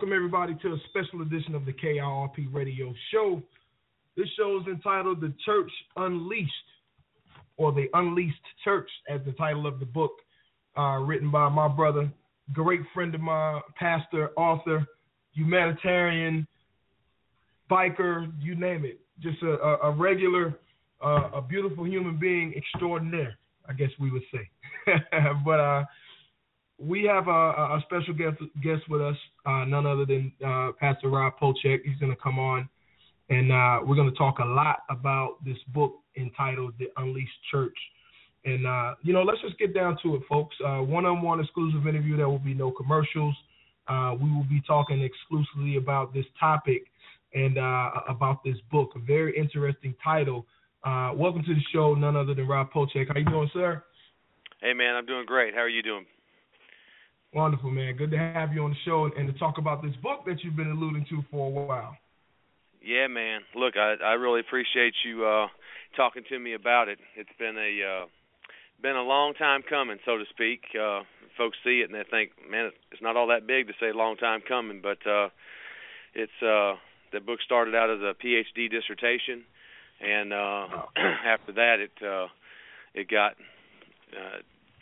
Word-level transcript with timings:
Welcome 0.00 0.16
everybody 0.16 0.54
to 0.62 0.68
a 0.68 0.78
special 0.88 1.20
edition 1.20 1.54
of 1.54 1.66
the 1.66 1.74
KIRP 1.74 2.54
Radio 2.54 2.94
Show. 3.12 3.42
This 4.16 4.28
show 4.34 4.58
is 4.58 4.66
entitled 4.66 5.20
"The 5.20 5.34
Church 5.44 5.70
Unleashed" 5.94 6.50
or 7.58 7.70
"The 7.72 7.88
Unleashed 7.92 8.40
Church" 8.64 8.88
as 9.10 9.20
the 9.26 9.32
title 9.32 9.66
of 9.66 9.78
the 9.78 9.84
book, 9.84 10.12
uh, 10.74 11.00
written 11.00 11.30
by 11.30 11.50
my 11.50 11.68
brother, 11.68 12.10
great 12.54 12.80
friend 12.94 13.14
of 13.14 13.20
mine, 13.20 13.60
pastor, 13.78 14.30
author, 14.38 14.86
humanitarian, 15.34 16.48
biker, 17.70 18.32
you 18.40 18.54
name 18.54 18.86
it. 18.86 19.00
Just 19.20 19.42
a, 19.42 19.84
a, 19.84 19.90
regular, 19.90 20.58
uh, 21.04 21.28
a 21.34 21.42
beautiful 21.42 21.86
human 21.86 22.18
being 22.18 22.54
extraordinaire, 22.56 23.36
I 23.68 23.74
guess 23.74 23.90
we 24.00 24.10
would 24.10 24.24
say. 24.32 24.48
but 25.44 25.60
uh, 25.60 25.84
we 26.80 27.04
have 27.04 27.28
a, 27.28 27.30
a 27.30 27.82
special 27.84 28.14
guest 28.14 28.38
guest 28.62 28.88
with 28.88 29.02
us, 29.02 29.16
uh, 29.44 29.64
none 29.64 29.86
other 29.86 30.06
than 30.06 30.32
uh, 30.44 30.70
Pastor 30.80 31.10
Rob 31.10 31.34
Pochek. 31.40 31.80
He's 31.84 31.98
going 31.98 32.12
to 32.12 32.20
come 32.20 32.38
on, 32.38 32.68
and 33.28 33.52
uh, 33.52 33.80
we're 33.84 33.96
going 33.96 34.10
to 34.10 34.16
talk 34.16 34.38
a 34.38 34.44
lot 34.44 34.78
about 34.88 35.44
this 35.44 35.58
book 35.74 35.96
entitled 36.16 36.74
"The 36.78 36.86
Unleashed 36.96 37.30
Church." 37.50 37.76
And 38.46 38.66
uh, 38.66 38.94
you 39.02 39.12
know, 39.12 39.22
let's 39.22 39.40
just 39.42 39.58
get 39.58 39.74
down 39.74 39.98
to 40.02 40.16
it, 40.16 40.22
folks. 40.28 40.56
Uh, 40.64 40.78
one-on-one 40.78 41.40
exclusive 41.40 41.86
interview. 41.86 42.16
There 42.16 42.28
will 42.28 42.38
be 42.38 42.54
no 42.54 42.70
commercials. 42.70 43.34
Uh, 43.86 44.14
we 44.20 44.30
will 44.30 44.46
be 44.48 44.62
talking 44.66 45.02
exclusively 45.02 45.76
about 45.76 46.14
this 46.14 46.24
topic 46.38 46.84
and 47.34 47.58
about 48.08 48.42
this 48.44 48.56
book. 48.72 48.90
A 48.96 48.98
very 49.00 49.36
interesting 49.36 49.94
title. 50.02 50.46
welcome 50.84 51.42
to 51.44 51.54
the 51.54 51.60
show, 51.72 51.94
none 51.94 52.16
other 52.16 52.34
than 52.34 52.48
Rob 52.48 52.72
Pochek. 52.72 53.08
How 53.08 53.18
you 53.18 53.26
doing, 53.26 53.50
sir? 53.52 53.84
Hey 54.62 54.72
man, 54.72 54.96
I'm 54.96 55.06
doing 55.06 55.26
great. 55.26 55.54
How 55.54 55.60
are 55.60 55.68
you 55.68 55.82
doing? 55.82 56.06
Wonderful, 57.32 57.70
man. 57.70 57.96
Good 57.96 58.10
to 58.10 58.18
have 58.18 58.52
you 58.52 58.64
on 58.64 58.70
the 58.70 58.76
show 58.84 59.08
and 59.16 59.32
to 59.32 59.38
talk 59.38 59.58
about 59.58 59.82
this 59.82 59.94
book 60.02 60.24
that 60.26 60.42
you've 60.42 60.56
been 60.56 60.70
alluding 60.70 61.06
to 61.10 61.22
for 61.30 61.46
a 61.46 61.50
while. 61.50 61.96
Yeah, 62.82 63.06
man. 63.06 63.42
Look, 63.54 63.76
I 63.76 63.94
I 64.02 64.14
really 64.14 64.40
appreciate 64.40 64.94
you 65.04 65.24
uh 65.24 65.46
talking 65.96 66.24
to 66.28 66.38
me 66.38 66.54
about 66.54 66.88
it. 66.88 66.98
It's 67.14 67.30
been 67.38 67.56
a 67.56 68.02
uh 68.02 68.06
been 68.82 68.96
a 68.96 69.02
long 69.02 69.34
time 69.34 69.62
coming, 69.68 69.98
so 70.04 70.18
to 70.18 70.24
speak. 70.30 70.62
Uh 70.74 71.02
folks 71.38 71.56
see 71.62 71.80
it 71.80 71.90
and 71.90 71.94
they 71.94 72.02
think, 72.10 72.32
"Man, 72.50 72.72
it's 72.90 73.02
not 73.02 73.16
all 73.16 73.28
that 73.28 73.46
big 73.46 73.68
to 73.68 73.74
say 73.78 73.92
long 73.92 74.16
time 74.16 74.40
coming," 74.40 74.80
but 74.82 74.98
uh 75.06 75.28
it's 76.14 76.42
uh 76.42 76.74
the 77.12 77.20
book 77.20 77.38
started 77.44 77.76
out 77.76 77.90
as 77.90 78.00
a 78.00 78.14
PhD 78.14 78.68
dissertation 78.68 79.44
and 80.00 80.32
uh 80.32 80.66
after 80.96 81.52
that 81.52 81.76
it 81.78 82.04
uh 82.04 82.26
it 82.94 83.08
got 83.08 83.32
uh 84.18 84.38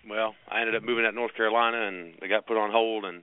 well, 0.09 0.35
I 0.49 0.61
ended 0.61 0.75
up 0.75 0.83
moving 0.83 1.05
out 1.05 1.11
to 1.11 1.17
North 1.17 1.35
Carolina, 1.35 1.89
and 1.89 2.15
they 2.21 2.29
got 2.29 2.47
put 2.47 2.57
on 2.57 2.71
hold, 2.71 3.05
and 3.05 3.23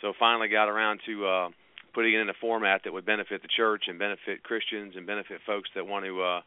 so 0.00 0.12
finally 0.18 0.48
got 0.48 0.68
around 0.68 1.00
to 1.06 1.26
uh, 1.26 1.48
putting 1.94 2.14
it 2.14 2.20
in 2.20 2.28
a 2.28 2.34
format 2.40 2.82
that 2.84 2.92
would 2.92 3.06
benefit 3.06 3.42
the 3.42 3.48
church 3.54 3.84
and 3.88 3.98
benefit 3.98 4.42
Christians 4.42 4.94
and 4.96 5.06
benefit 5.06 5.40
folks 5.46 5.70
that 5.74 5.86
want 5.86 6.04
to 6.04 6.22
uh, 6.22 6.40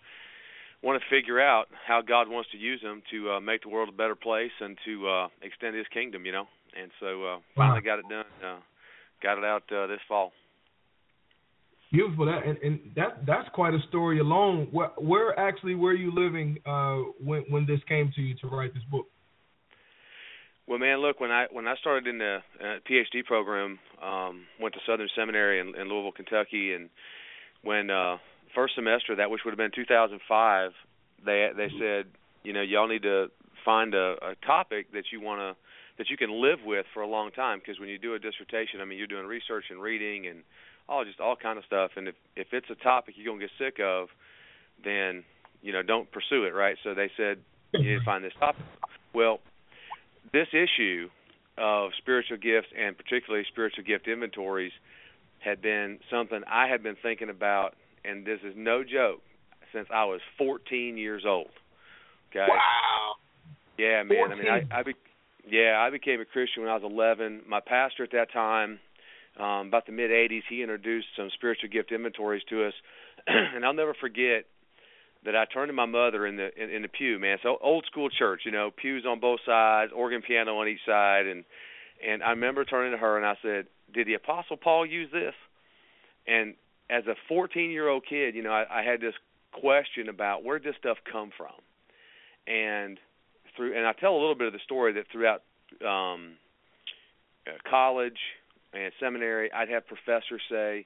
want 0.83 1.01
to 1.01 1.09
figure 1.09 1.41
out 1.41 1.65
how 1.87 2.01
God 2.01 2.29
wants 2.29 2.51
to 2.51 2.57
use 2.57 2.81
them 2.81 3.01
to 3.11 3.31
uh, 3.31 3.39
make 3.39 3.63
the 3.63 3.69
world 3.69 3.89
a 3.89 3.91
better 3.91 4.15
place 4.15 4.51
and 4.59 4.77
to 4.85 5.07
uh, 5.07 5.27
extend 5.41 5.75
His 5.75 5.87
kingdom. 5.93 6.25
You 6.25 6.31
know, 6.31 6.45
and 6.79 6.91
so 6.99 7.25
uh, 7.25 7.37
finally 7.55 7.81
got 7.81 7.99
it 7.99 8.05
done. 8.09 8.25
Uh, 8.43 8.59
got 9.23 9.37
it 9.37 9.43
out 9.43 9.63
uh, 9.71 9.87
this 9.87 9.99
fall. 10.07 10.31
Beautiful. 11.91 12.25
That 12.25 12.45
and, 12.45 12.57
and 12.57 12.79
that 12.95 13.25
that's 13.25 13.47
quite 13.53 13.73
a 13.73 13.79
story 13.87 14.19
alone. 14.19 14.67
Where, 14.71 14.91
where 14.97 15.39
actually 15.39 15.75
were 15.75 15.93
you 15.93 16.11
living 16.13 16.57
uh, 16.65 16.97
when 17.23 17.45
when 17.49 17.65
this 17.65 17.79
came 17.87 18.11
to 18.15 18.21
you 18.21 18.35
to 18.41 18.47
write 18.47 18.73
this 18.73 18.83
book? 18.91 19.05
Well, 20.67 20.79
man, 20.79 20.99
look 20.99 21.19
when 21.19 21.31
I 21.31 21.45
when 21.51 21.67
I 21.67 21.75
started 21.75 22.07
in 22.07 22.17
the 22.17 22.39
uh, 22.59 22.63
PhD 22.89 23.23
program, 23.23 23.77
um, 24.01 24.43
went 24.59 24.73
to 24.73 24.81
Southern 24.87 25.09
Seminary 25.15 25.59
in, 25.59 25.79
in 25.79 25.87
Louisville, 25.87 26.11
Kentucky, 26.11 26.73
and 26.73 26.89
when 27.61 27.91
uh, 27.91 28.17
first 28.55 28.73
semester 28.73 29.15
that 29.15 29.29
which 29.29 29.41
would 29.45 29.51
have 29.51 29.57
been 29.57 29.71
2005, 29.75 30.71
they 31.23 31.49
they 31.55 31.67
said, 31.79 32.05
you 32.43 32.53
know, 32.53 32.61
y'all 32.61 32.87
need 32.87 33.03
to 33.03 33.27
find 33.63 33.93
a, 33.93 34.15
a 34.21 34.35
topic 34.45 34.91
that 34.93 35.05
you 35.11 35.21
want 35.21 35.39
to 35.39 35.55
that 35.97 36.09
you 36.09 36.17
can 36.17 36.41
live 36.41 36.59
with 36.65 36.85
for 36.93 37.01
a 37.01 37.07
long 37.07 37.31
time 37.31 37.59
because 37.59 37.79
when 37.79 37.87
you 37.87 37.99
do 37.99 38.15
a 38.15 38.19
dissertation, 38.19 38.81
I 38.81 38.85
mean, 38.85 38.97
you're 38.97 39.07
doing 39.07 39.27
research 39.27 39.65
and 39.69 39.79
reading 39.79 40.27
and 40.27 40.43
all 40.89 41.05
just 41.05 41.19
all 41.19 41.35
kind 41.35 41.59
of 41.59 41.65
stuff, 41.65 41.91
and 41.95 42.07
if 42.07 42.15
if 42.35 42.47
it's 42.53 42.67
a 42.71 42.83
topic 42.83 43.13
you're 43.17 43.31
gonna 43.31 43.39
get 43.39 43.51
sick 43.59 43.79
of, 43.79 44.07
then 44.83 45.23
you 45.61 45.73
know 45.73 45.83
don't 45.83 46.11
pursue 46.11 46.45
it, 46.45 46.55
right? 46.55 46.77
So 46.83 46.95
they 46.95 47.11
said 47.15 47.37
you 47.73 47.83
need 47.83 47.99
to 47.99 48.05
find 48.05 48.23
this 48.23 48.33
topic. 48.39 48.65
Well, 49.13 49.39
this 50.33 50.47
issue 50.53 51.09
of 51.57 51.91
spiritual 51.97 52.37
gifts 52.37 52.67
and 52.77 52.97
particularly 52.97 53.45
spiritual 53.49 53.83
gift 53.83 54.07
inventories 54.07 54.73
had 55.39 55.61
been 55.61 55.99
something 56.09 56.41
I 56.51 56.67
had 56.67 56.83
been 56.83 56.97
thinking 57.01 57.29
about, 57.29 57.75
and 58.03 58.25
this 58.25 58.39
is 58.43 58.53
no 58.55 58.83
joke, 58.83 59.21
since 59.73 59.87
I 59.93 60.05
was 60.05 60.21
14 60.37 60.97
years 60.97 61.23
old. 61.25 61.51
Okay. 62.31 62.47
Wow. 62.49 63.13
Yeah, 63.77 64.03
man. 64.03 64.17
14. 64.17 64.31
I 64.31 64.35
mean, 64.35 64.67
I, 64.71 64.79
I 64.79 64.83
be, 64.83 64.93
yeah, 65.47 65.77
I 65.79 65.89
became 65.89 66.19
a 66.19 66.25
Christian 66.25 66.63
when 66.63 66.71
I 66.71 66.75
was 66.75 66.83
11. 66.83 67.41
My 67.47 67.59
pastor 67.59 68.03
at 68.03 68.11
that 68.11 68.31
time, 68.33 68.79
um, 69.39 69.67
about 69.67 69.85
the 69.85 69.91
mid 69.91 70.11
80s, 70.11 70.43
he 70.49 70.61
introduced 70.61 71.07
some 71.15 71.29
spiritual 71.33 71.69
gift 71.69 71.91
inventories 71.91 72.43
to 72.49 72.65
us, 72.65 72.73
and 73.27 73.65
I'll 73.65 73.73
never 73.73 73.93
forget 73.93 74.45
that 75.25 75.35
I 75.35 75.45
turned 75.45 75.69
to 75.69 75.73
my 75.73 75.85
mother 75.85 76.25
in 76.25 76.37
the 76.37 76.49
in, 76.61 76.69
in 76.69 76.81
the 76.81 76.87
pew, 76.87 77.19
man. 77.19 77.37
So 77.43 77.57
old 77.61 77.85
school 77.85 78.09
church, 78.09 78.41
you 78.45 78.51
know, 78.51 78.71
pews 78.71 79.05
on 79.07 79.19
both 79.19 79.39
sides, 79.45 79.91
organ 79.93 80.21
piano 80.21 80.57
on 80.57 80.67
each 80.67 80.85
side, 80.85 81.25
and 81.25 81.43
and 82.05 82.23
I 82.23 82.29
remember 82.29 82.63
turning 82.63 82.91
to 82.91 82.97
her 82.97 83.17
and 83.17 83.25
I 83.25 83.35
said, 83.41 83.67
"Did 83.93 84.07
the 84.07 84.13
Apostle 84.13 84.57
Paul 84.57 84.85
use 84.85 85.09
this?" 85.11 85.33
And 86.27 86.55
as 86.89 87.05
a 87.07 87.15
14 87.27 87.71
year 87.71 87.89
old 87.89 88.03
kid, 88.07 88.35
you 88.35 88.43
know, 88.43 88.51
I, 88.51 88.81
I 88.81 88.83
had 88.83 89.01
this 89.01 89.13
question 89.51 90.09
about 90.09 90.43
where 90.43 90.59
this 90.59 90.75
stuff 90.79 90.97
come 91.11 91.31
from, 91.35 91.55
and 92.47 92.99
through 93.55 93.75
and 93.75 93.85
I 93.85 93.93
tell 93.93 94.13
a 94.13 94.19
little 94.19 94.35
bit 94.35 94.47
of 94.47 94.53
the 94.53 94.59
story 94.63 94.93
that 94.93 95.05
throughout 95.11 95.41
um, 95.81 96.33
uh, 97.47 97.51
college 97.69 98.19
and 98.73 98.91
seminary, 98.99 99.51
I'd 99.51 99.69
have 99.69 99.87
professors 99.87 100.41
say, 100.49 100.85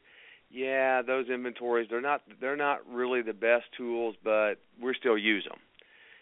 yeah, 0.51 1.01
those 1.01 1.29
inventories 1.29 1.87
they're 1.89 2.01
not 2.01 2.21
they're 2.41 2.55
not 2.57 2.79
really 2.89 3.21
the 3.21 3.33
best 3.33 3.65
tools, 3.77 4.15
but 4.23 4.55
we 4.81 4.93
still 4.99 5.17
use 5.17 5.45
them. 5.45 5.59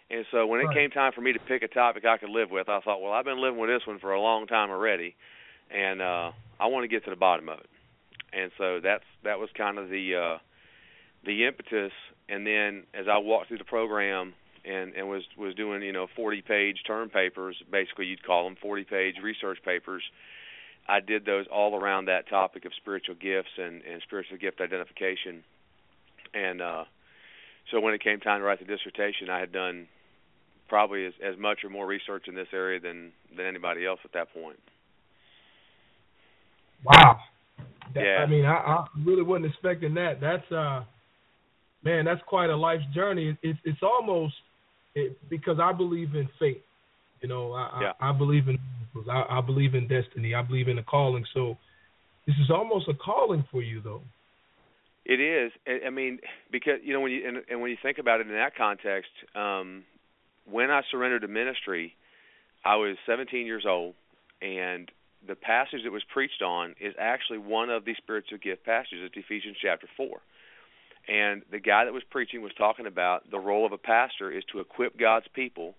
And 0.09 0.25
so 0.31 0.47
when 0.47 0.61
it 0.61 0.65
Right. 0.67 0.73
came 0.73 0.89
time 0.91 1.11
for 1.13 1.21
me 1.21 1.33
to 1.33 1.39
pick 1.39 1.63
a 1.63 1.67
topic 1.67 2.05
I 2.05 2.17
could 2.17 2.29
live 2.29 2.49
with, 2.51 2.69
I 2.69 2.79
thought, 2.81 3.01
well, 3.01 3.11
I've 3.11 3.25
been 3.25 3.41
living 3.41 3.59
with 3.59 3.69
this 3.69 3.85
one 3.85 3.99
for 3.99 4.13
a 4.13 4.21
long 4.21 4.47
time 4.47 4.69
already, 4.69 5.15
and 5.69 6.01
uh, 6.01 6.31
I 6.59 6.67
want 6.67 6.83
to 6.83 6.87
get 6.87 7.03
to 7.05 7.09
the 7.09 7.15
bottom 7.17 7.49
of 7.49 7.59
it. 7.59 7.67
And 8.33 8.51
so 8.57 8.79
that's 8.81 9.03
that 9.23 9.39
was 9.39 9.49
kind 9.57 9.77
of 9.77 9.89
the 9.89 10.15
uh, 10.15 10.37
the 11.25 11.45
impetus. 11.45 11.91
And 12.29 12.45
then 12.45 12.83
as 12.93 13.05
I 13.11 13.17
walked 13.19 13.47
through 13.49 13.59
the 13.59 13.63
program 13.65 14.33
and 14.65 14.93
and 14.95 15.09
was 15.09 15.23
was 15.37 15.55
doing 15.55 15.81
you 15.81 15.93
know 15.93 16.07
40 16.15 16.41
page 16.41 16.77
term 16.85 17.09
papers, 17.09 17.55
basically 17.71 18.05
you'd 18.05 18.23
call 18.25 18.43
them 18.45 18.55
40 18.61 18.83
page 18.85 19.15
research 19.23 19.59
papers. 19.63 20.03
I 20.87 20.99
did 20.99 21.25
those 21.25 21.45
all 21.51 21.75
around 21.75 22.05
that 22.05 22.29
topic 22.29 22.65
of 22.65 22.71
spiritual 22.77 23.15
gifts 23.15 23.49
and, 23.57 23.81
and 23.83 24.01
spiritual 24.03 24.37
gift 24.37 24.61
identification. 24.61 25.43
And 26.33 26.61
uh, 26.61 26.83
so 27.71 27.79
when 27.79 27.93
it 27.93 28.03
came 28.03 28.19
time 28.19 28.39
to 28.39 28.45
write 28.45 28.59
the 28.59 28.65
dissertation, 28.65 29.29
I 29.29 29.39
had 29.39 29.51
done 29.51 29.87
probably 30.69 31.05
as, 31.05 31.13
as 31.23 31.37
much 31.37 31.59
or 31.63 31.69
more 31.69 31.85
research 31.85 32.27
in 32.27 32.35
this 32.35 32.47
area 32.53 32.79
than 32.79 33.11
than 33.35 33.45
anybody 33.45 33.85
else 33.85 33.99
at 34.03 34.13
that 34.13 34.33
point. 34.33 34.59
Wow. 36.83 37.19
That, 37.93 38.03
Yeah. 38.03 38.17
I 38.23 38.25
mean, 38.25 38.45
I, 38.45 38.55
I 38.55 38.87
really 39.05 39.23
wasn't 39.23 39.47
expecting 39.47 39.93
that. 39.95 40.19
That's 40.21 40.51
uh, 40.51 40.83
man, 41.83 42.05
that's 42.05 42.21
quite 42.27 42.49
a 42.49 42.55
life's 42.55 42.85
journey. 42.93 43.37
It's 43.41 43.59
it's 43.63 43.81
almost 43.81 44.35
it, 44.95 45.17
because 45.29 45.59
I 45.59 45.71
believe 45.73 46.15
in 46.15 46.29
fate. 46.39 46.63
You 47.21 47.29
know, 47.29 47.53
I 47.53 47.79
Yeah. 47.81 47.93
I, 47.99 48.09
I 48.09 48.11
believe 48.11 48.47
in 48.47 48.57
miracles. 49.05 49.25
I, 49.29 49.37
I 49.37 49.41
believe 49.41 49.75
in 49.75 49.87
destiny. 49.87 50.33
I 50.35 50.41
believe 50.41 50.67
in 50.67 50.77
a 50.77 50.83
calling. 50.83 51.25
So 51.33 51.57
this 52.25 52.35
is 52.43 52.49
almost 52.49 52.87
a 52.87 52.93
calling 52.93 53.43
for 53.51 53.61
you, 53.61 53.81
though. 53.81 54.01
It 55.05 55.19
is. 55.19 55.51
I- 55.67 55.89
mean, 55.89 56.19
because 56.51 56.79
you 56.83 56.93
know 56.93 56.99
when 56.99 57.11
you 57.11 57.27
and, 57.27 57.37
and 57.49 57.61
when 57.61 57.71
you 57.71 57.77
think 57.81 57.97
about 57.97 58.19
it 58.19 58.27
in 58.27 58.33
that 58.33 58.55
context, 58.55 59.11
um, 59.35 59.83
when 60.49 60.69
I 60.69 60.81
surrendered 60.91 61.21
to 61.21 61.27
ministry, 61.27 61.95
I 62.65 62.75
was 62.75 62.97
17 63.05 63.45
years 63.45 63.65
old, 63.67 63.95
and 64.41 64.91
the 65.25 65.35
passage 65.35 65.81
that 65.83 65.91
was 65.91 66.03
preached 66.11 66.41
on 66.41 66.75
is 66.79 66.93
actually 66.99 67.39
one 67.39 67.69
of 67.69 67.85
the 67.85 67.95
spiritual 67.97 68.37
gift 68.37 68.65
passages. 68.65 68.99
It's 69.03 69.15
Ephesians 69.15 69.57
chapter 69.61 69.87
four, 69.95 70.19
and 71.07 71.41
the 71.51 71.59
guy 71.59 71.85
that 71.85 71.93
was 71.93 72.03
preaching 72.09 72.41
was 72.41 72.51
talking 72.57 72.85
about 72.85 73.31
the 73.31 73.39
role 73.39 73.65
of 73.65 73.71
a 73.71 73.77
pastor 73.77 74.29
is 74.29 74.43
to 74.51 74.59
equip 74.59 74.99
God's 74.99 75.27
people 75.33 75.75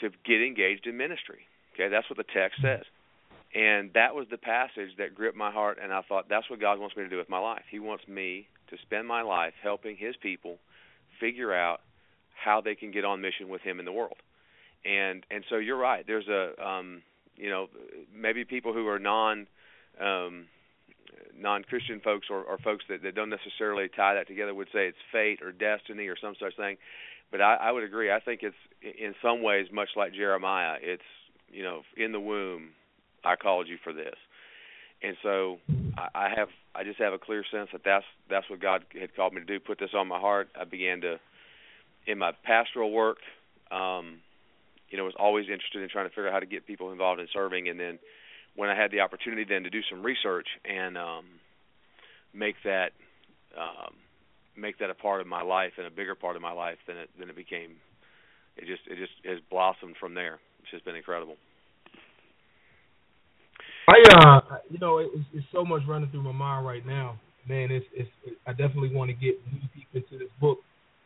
to 0.00 0.10
get 0.24 0.40
engaged 0.40 0.86
in 0.86 0.96
ministry. 0.96 1.46
Okay, 1.74 1.88
that's 1.88 2.08
what 2.10 2.16
the 2.16 2.24
text 2.24 2.60
says. 2.62 2.84
And 3.54 3.90
that 3.94 4.14
was 4.14 4.26
the 4.30 4.38
passage 4.38 4.90
that 4.98 5.14
gripped 5.14 5.36
my 5.36 5.50
heart, 5.50 5.78
and 5.82 5.92
I 5.92 6.02
thought 6.02 6.28
that's 6.28 6.48
what 6.48 6.60
God 6.60 6.78
wants 6.78 6.96
me 6.96 7.02
to 7.02 7.08
do 7.08 7.16
with 7.16 7.28
my 7.28 7.38
life. 7.38 7.62
He 7.68 7.80
wants 7.80 8.06
me 8.06 8.46
to 8.70 8.76
spend 8.82 9.08
my 9.08 9.22
life 9.22 9.54
helping 9.60 9.96
His 9.96 10.14
people 10.16 10.58
figure 11.18 11.52
out 11.52 11.80
how 12.32 12.60
they 12.60 12.74
can 12.74 12.92
get 12.92 13.04
on 13.04 13.20
mission 13.20 13.48
with 13.48 13.62
Him 13.62 13.80
in 13.80 13.84
the 13.84 13.92
world. 13.92 14.16
And 14.84 15.26
and 15.30 15.44
so 15.50 15.56
you're 15.56 15.76
right. 15.76 16.06
There's 16.06 16.28
a 16.28 16.64
um, 16.64 17.02
you 17.36 17.50
know 17.50 17.68
maybe 18.14 18.44
people 18.44 18.72
who 18.72 18.86
are 18.88 18.98
non 18.98 19.46
um, 20.00 20.46
non-Christian 21.36 22.00
folks 22.00 22.28
or, 22.30 22.42
or 22.42 22.58
folks 22.58 22.84
that, 22.88 23.02
that 23.02 23.14
don't 23.14 23.30
necessarily 23.30 23.88
tie 23.88 24.14
that 24.14 24.28
together 24.28 24.54
would 24.54 24.68
say 24.72 24.86
it's 24.86 24.98
fate 25.12 25.40
or 25.42 25.52
destiny 25.52 26.06
or 26.06 26.16
some 26.20 26.34
such 26.40 26.56
thing. 26.56 26.76
But 27.30 27.40
I, 27.40 27.56
I 27.56 27.72
would 27.72 27.84
agree. 27.84 28.10
I 28.10 28.20
think 28.20 28.40
it's 28.42 28.56
in 28.82 29.14
some 29.22 29.42
ways 29.42 29.66
much 29.72 29.90
like 29.96 30.14
Jeremiah. 30.14 30.76
It's 30.80 31.02
you 31.50 31.62
know 31.62 31.82
in 31.96 32.12
the 32.12 32.20
womb 32.20 32.70
I 33.24 33.36
called 33.36 33.68
you 33.68 33.76
for 33.82 33.92
this. 33.92 34.14
And 35.02 35.16
so 35.22 35.58
I, 36.14 36.28
have 36.36 36.48
I 36.74 36.84
just 36.84 36.98
have 36.98 37.12
a 37.14 37.18
clear 37.18 37.42
sense 37.50 37.70
that 37.72 37.82
that's 37.84 38.04
that's 38.28 38.48
what 38.50 38.60
God 38.60 38.84
had 38.98 39.14
called 39.16 39.32
me 39.32 39.40
to 39.40 39.46
do. 39.46 39.58
Put 39.58 39.78
this 39.78 39.90
on 39.94 40.08
my 40.08 40.18
heart. 40.18 40.48
I 40.58 40.64
began 40.64 41.00
to 41.02 41.18
in 42.06 42.18
my 42.18 42.32
pastoral 42.44 42.92
work. 42.92 43.18
Um, 43.70 44.18
you 44.90 44.98
know, 44.98 45.04
was 45.04 45.14
always 45.18 45.44
interested 45.44 45.82
in 45.82 45.88
trying 45.88 46.06
to 46.06 46.10
figure 46.10 46.28
out 46.28 46.32
how 46.32 46.40
to 46.40 46.46
get 46.46 46.66
people 46.66 46.90
involved 46.90 47.20
in 47.20 47.28
serving. 47.32 47.68
And 47.68 47.78
then 47.78 47.98
when 48.56 48.68
I 48.68 48.74
had 48.74 48.90
the 48.90 49.00
opportunity 49.00 49.44
then 49.48 49.62
to 49.62 49.70
do 49.70 49.80
some 49.88 50.02
research 50.02 50.48
and 50.64 50.98
um, 50.98 51.24
make 52.34 52.56
that 52.64 52.90
um, 53.56 53.94
make 54.56 54.78
that 54.80 54.90
a 54.90 54.94
part 54.94 55.20
of 55.20 55.26
my 55.26 55.42
life 55.42 55.72
and 55.78 55.86
a 55.86 55.90
bigger 55.90 56.14
part 56.14 56.36
of 56.36 56.42
my 56.42 56.52
life, 56.52 56.78
then 56.86 56.96
it 56.96 57.08
then 57.18 57.30
it 57.30 57.36
became 57.36 57.76
it 58.56 58.66
just 58.66 58.82
it 58.86 58.98
just 58.98 59.12
has 59.24 59.38
blossomed 59.48 59.96
from 59.98 60.12
there. 60.12 60.40
It's 60.60 60.70
just 60.70 60.84
been 60.84 60.96
incredible. 60.96 61.36
I 63.88 64.40
uh, 64.50 64.56
you 64.70 64.78
know, 64.78 64.98
it's, 64.98 65.10
it's 65.32 65.46
so 65.52 65.64
much 65.64 65.82
running 65.88 66.10
through 66.10 66.22
my 66.22 66.32
mind 66.32 66.66
right 66.66 66.86
now, 66.86 67.18
man. 67.48 67.70
It's 67.70 67.86
it's. 67.92 68.10
I 68.46 68.52
definitely 68.52 68.94
want 68.94 69.10
to 69.10 69.14
get 69.14 69.34
knee 69.52 69.68
deep 69.74 69.88
into 69.94 70.18
this 70.18 70.32
book, 70.40 70.58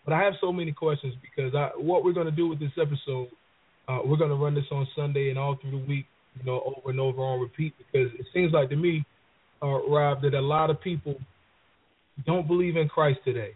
but 0.05 0.13
I 0.13 0.23
have 0.23 0.35
so 0.41 0.53
many 0.53 0.73
questions 0.73 1.15
because 1.23 1.55
I 1.55 1.71
what 1.77 2.05
we're 2.05 2.13
going 2.13 2.27
to 2.27 2.33
do 2.33 2.49
with 2.49 2.59
this 2.61 2.73
episode, 2.81 3.29
uh, 3.89 4.01
we're 4.05 4.17
going 4.17 4.31
to 4.31 4.37
run 4.37 4.55
this 4.55 4.65
on 4.71 4.87
Sunday 4.95 5.31
and 5.31 5.39
all 5.39 5.57
through 5.61 5.73
the 5.73 5.87
week, 5.87 6.07
you 6.39 6.45
know, 6.45 6.61
over 6.77 6.91
and 6.91 7.01
over 7.01 7.21
on 7.21 7.41
repeat 7.41 7.75
because 7.79 8.11
it 8.19 8.27
seems 8.35 8.53
like 8.53 8.69
to 8.71 8.77
me, 8.77 9.05
uh, 9.63 9.67
Rob, 9.89 10.21
that 10.23 10.35
a 10.35 10.41
lot 10.41 10.71
of 10.71 10.81
people 10.81 11.15
don't 12.27 12.47
believe 12.47 12.77
in 12.77 12.89
Christ 12.89 13.21
today, 13.25 13.55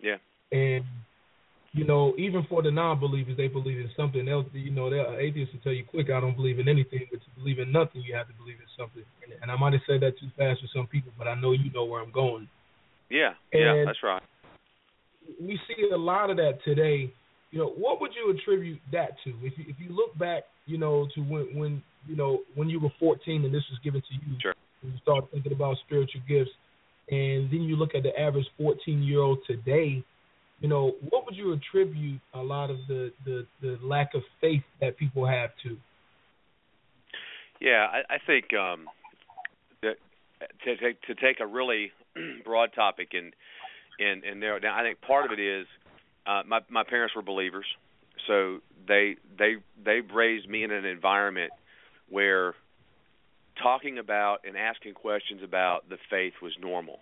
Yeah. 0.00 0.16
and 0.52 0.84
you 1.74 1.84
know, 1.84 2.14
even 2.16 2.46
for 2.48 2.62
the 2.62 2.70
non-believers, 2.70 3.36
they 3.36 3.48
believe 3.48 3.78
in 3.78 3.90
something 3.96 4.28
else. 4.28 4.46
You 4.52 4.70
know, 4.70 4.88
they're 4.88 5.20
atheists 5.20 5.52
will 5.52 5.60
tell 5.60 5.72
you 5.72 5.84
quick, 5.84 6.08
I 6.08 6.20
don't 6.20 6.36
believe 6.36 6.60
in 6.60 6.68
anything, 6.68 7.08
but 7.10 7.18
to 7.18 7.26
believe 7.36 7.58
in 7.58 7.72
nothing, 7.72 8.00
you 8.02 8.14
have 8.14 8.28
to 8.28 8.32
believe 8.34 8.58
in 8.62 8.70
something. 8.78 9.02
And, 9.24 9.42
and 9.42 9.50
I 9.50 9.56
might 9.56 9.72
have 9.72 9.82
said 9.84 10.00
that 10.02 10.16
too 10.20 10.30
fast 10.38 10.60
for 10.60 10.68
some 10.72 10.86
people, 10.86 11.10
but 11.18 11.26
I 11.26 11.34
know 11.34 11.50
you 11.50 11.72
know 11.72 11.84
where 11.84 12.00
I'm 12.00 12.12
going. 12.12 12.48
Yeah. 13.10 13.34
Yeah. 13.52 13.82
That's 13.84 13.98
right. 14.04 14.22
We 15.40 15.58
see 15.66 15.90
a 15.92 15.96
lot 15.96 16.30
of 16.30 16.36
that 16.36 16.58
today. 16.64 17.12
You 17.50 17.58
know, 17.58 17.72
what 17.76 18.00
would 18.00 18.12
you 18.14 18.30
attribute 18.30 18.80
that 18.92 19.16
to? 19.24 19.30
If 19.42 19.58
you, 19.58 19.64
if 19.66 19.76
you 19.78 19.94
look 19.94 20.16
back, 20.16 20.44
you 20.66 20.78
know, 20.78 21.08
to 21.14 21.20
when 21.22 21.56
when 21.56 21.82
you 22.06 22.16
know 22.16 22.40
when 22.54 22.68
you 22.68 22.78
were 22.80 22.90
14 23.00 23.44
and 23.44 23.54
this 23.54 23.62
was 23.70 23.78
given 23.82 24.00
to 24.00 24.14
you, 24.14 24.36
Sure. 24.40 24.54
and 24.82 24.92
you 24.92 24.98
start 25.02 25.24
thinking 25.32 25.52
about 25.52 25.76
spiritual 25.86 26.20
gifts, 26.28 26.50
and 27.10 27.50
then 27.50 27.62
you 27.62 27.76
look 27.76 27.94
at 27.94 28.02
the 28.02 28.18
average 28.18 28.46
14 28.58 29.02
year 29.02 29.20
old 29.20 29.38
today, 29.46 30.04
you 30.60 30.68
know, 30.68 30.94
what 31.10 31.26
would 31.26 31.36
you 31.36 31.52
attribute 31.52 32.20
a 32.32 32.42
lot 32.42 32.70
of 32.70 32.76
the, 32.88 33.12
the, 33.24 33.46
the 33.60 33.78
lack 33.82 34.14
of 34.14 34.22
faith 34.40 34.62
that 34.80 34.96
people 34.96 35.26
have 35.26 35.50
to? 35.62 35.76
Yeah, 37.60 37.86
I, 37.90 38.14
I 38.14 38.18
think 38.26 38.46
um, 38.54 38.86
that 39.82 39.96
to 40.64 40.76
take 40.76 41.00
to 41.02 41.14
take 41.14 41.40
a 41.40 41.46
really 41.46 41.92
broad 42.44 42.70
topic 42.74 43.08
and 43.12 43.32
and 43.98 44.24
and 44.24 44.40
narrow 44.40 44.56
it 44.56 44.60
down. 44.60 44.78
I 44.78 44.82
think 44.82 45.00
part 45.00 45.24
of 45.24 45.38
it 45.38 45.40
is 45.40 45.66
uh, 46.26 46.42
my 46.46 46.60
my 46.68 46.84
parents 46.84 47.14
were 47.14 47.22
believers, 47.22 47.66
so 48.26 48.58
they 48.86 49.16
they 49.38 49.56
they 49.82 50.00
raised 50.00 50.48
me 50.48 50.64
in 50.64 50.70
an 50.70 50.84
environment 50.84 51.52
where 52.10 52.54
talking 53.62 53.98
about 53.98 54.38
and 54.46 54.56
asking 54.56 54.94
questions 54.94 55.40
about 55.42 55.88
the 55.88 55.96
faith 56.10 56.34
was 56.42 56.52
normal, 56.60 56.98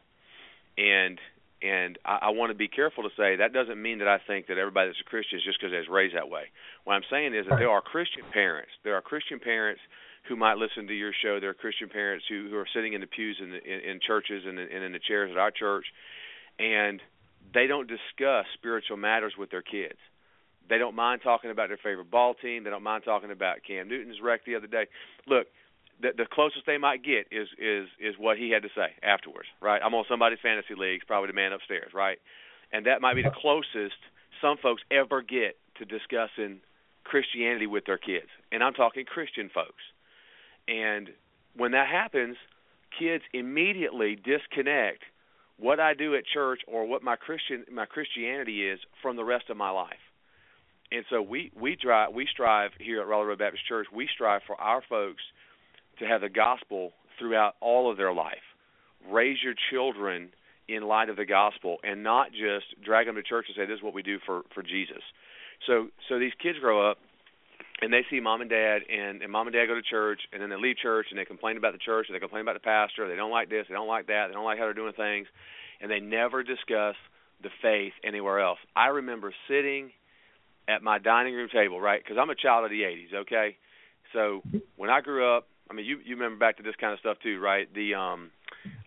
and 0.76 1.18
and 1.62 1.98
I, 2.04 2.28
I 2.28 2.30
want 2.30 2.50
to 2.50 2.58
be 2.58 2.68
careful 2.68 3.04
to 3.04 3.10
say 3.16 3.36
that 3.36 3.52
doesn't 3.52 3.80
mean 3.80 3.98
that 3.98 4.08
I 4.08 4.18
think 4.26 4.48
that 4.48 4.58
everybody 4.58 4.88
that's 4.90 5.00
a 5.00 5.08
Christian 5.08 5.38
is 5.38 5.44
just 5.44 5.60
because 5.60 5.72
they 5.72 5.78
was 5.78 5.88
raised 5.88 6.16
that 6.16 6.28
way. 6.28 6.50
What 6.84 6.94
I'm 6.94 7.06
saying 7.10 7.34
is 7.34 7.46
that 7.48 7.58
there 7.58 7.70
are 7.70 7.80
Christian 7.80 8.24
parents. 8.32 8.70
There 8.84 8.94
are 8.94 9.02
Christian 9.02 9.38
parents 9.38 9.80
who 10.28 10.36
might 10.36 10.58
listen 10.58 10.86
to 10.86 10.94
your 10.94 11.12
show. 11.22 11.38
There 11.40 11.50
are 11.50 11.54
Christian 11.54 11.88
parents 11.88 12.24
who 12.28 12.48
who 12.50 12.56
are 12.56 12.68
sitting 12.74 12.92
in 12.92 13.00
the 13.00 13.06
pews 13.06 13.38
in 13.40 13.50
the, 13.50 13.62
in, 13.62 13.90
in 13.90 14.00
churches 14.04 14.44
and, 14.46 14.58
and 14.58 14.82
in 14.84 14.92
the 14.92 15.00
chairs 15.00 15.30
at 15.30 15.38
our 15.38 15.50
church, 15.50 15.86
and 16.58 17.00
they 17.54 17.66
don't 17.66 17.88
discuss 17.88 18.46
spiritual 18.54 18.96
matters 18.96 19.34
with 19.38 19.50
their 19.50 19.62
kids. 19.62 19.98
They 20.68 20.78
don't 20.78 20.94
mind 20.94 21.22
talking 21.22 21.50
about 21.50 21.68
their 21.68 21.78
favorite 21.82 22.10
ball 22.10 22.34
team. 22.34 22.64
They 22.64 22.70
don't 22.70 22.84
mind 22.84 23.02
talking 23.04 23.30
about 23.30 23.58
Cam 23.66 23.88
Newton's 23.88 24.20
wreck 24.22 24.44
the 24.46 24.54
other 24.54 24.68
day. 24.68 24.86
Look, 25.26 25.48
the, 26.02 26.10
the 26.16 26.26
closest 26.30 26.66
they 26.66 26.78
might 26.78 27.02
get 27.04 27.28
is 27.30 27.48
is 27.58 27.88
is 28.00 28.14
what 28.18 28.36
he 28.36 28.50
had 28.50 28.62
to 28.62 28.68
say 28.74 28.92
afterwards, 29.02 29.48
right? 29.60 29.80
I'm 29.82 29.94
on 29.94 30.04
somebody's 30.08 30.40
fantasy 30.42 30.74
leagues, 30.76 31.04
probably 31.06 31.28
the 31.28 31.34
man 31.34 31.52
upstairs, 31.52 31.92
right? 31.94 32.18
And 32.72 32.86
that 32.86 33.00
might 33.00 33.14
be 33.14 33.22
the 33.22 33.34
closest 33.34 33.96
some 34.40 34.56
folks 34.60 34.82
ever 34.90 35.22
get 35.22 35.56
to 35.78 35.84
discussing 35.84 36.60
Christianity 37.04 37.66
with 37.66 37.84
their 37.86 37.98
kids. 37.98 38.28
And 38.50 38.62
I'm 38.62 38.74
talking 38.74 39.04
Christian 39.04 39.50
folks. 39.54 39.82
And 40.66 41.10
when 41.56 41.72
that 41.72 41.88
happens, 41.88 42.36
kids 42.98 43.22
immediately 43.32 44.16
disconnect 44.16 45.02
what 45.58 45.80
I 45.80 45.94
do 45.94 46.14
at 46.14 46.24
church 46.26 46.60
or 46.66 46.86
what 46.86 47.02
my 47.02 47.16
Christian 47.16 47.64
my 47.72 47.86
Christianity 47.86 48.66
is 48.66 48.80
from 49.00 49.16
the 49.16 49.24
rest 49.24 49.50
of 49.50 49.56
my 49.56 49.70
life. 49.70 50.02
And 50.90 51.04
so 51.08 51.22
we 51.22 51.52
we 51.58 51.76
drive 51.76 52.12
we 52.12 52.26
strive 52.26 52.72
here 52.78 53.00
at 53.00 53.06
Raleigh 53.06 53.26
Road 53.26 53.38
Baptist 53.38 53.66
Church. 53.68 53.86
We 53.94 54.08
strive 54.12 54.42
for 54.46 54.60
our 54.60 54.82
folks 54.88 55.22
to 55.98 56.06
have 56.06 56.20
the 56.20 56.28
gospel 56.28 56.92
throughout 57.18 57.54
all 57.60 57.90
of 57.90 57.96
their 57.96 58.12
life. 58.12 58.42
Raise 59.10 59.38
your 59.42 59.54
children 59.70 60.30
in 60.68 60.82
light 60.82 61.08
of 61.08 61.16
the 61.16 61.24
gospel 61.24 61.78
and 61.82 62.02
not 62.02 62.30
just 62.30 62.66
drag 62.84 63.06
them 63.06 63.16
to 63.16 63.22
church 63.22 63.46
and 63.48 63.56
say 63.56 63.66
this 63.66 63.78
is 63.78 63.82
what 63.82 63.94
we 63.94 64.02
do 64.02 64.18
for 64.24 64.42
for 64.54 64.62
Jesus. 64.62 65.02
So 65.66 65.88
so 66.08 66.18
these 66.18 66.32
kids 66.42 66.58
grow 66.58 66.90
up 66.90 66.98
and 67.80 67.92
they 67.92 68.02
see 68.10 68.20
mom 68.20 68.40
and 68.40 68.50
dad 68.50 68.82
and, 68.88 69.22
and 69.22 69.32
mom 69.32 69.48
and 69.48 69.54
dad 69.54 69.66
go 69.66 69.74
to 69.74 69.82
church 69.82 70.20
and 70.32 70.40
then 70.40 70.50
they 70.50 70.56
leave 70.56 70.76
church 70.76 71.06
and 71.10 71.18
they 71.18 71.24
complain 71.24 71.56
about 71.56 71.72
the 71.72 71.78
church 71.78 72.06
and 72.08 72.14
they 72.14 72.20
complain 72.20 72.42
about 72.42 72.54
the 72.54 72.60
pastor, 72.60 73.08
they 73.08 73.16
don't 73.16 73.30
like 73.30 73.50
this, 73.50 73.66
they 73.68 73.74
don't 73.74 73.88
like 73.88 74.06
that, 74.06 74.26
they 74.28 74.34
don't 74.34 74.44
like 74.44 74.58
how 74.58 74.64
they're 74.64 74.74
doing 74.74 74.94
things 74.94 75.26
and 75.80 75.90
they 75.90 76.00
never 76.00 76.42
discuss 76.42 76.94
the 77.42 77.50
faith 77.60 77.92
anywhere 78.04 78.38
else. 78.38 78.58
I 78.76 78.86
remember 78.88 79.34
sitting 79.48 79.90
at 80.68 80.82
my 80.82 80.98
dining 80.98 81.34
room 81.34 81.48
table, 81.52 81.80
right? 81.80 82.00
Because 82.02 82.18
I'm 82.20 82.30
a 82.30 82.36
child 82.36 82.64
of 82.64 82.70
the 82.70 82.82
'80s. 82.82 83.22
Okay, 83.22 83.56
so 84.12 84.42
when 84.76 84.90
I 84.90 85.00
grew 85.00 85.36
up, 85.36 85.48
I 85.72 85.74
mean, 85.74 85.86
you 85.86 86.00
you 86.04 86.16
remember 86.16 86.38
back 86.38 86.58
to 86.58 86.62
this 86.62 86.74
kind 86.78 86.92
of 86.92 86.98
stuff 86.98 87.16
too, 87.22 87.40
right? 87.40 87.66
The 87.74 87.94
um, 87.94 88.30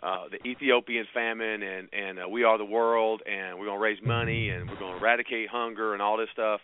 uh, 0.04 0.26
the 0.30 0.48
Ethiopian 0.48 1.08
famine 1.16 1.64
and 1.64 1.90
and 1.92 2.20
uh, 2.20 2.30
we 2.30 2.44
are 2.44 2.60
the 2.60 2.66
world, 2.66 3.24
and 3.26 3.58
we're 3.58 3.66
gonna 3.66 3.80
raise 3.80 3.98
money, 4.06 4.50
and 4.50 4.70
we're 4.70 4.78
gonna 4.78 4.98
eradicate 4.98 5.50
hunger 5.50 5.94
and 5.94 6.02
all 6.02 6.16
this 6.18 6.30
stuff. 6.32 6.62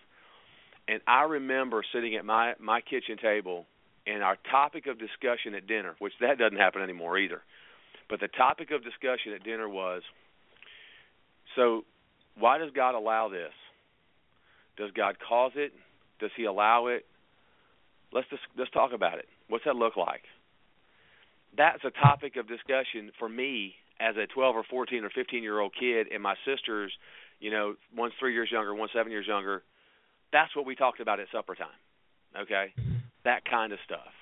And 0.87 1.01
I 1.07 1.23
remember 1.23 1.83
sitting 1.91 2.15
at 2.15 2.23
my 2.23 2.53
my 2.59 2.81
kitchen 2.81 3.17
table, 3.19 3.65
and 4.05 4.21
our 4.21 4.37
topic 4.51 4.85
of 4.85 4.99
discussion 4.99 5.55
at 5.55 5.65
dinner, 5.65 5.95
which 5.97 6.13
that 6.21 6.37
doesn't 6.37 6.59
happen 6.59 6.83
anymore 6.83 7.17
either, 7.17 7.41
but 8.07 8.19
the 8.19 8.27
topic 8.27 8.69
of 8.69 8.83
discussion 8.83 9.33
at 9.33 9.43
dinner 9.43 9.67
was, 9.67 10.03
so 11.55 11.83
why 12.37 12.59
does 12.59 12.69
God 12.75 12.93
allow 12.93 13.27
this? 13.27 13.53
Does 14.77 14.91
God 14.91 15.15
cause 15.27 15.53
it? 15.55 15.73
Does 16.19 16.31
He 16.37 16.45
allow 16.45 16.87
it? 16.87 17.07
Let's 18.13 18.29
just 18.29 18.43
let's 18.55 18.69
talk 18.69 18.93
about 18.93 19.17
it. 19.17 19.25
What's 19.51 19.65
that 19.65 19.75
look 19.75 19.97
like? 19.97 20.23
That's 21.57 21.83
a 21.83 21.91
topic 21.91 22.37
of 22.37 22.47
discussion 22.47 23.11
for 23.19 23.27
me 23.27 23.75
as 23.99 24.15
a 24.15 24.25
12 24.25 24.55
or 24.55 24.63
14 24.63 25.03
or 25.03 25.09
15 25.09 25.43
year 25.43 25.59
old 25.59 25.73
kid, 25.77 26.07
and 26.11 26.23
my 26.23 26.35
sisters, 26.45 26.93
you 27.41 27.51
know, 27.51 27.75
one's 27.95 28.13
three 28.17 28.33
years 28.33 28.49
younger, 28.49 28.73
one's 28.73 28.91
seven 28.95 29.11
years 29.11 29.27
younger. 29.27 29.61
That's 30.31 30.55
what 30.55 30.65
we 30.65 30.75
talked 30.75 31.01
about 31.01 31.19
at 31.19 31.27
supper 31.33 31.55
time. 31.55 31.67
Okay, 32.39 32.71
mm-hmm. 32.79 32.95
that 33.25 33.43
kind 33.43 33.73
of 33.73 33.79
stuff. 33.83 34.15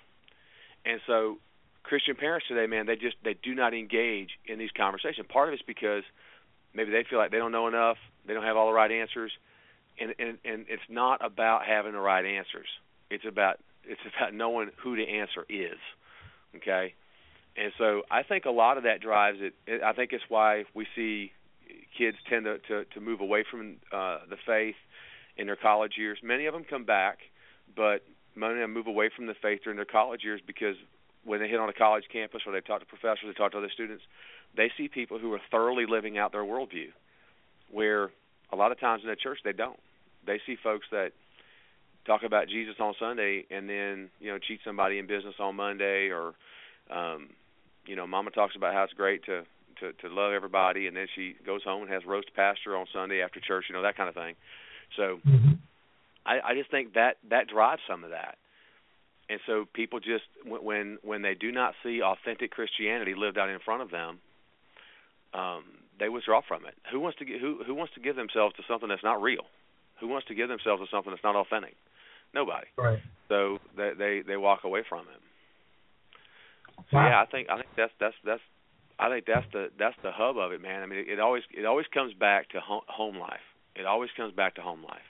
And 0.84 1.00
so, 1.06 1.38
Christian 1.84 2.16
parents 2.16 2.48
today, 2.48 2.66
man, 2.66 2.88
they 2.88 2.96
just 2.96 3.18
they 3.24 3.36
do 3.36 3.54
not 3.54 3.76
engage 3.76 4.32
in 4.48 4.58
these 4.58 4.72
conversations. 4.76 5.28
Part 5.32 5.50
of 5.50 5.54
it's 5.54 5.62
because 5.62 6.02
maybe 6.74 6.90
they 6.90 7.06
feel 7.08 7.20
like 7.20 7.30
they 7.30 7.38
don't 7.38 7.52
know 7.52 7.68
enough, 7.68 7.98
they 8.26 8.34
don't 8.34 8.44
have 8.44 8.58
all 8.58 8.66
the 8.66 8.74
right 8.74 8.92
answers, 8.92 9.32
and 10.00 10.16
and 10.18 10.40
and 10.44 10.66
it's 10.68 10.90
not 10.90 11.24
about 11.24 11.68
having 11.68 11.92
the 11.92 12.00
right 12.00 12.26
answers. 12.26 12.68
It's 13.12 13.26
about 13.28 13.60
it's 13.90 14.02
about 14.16 14.34
knowing 14.34 14.70
who 14.78 14.96
the 14.96 15.08
answer 15.08 15.46
is. 15.50 15.80
Okay, 16.56 16.94
and 17.58 17.72
so 17.78 18.04
I 18.10 18.24
think 18.24 18.46
a 18.46 18.52
lot 18.52 18.78
of 18.78 18.84
that 18.84 19.02
drives 19.02 19.40
it. 19.42 19.84
I 19.84 19.94
think 19.94 20.14
it's 20.14 20.24
why 20.30 20.66
we 20.74 20.88
see 20.96 21.32
kids 21.98 22.18
tend 22.30 22.46
to 22.46 22.60
to, 22.70 22.86
to 22.86 23.02
move 23.02 23.22
away 23.22 23.44
from 23.50 23.78
uh, 23.92 24.20
the 24.30 24.38
faith 24.46 24.76
in 25.38 25.48
their 25.48 25.56
college 25.56 25.94
years. 25.98 26.20
Many 26.24 26.46
of 26.46 26.54
them 26.54 26.64
come 26.70 26.86
back, 26.86 27.20
but 27.76 28.04
many 28.36 28.56
of 28.56 28.60
them 28.60 28.74
move 28.74 28.88
away 28.88 29.10
from 29.16 29.28
the 29.28 29.36
faith 29.42 29.62
during 29.64 29.78
their 29.78 29.86
college 29.86 30.24
years 30.24 30.42
because 30.46 30.76
when 31.24 31.40
they 31.40 31.48
hit 31.48 31.60
on 31.60 31.70
a 31.70 31.74
college 31.74 32.06
campus 32.12 32.42
or 32.46 32.54
they 32.54 32.62
talk 32.62 32.80
to 32.80 32.86
professors, 32.86 33.26
they 33.26 33.34
talk 33.34 33.52
to 33.52 33.58
other 33.58 33.70
students, 33.74 34.04
they 34.56 34.72
see 34.78 34.88
people 34.88 35.20
who 35.20 35.34
are 35.34 35.42
thoroughly 35.52 35.86
living 35.88 36.18
out 36.18 36.32
their 36.32 36.44
worldview. 36.44 36.90
Where 37.72 38.10
a 38.52 38.56
lot 38.56 38.72
of 38.72 38.80
times 38.80 39.04
in 39.04 39.10
the 39.10 39.16
church 39.16 39.40
they 39.44 39.54
don't. 39.54 39.80
They 40.26 40.40
see 40.46 40.58
folks 40.62 40.88
that 40.92 41.12
talk 42.06 42.24
about 42.24 42.48
Jesus 42.48 42.76
on 42.80 42.94
Sunday 43.00 43.46
and 43.50 43.70
then 43.70 44.10
you 44.20 44.32
know 44.32 44.40
cheat 44.40 44.60
somebody 44.66 45.00
in 45.00 45.08
business 45.08 45.36
on 45.40 45.56
Monday 45.56 46.10
or 46.10 46.34
um 46.90 47.30
you 47.86 47.96
know 47.96 48.08
mama 48.08 48.32
talks 48.32 48.56
about 48.56 48.74
how 48.74 48.84
it's 48.84 48.94
great 48.94 49.24
to 49.26 49.44
to 49.80 49.94
to 49.94 50.14
love 50.14 50.34
everybody 50.34 50.88
and 50.88 50.96
then 50.96 51.08
she 51.16 51.36
goes 51.46 51.64
home 51.64 51.84
and 51.84 51.92
has 51.92 52.06
roast 52.06 52.34
pastor 52.36 52.76
on 52.76 52.86
Sunday 52.94 53.22
after 53.22 53.40
church 53.40 53.66
you 53.70 53.76
know 53.76 53.82
that 53.84 53.98
kind 53.98 54.10
of 54.10 54.16
thing. 54.16 54.36
So 54.98 55.20
I 56.26 56.40
I 56.40 56.54
just 56.56 56.72
think 56.72 56.94
that 56.94 57.18
that 57.30 57.48
drives 57.48 57.82
some 57.88 58.04
of 58.04 58.12
that. 58.12 58.38
And 59.30 59.40
so 59.46 59.66
people 59.74 60.00
just 60.00 60.26
when 60.46 60.98
when 61.04 61.22
they 61.22 61.36
do 61.36 61.52
not 61.52 61.76
see 61.84 62.02
authentic 62.02 62.52
Christianity 62.52 63.14
lived 63.16 63.38
out 63.38 63.50
in 63.50 63.60
front 63.60 63.82
of 63.82 63.92
them 63.92 64.20
um 65.34 65.64
they 66.00 66.08
withdraw 66.08 66.42
from 66.48 66.66
it. 66.66 66.76
Who 66.92 67.00
wants 67.00 67.20
to 67.20 67.26
get 67.26 67.42
who 67.42 67.62
who 67.66 67.76
wants 67.76 67.94
to 67.94 68.00
give 68.00 68.16
themselves 68.16 68.56
to 68.56 68.64
something 68.68 68.90
that's 68.90 69.04
not 69.04 69.22
real 69.22 69.46
who 70.00 70.08
wants 70.08 70.28
to 70.28 70.36
give 70.36 70.50
themselves 70.50 70.82
to 70.82 70.88
something 70.92 71.12
that's 71.12 71.24
not 71.24 71.36
authentic 71.36 71.76
Nobody. 72.34 72.68
Right. 72.78 73.00
So 73.28 73.60
they 73.76 73.92
they 73.98 74.22
they 74.26 74.38
walk 74.38 74.64
away 74.64 74.84
from 74.88 75.02
it. 75.02 75.22
So 76.92 76.98
Wow. 76.98 77.10
yeah, 77.10 77.22
I 77.22 77.26
think 77.26 77.50
I 77.50 77.56
think 77.56 77.68
that's 77.76 77.92
that's 78.00 78.16
that's 78.24 78.42
I 79.00 79.10
think 79.10 79.26
that's 79.26 79.46
the 79.52 79.70
that's 79.78 79.96
the 80.04 80.12
hub 80.12 80.38
of 80.38 80.52
it, 80.52 80.62
man. 80.62 80.82
I 80.82 80.86
mean, 80.86 81.00
it, 81.00 81.10
it 81.10 81.20
always 81.20 81.44
it 81.52 81.66
always 81.66 81.88
comes 81.94 82.14
back 82.14 82.50
to 82.50 82.60
home, 82.60 82.82
home 82.88 83.18
life. 83.18 83.44
It 83.76 83.86
always 83.86 84.10
comes 84.16 84.34
back 84.34 84.56
to 84.56 84.62
home 84.62 84.84
life. 84.84 85.08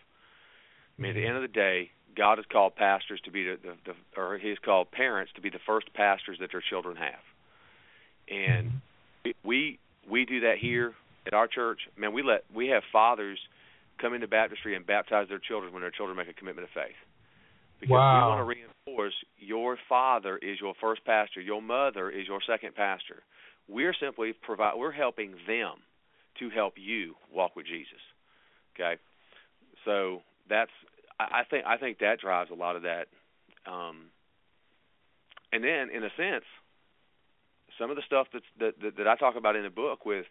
I 0.97 1.01
mean, 1.01 1.11
at 1.11 1.15
the 1.15 1.25
end 1.25 1.35
of 1.35 1.41
the 1.41 1.47
day, 1.47 1.91
God 2.15 2.37
has 2.37 2.45
called 2.51 2.75
pastors 2.75 3.21
to 3.25 3.31
be 3.31 3.43
the, 3.43 3.57
the, 3.61 3.73
the 3.85 4.21
or 4.21 4.37
He's 4.37 4.57
called 4.59 4.91
parents 4.91 5.31
to 5.35 5.41
be 5.41 5.49
the 5.49 5.59
first 5.65 5.93
pastors 5.93 6.37
that 6.39 6.51
their 6.51 6.63
children 6.67 6.97
have, 6.97 7.23
and 8.29 8.71
mm-hmm. 9.25 9.47
we 9.47 9.79
we 10.09 10.25
do 10.25 10.41
that 10.41 10.57
here 10.59 10.93
at 11.27 11.33
our 11.33 11.47
church. 11.47 11.79
Man, 11.97 12.13
we 12.13 12.23
let 12.23 12.43
we 12.53 12.67
have 12.69 12.83
fathers 12.91 13.39
come 13.99 14.13
into 14.13 14.27
baptistry 14.27 14.75
and 14.75 14.85
baptize 14.85 15.27
their 15.29 15.39
children 15.39 15.73
when 15.73 15.81
their 15.81 15.91
children 15.91 16.17
make 16.17 16.29
a 16.29 16.33
commitment 16.33 16.67
of 16.67 16.73
faith. 16.73 16.95
Because 17.79 17.95
Wow. 17.95 18.13
we 18.13 18.29
want 18.29 18.39
to 18.39 18.43
reinforce 18.43 19.13
your 19.37 19.77
father 19.87 20.37
is 20.37 20.59
your 20.59 20.73
first 20.81 21.03
pastor, 21.05 21.39
your 21.39 21.61
mother 21.61 22.09
is 22.09 22.27
your 22.27 22.41
second 22.41 22.75
pastor. 22.75 23.23
We're 23.67 23.93
simply 23.93 24.33
provide 24.33 24.75
we're 24.77 24.91
helping 24.91 25.31
them 25.47 25.75
to 26.39 26.49
help 26.49 26.73
you 26.77 27.15
walk 27.31 27.55
with 27.55 27.65
Jesus. 27.65 28.01
Okay? 28.75 28.99
So 29.85 30.23
that's 30.49 30.71
I 31.19 31.41
I 31.41 31.43
think 31.49 31.65
I 31.65 31.77
think 31.77 31.99
that 31.99 32.19
drives 32.19 32.51
a 32.51 32.55
lot 32.55 32.75
of 32.75 32.81
that. 32.83 33.07
Um 33.65 34.11
and 35.53 35.63
then 35.63 35.89
in 35.89 36.03
a 36.03 36.09
sense 36.17 36.45
some 37.77 37.89
of 37.89 37.95
the 37.95 38.03
stuff 38.05 38.27
that's 38.33 38.45
that, 38.59 38.73
that 38.81 38.97
that 38.97 39.07
I 39.07 39.15
talk 39.15 39.35
about 39.35 39.55
in 39.55 39.63
the 39.63 39.69
book 39.69 40.05
with 40.05 40.25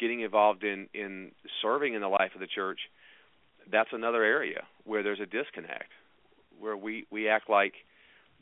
getting 0.00 0.20
involved 0.20 0.64
in 0.64 0.88
in 0.94 1.32
serving 1.60 1.94
in 1.94 2.00
the 2.00 2.08
life 2.08 2.34
of 2.34 2.40
the 2.40 2.46
church 2.46 2.80
that's 3.70 3.90
another 3.92 4.22
area 4.22 4.64
where 4.84 5.02
there's 5.02 5.20
a 5.20 5.26
disconnect 5.26 5.90
where 6.58 6.76
we 6.76 7.06
we 7.10 7.28
act 7.28 7.48
like 7.48 7.74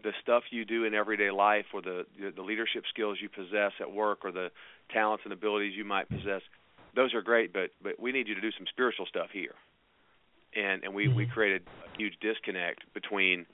the 0.03 0.13
stuff 0.23 0.43
you 0.51 0.65
do 0.65 0.85
in 0.85 0.95
everyday 0.95 1.31
life 1.31 1.67
or 1.73 1.81
the 1.81 2.05
the 2.35 2.43
leadership 2.43 2.85
skills 2.91 3.19
you 3.21 3.29
possess 3.29 3.73
at 3.81 3.91
work 3.91 4.25
or 4.25 4.33
the 4.33 4.51
talents 4.93 5.23
and 5.25 5.33
abilities 5.33 5.75
you 5.77 5.85
might 5.85 6.09
possess 6.09 6.43
those 6.95 7.15
are 7.15 7.23
great 7.23 7.53
but 7.53 7.71
but 7.83 7.99
we 8.01 8.13
need 8.13 8.29
you 8.29 8.35
to 8.35 8.41
do 8.41 8.51
some 8.53 8.67
spiritual 8.69 9.07
stuff 9.07 9.29
here. 9.33 9.55
And 10.55 10.85
and 10.85 10.95
we 10.95 11.09
we 11.09 11.25
mm-hmm. 11.25 11.33
created 11.33 11.63
a 11.87 11.97
huge 11.97 12.15
disconnect 12.21 12.83
between 12.95 13.47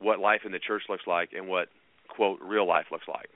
what 0.00 0.18
life 0.18 0.40
in 0.44 0.52
the 0.52 0.58
church 0.58 0.82
looks 0.88 1.06
like 1.06 1.30
and 1.32 1.46
what 1.46 1.68
quote 2.08 2.40
real 2.42 2.66
life 2.66 2.86
looks 2.90 3.06
like. 3.08 3.28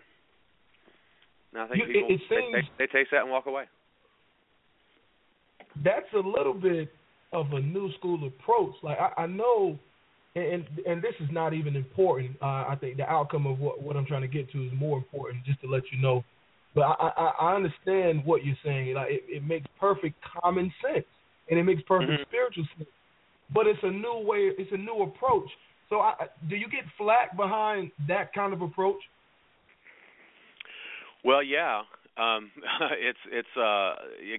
Now 1.53 1.65
I 1.65 1.69
think 1.69 1.81
You- 1.81 1.93
people 1.93 2.15
it 2.15 2.21
they, 2.29 2.37
seems- 2.37 2.69
they, 2.79 2.87
they 2.87 2.93
taste 2.93 3.11
that 3.13 3.23
and 3.23 3.31
walk 3.31 3.47
away. 3.47 3.65
that's 5.85 6.13
a 6.15 6.19
little 6.19 6.55
bit 6.55 6.93
of 7.33 7.53
a 7.53 7.61
new 7.61 7.93
school 7.99 8.27
approach. 8.27 8.75
Like 8.83 8.99
I, 8.99 9.23
I 9.23 9.27
know, 9.27 9.79
and 10.35 10.67
and 10.87 11.03
this 11.03 11.15
is 11.21 11.29
not 11.31 11.53
even 11.55 11.77
important. 11.77 12.37
Uh, 12.41 12.65
I 12.69 12.77
think 12.81 12.97
the 12.97 13.09
outcome 13.09 13.47
of 13.47 13.59
what 13.59 13.83
what 13.83 13.97
I'm 13.97 14.07
trying 14.07 14.23
to 14.23 14.29
get 14.29 14.51
to 14.53 14.65
is 14.65 14.73
more 14.75 14.97
important. 14.97 15.45
Just 15.45 15.61
to 15.63 15.67
let 15.69 15.83
you 15.93 16.01
know, 16.01 16.25
but 16.75 16.83
I 16.83 17.13
I, 17.17 17.33
I 17.41 17.55
understand 17.57 18.25
what 18.25 18.45
you're 18.45 18.57
saying. 18.65 18.95
Like 18.95 19.11
it, 19.11 19.23
it 19.29 19.45
makes 19.45 19.67
perfect 19.81 20.17
common 20.43 20.73
sense, 20.83 21.05
and 21.51 21.59
it 21.59 21.65
makes 21.65 21.83
perfect 21.83 22.13
Mhm. 22.13 22.27
spiritual 22.27 22.65
sense. 22.77 22.89
But 23.53 23.67
it's 23.67 23.83
a 23.83 23.91
new 23.91 24.21
way. 24.25 24.53
It's 24.59 24.73
a 24.73 24.77
new 24.77 25.03
approach. 25.03 25.49
So 25.89 26.01
I- 26.01 26.29
do 26.49 26.57
you 26.57 26.69
get 26.69 26.85
flack 26.99 27.35
behind 27.37 27.91
that 28.09 28.33
kind 28.35 28.53
of 28.53 28.61
approach? 28.63 29.01
Well, 31.25 31.43
yeah, 31.43 31.83
um, 32.17 32.51
it's 32.93 33.19
it's 33.31 33.57
uh, 33.57 33.95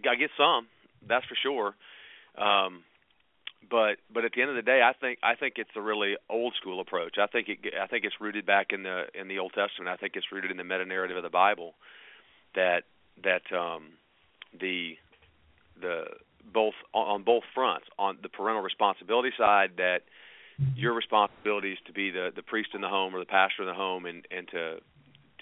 I 0.09 0.15
get 0.17 0.29
some, 0.37 0.67
that's 1.07 1.25
for 1.25 1.35
sure. 1.41 1.75
Um, 2.37 2.83
but 3.69 3.97
but 4.11 4.25
at 4.25 4.31
the 4.33 4.41
end 4.41 4.49
of 4.49 4.55
the 4.55 4.61
day, 4.61 4.81
I 4.81 4.93
think 4.93 5.19
I 5.21 5.35
think 5.35 5.55
it's 5.57 5.69
a 5.75 5.81
really 5.81 6.15
old 6.29 6.53
school 6.59 6.79
approach. 6.79 7.17
I 7.19 7.27
think 7.27 7.49
it 7.49 7.73
I 7.79 7.87
think 7.87 8.05
it's 8.05 8.15
rooted 8.19 8.45
back 8.45 8.67
in 8.71 8.83
the 8.83 9.03
in 9.13 9.27
the 9.27 9.39
Old 9.39 9.53
Testament. 9.53 9.89
I 9.89 9.97
think 9.97 10.13
it's 10.15 10.31
rooted 10.31 10.51
in 10.51 10.57
the 10.57 10.63
meta 10.63 10.85
narrative 10.85 11.17
of 11.17 11.23
the 11.23 11.29
Bible 11.29 11.73
that 12.55 12.83
that 13.23 13.43
um, 13.55 13.91
the 14.59 14.97
the 15.79 16.05
both 16.51 16.73
on, 16.93 17.23
both 17.23 17.43
fronts 17.53 17.85
on 17.97 18.17
the 18.23 18.29
parental 18.29 18.63
responsibility 18.63 19.31
side 19.37 19.71
that 19.77 20.01
your 20.75 20.93
responsibility 20.93 21.73
is 21.73 21.79
to 21.85 21.93
be 21.93 22.09
the 22.11 22.31
the 22.35 22.43
priest 22.43 22.69
in 22.73 22.81
the 22.81 22.89
home 22.89 23.15
or 23.15 23.19
the 23.19 23.25
pastor 23.25 23.61
in 23.61 23.67
the 23.67 23.73
home 23.73 24.05
and 24.05 24.27
and 24.31 24.47
to 24.49 24.77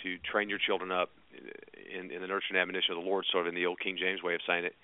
to 0.04 0.18
train 0.30 0.50
your 0.50 0.60
children 0.60 0.92
up 0.92 1.10
in, 1.34 2.12
in 2.12 2.22
the 2.22 2.28
nurture 2.28 2.48
and 2.50 2.58
admonition 2.58 2.94
of 2.96 3.04
the 3.04 3.08
Lord, 3.08 3.26
sort 3.32 3.48
of 3.48 3.50
in 3.50 3.56
the 3.56 3.66
old 3.66 3.80
King 3.80 3.98
James 3.98 4.22
way 4.22 4.36
of 4.36 4.42
saying 4.46 4.66
it. 4.66 4.76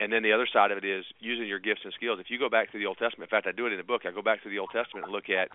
And 0.00 0.12
then 0.12 0.22
the 0.22 0.32
other 0.32 0.48
side 0.52 0.72
of 0.72 0.78
it 0.78 0.84
is 0.84 1.04
using 1.20 1.46
your 1.46 1.60
gifts 1.60 1.82
and 1.84 1.92
skills. 1.92 2.18
If 2.20 2.30
you 2.30 2.38
go 2.38 2.48
back 2.48 2.72
to 2.72 2.78
the 2.78 2.86
Old 2.86 2.98
Testament, 2.98 3.30
in 3.30 3.36
fact, 3.36 3.46
I 3.46 3.52
do 3.52 3.66
it 3.66 3.72
in 3.72 3.78
the 3.78 3.84
book. 3.84 4.02
I 4.04 4.10
go 4.10 4.22
back 4.22 4.42
to 4.42 4.48
the 4.48 4.58
Old 4.58 4.70
Testament 4.72 5.04
and 5.04 5.12
look 5.12 5.30
at 5.30 5.48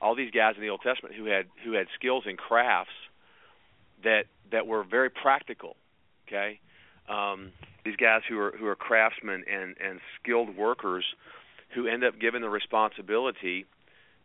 all 0.00 0.14
these 0.14 0.30
guys 0.30 0.54
in 0.56 0.62
the 0.62 0.70
Old 0.70 0.80
Testament 0.82 1.14
who 1.14 1.26
had 1.26 1.46
who 1.64 1.72
had 1.72 1.86
skills 1.94 2.24
and 2.26 2.38
crafts 2.38 2.94
that 4.02 4.24
that 4.50 4.66
were 4.66 4.84
very 4.84 5.10
practical. 5.10 5.76
Okay, 6.26 6.60
um, 7.08 7.52
these 7.84 7.96
guys 7.96 8.22
who 8.28 8.38
are 8.38 8.54
who 8.58 8.66
are 8.66 8.76
craftsmen 8.76 9.44
and 9.50 9.76
and 9.84 10.00
skilled 10.22 10.56
workers 10.56 11.04
who 11.74 11.86
end 11.86 12.02
up 12.02 12.18
given 12.18 12.42
the 12.42 12.48
responsibility 12.48 13.66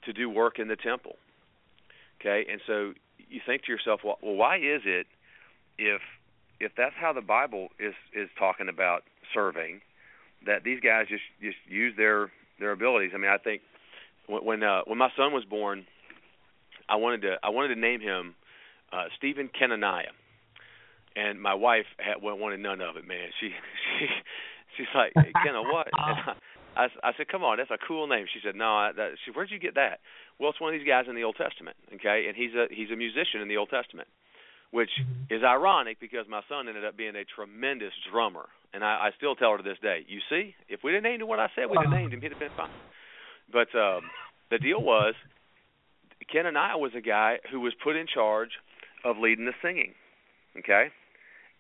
to 0.06 0.14
do 0.14 0.30
work 0.30 0.60
in 0.60 0.68
the 0.68 0.76
temple. 0.76 1.18
Okay, 2.22 2.46
and 2.50 2.62
so 2.66 2.94
you 3.30 3.42
think 3.46 3.64
to 3.64 3.72
yourself, 3.72 4.02
well, 4.04 4.18
well 4.22 4.36
why 4.36 4.58
is 4.58 4.82
it 4.86 5.08
if 5.78 6.02
if 6.60 6.72
that's 6.78 6.96
how 7.00 7.14
the 7.14 7.22
Bible 7.22 7.70
is 7.80 7.94
is 8.14 8.30
talking 8.38 8.70
about 8.70 9.04
serving, 9.36 9.82
that 10.48 10.64
these 10.64 10.80
guys 10.80 11.06
just 11.08 11.24
just 11.42 11.58
use 11.68 11.94
their 11.96 12.32
their 12.60 12.72
abilities? 12.72 13.12
I 13.14 13.18
mean, 13.18 13.30
I 13.30 13.38
think 13.38 13.62
when 14.28 14.44
when, 14.46 14.64
uh, 14.64 14.82
when 14.88 14.98
my 14.98 15.10
son 15.16 15.34
was 15.34 15.46
born, 15.46 15.86
I 16.90 16.96
wanted 16.96 17.22
to 17.22 17.36
I 17.44 17.50
wanted 17.50 17.76
to 17.76 17.80
name 17.80 18.02
him 18.02 18.34
uh, 18.92 19.06
Stephen 19.18 19.50
Kenaniah, 19.50 20.16
and 21.16 21.42
my 21.42 21.54
wife 21.54 21.86
had 21.98 22.22
wanted 22.22 22.60
none 22.60 22.82
of 22.82 22.96
it. 22.96 23.08
Man, 23.08 23.30
she 23.40 23.50
she 24.00 24.08
she's 24.78 24.88
like, 24.96 25.12
hey, 25.16 25.32
Kenna, 25.44 25.62
what? 25.62 25.88
And 26.76 26.88
I, 26.92 26.92
I, 27.08 27.10
I 27.10 27.12
said, 27.16 27.30
come 27.30 27.44
on, 27.44 27.56
that's 27.56 27.72
a 27.72 27.80
cool 27.88 28.08
name. 28.08 28.26
She 28.28 28.40
said, 28.44 28.56
no. 28.56 28.76
I, 28.76 28.92
that, 28.98 29.12
she, 29.24 29.32
where'd 29.32 29.50
you 29.50 29.60
get 29.60 29.76
that? 29.76 30.00
Well, 30.40 30.50
it's 30.50 30.60
one 30.60 30.74
of 30.74 30.80
these 30.80 30.88
guys 30.88 31.06
in 31.08 31.16
the 31.16 31.24
Old 31.24 31.38
Testament, 31.38 31.78
okay, 31.96 32.26
and 32.28 32.36
he's 32.36 32.52
a 32.54 32.68
he's 32.70 32.92
a 32.92 32.98
musician 32.98 33.40
in 33.40 33.48
the 33.48 33.56
Old 33.56 33.70
Testament, 33.70 34.10
which 34.76 34.92
is 35.32 35.42
ironic 35.42 36.02
because 36.02 36.28
my 36.28 36.42
son 36.52 36.68
ended 36.68 36.84
up 36.84 36.98
being 36.98 37.16
a 37.16 37.24
tremendous 37.24 37.94
drummer, 38.12 38.46
and 38.74 38.84
I, 38.84 39.08
I 39.08 39.10
still 39.16 39.36
tell 39.36 39.52
her 39.52 39.58
to 39.58 39.64
this 39.64 39.80
day, 39.82 40.04
you 40.06 40.20
see, 40.30 40.54
if 40.68 40.84
we'd 40.84 40.96
have 40.96 41.04
named 41.04 41.22
him 41.22 41.30
what 41.30 41.40
I 41.40 41.48
said, 41.56 41.72
we'd 41.72 41.80
have 41.80 41.90
named 41.90 42.12
him, 42.12 42.20
he'd 42.20 42.36
have 42.36 42.44
been 42.44 42.58
fine. 42.58 42.76
But 43.48 43.72
um, 43.72 44.12
the 44.52 44.60
deal 44.60 44.82
was, 44.84 45.14
Kenaniah 46.28 46.78
was 46.78 46.92
a 46.92 47.00
guy 47.00 47.40
who 47.50 47.62
was 47.62 47.74
put 47.82 47.96
in 47.96 48.06
charge 48.06 48.52
of 49.06 49.16
leading 49.18 49.46
the 49.46 49.56
singing, 49.64 49.94
okay, 50.60 50.92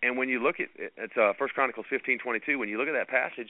and 0.04 0.18
when 0.18 0.28
you 0.28 0.44
look 0.44 0.60
at 0.60 0.68
it's 0.76 1.16
uh, 1.16 1.32
First 1.40 1.54
Chronicles 1.54 1.86
fifteen 1.90 2.20
twenty 2.20 2.42
two, 2.46 2.60
when 2.60 2.68
you 2.68 2.78
look 2.78 2.90
at 2.90 2.98
that 3.00 3.08
passage, 3.08 3.50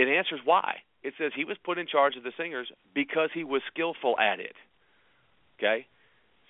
it 0.00 0.08
answers 0.08 0.40
why. 0.44 0.80
It 1.02 1.12
says 1.18 1.32
he 1.36 1.44
was 1.44 1.58
put 1.62 1.76
in 1.76 1.86
charge 1.86 2.16
of 2.16 2.22
the 2.22 2.32
singers 2.38 2.72
because 2.94 3.28
he 3.34 3.44
was 3.44 3.60
skillful 3.70 4.16
at 4.18 4.40
it. 4.40 4.56
Okay? 5.58 5.86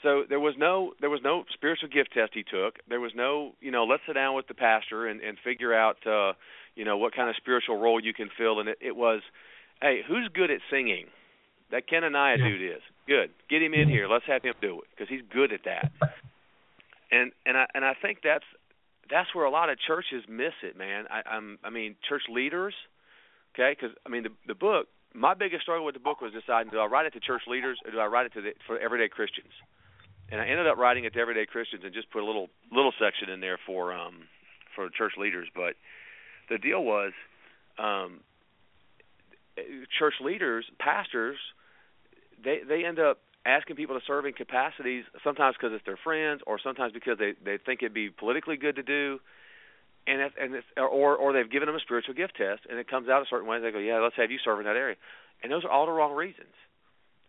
So 0.03 0.25
there 0.29 0.41
was 0.41 0.55
no 0.59 0.93
there 1.01 1.11
was 1.11 1.21
no 1.23 1.45
spiritual 1.53 1.89
gift 1.89 2.13
test 2.13 2.33
he 2.35 2.43
took. 2.43 2.79
There 2.89 3.01
was 3.01 3.13
no, 3.15 3.53
you 3.61 3.71
know, 3.71 3.85
let's 3.85 4.03
sit 4.07 4.15
down 4.15 4.35
with 4.35 4.49
the 4.49 4.55
pastor 4.55 5.07
and 5.07 5.21
and 5.21 5.39
figure 5.43 5.73
out 5.75 6.05
uh, 6.07 6.33
you 6.75 6.85
know, 6.85 6.97
what 6.97 7.15
kind 7.15 7.29
of 7.31 7.37
spiritual 7.37 7.77
role 7.79 8.01
you 8.03 8.13
can 8.15 8.29
fill 8.37 8.61
and 8.61 8.69
it, 8.69 8.79
it 8.81 8.97
was 8.97 9.21
hey, 9.81 10.01
who's 10.07 10.29
good 10.33 10.51
at 10.51 10.61
singing? 10.71 11.07
That 11.71 11.89
Kenaniah 11.89 12.39
Yeah. 12.39 12.49
dude 12.49 12.77
is. 12.77 12.83
Good. 13.07 13.31
Get 13.49 13.63
him 13.63 13.75
in 13.75 13.89
here. 13.89 14.09
Let's 14.09 14.27
have 14.27 14.43
him 14.43 14.55
do 14.61 14.81
it 14.81 14.89
because 14.91 15.09
he's 15.09 15.23
good 15.33 15.53
at 15.53 15.61
that. 15.65 15.91
And 17.11 17.33
and 17.47 17.57
I 17.57 17.67
and 17.75 17.85
I 17.85 17.95
think 18.01 18.19
that's 18.25 18.45
that's 19.11 19.35
where 19.35 19.45
a 19.45 19.51
lot 19.51 19.69
of 19.71 19.79
churches 19.79 20.25
miss 20.29 20.55
it, 20.63 20.77
man. 20.77 21.05
I 21.11 21.23
I'm 21.29 21.59
I 21.65 21.71
mean, 21.71 21.97
church 22.09 22.23
leaders 22.29 22.75
okay? 23.55 23.77
Because 23.79 23.97
I 24.07 24.09
mean, 24.09 24.25
the 24.25 24.31
the 24.49 24.55
book. 24.55 24.89
My 25.15 25.35
biggest 25.35 25.63
struggle 25.63 25.85
with 25.85 25.95
the 25.95 26.01
book 26.01 26.23
was 26.23 26.33
deciding: 26.33 26.71
do 26.73 26.79
I 26.79 26.87
write 26.87 27.05
it 27.07 27.13
to 27.13 27.21
church 27.21 27.43
leaders 27.47 27.79
or 27.85 27.91
do 27.93 27.99
I 27.99 28.07
write 28.07 28.27
it 28.27 28.33
to 28.33 28.41
the, 28.41 28.53
for 28.67 28.79
everyday 28.79 29.09
Christians? 29.09 29.53
And 30.33 30.41
I 30.41 30.47
ended 30.47 30.67
up 30.67 30.79
writing 30.79 31.05
it 31.05 31.13
to 31.13 31.21
everyday 31.21 31.45
Christians 31.45 31.83
and 31.85 31.93
just 31.93 32.11
put 32.11 32.23
a 32.23 32.27
little 32.27 32.49
little 32.73 32.93
section 32.99 33.29
in 33.29 33.41
there 33.41 33.59
for 33.67 33.93
um 33.93 34.25
for 34.75 34.89
church 34.89 35.13
leaders. 35.19 35.47
But 35.55 35.75
the 36.49 36.57
deal 36.57 36.83
was, 36.83 37.13
um, 37.79 38.21
church 39.99 40.15
leaders, 40.25 40.65
pastors, 40.79 41.37
they 42.43 42.61
they 42.67 42.87
end 42.87 42.99
up 42.99 43.19
asking 43.45 43.77
people 43.77 43.99
to 43.99 44.05
serve 44.07 44.25
in 44.25 44.33
capacities 44.33 45.05
sometimes 45.23 45.55
because 45.61 45.75
it's 45.75 45.85
their 45.85 45.99
friends 46.03 46.41
or 46.47 46.59
sometimes 46.59 46.95
because 46.95 47.19
they 47.19 47.35
they 47.45 47.59
think 47.59 47.83
it'd 47.83 47.93
be 47.93 48.09
politically 48.09 48.57
good 48.57 48.77
to 48.77 48.83
do 48.83 49.21
and 50.07 50.21
it, 50.21 50.33
and 50.41 50.55
it's, 50.55 50.67
or 50.79 51.15
or 51.15 51.33
they've 51.33 51.51
given 51.51 51.67
them 51.67 51.77
a 51.77 51.81
spiritual 51.81 52.15
gift 52.15 52.37
test, 52.37 52.63
and 52.69 52.79
it 52.79 52.89
comes 52.89 53.09
out 53.09 53.23
a 53.23 53.27
certain 53.29 53.47
way. 53.47 53.57
And 53.57 53.65
they 53.65 53.71
go, 53.71 53.79
yeah, 53.79 53.99
let's 53.99 54.17
have 54.17 54.31
you 54.31 54.39
serve 54.43 54.59
in 54.61 54.65
that 54.65 54.77
area, 54.77 54.97
and 55.43 55.53
those 55.53 55.65
are 55.65 55.71
all 55.71 55.87
the 55.87 55.93
wrong 55.93 56.15
reasons. 56.15 56.55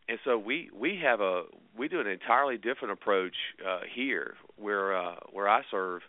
And 0.09 0.19
so 0.25 0.37
we 0.37 0.69
we 0.77 0.99
have 1.03 1.21
a 1.21 1.43
we 1.77 1.87
do 1.87 1.99
an 2.01 2.07
entirely 2.07 2.57
different 2.57 2.91
approach 2.91 3.35
uh, 3.65 3.79
here, 3.95 4.35
where 4.57 4.97
uh, 4.97 5.15
where 5.31 5.47
I 5.47 5.61
serve, 5.71 6.01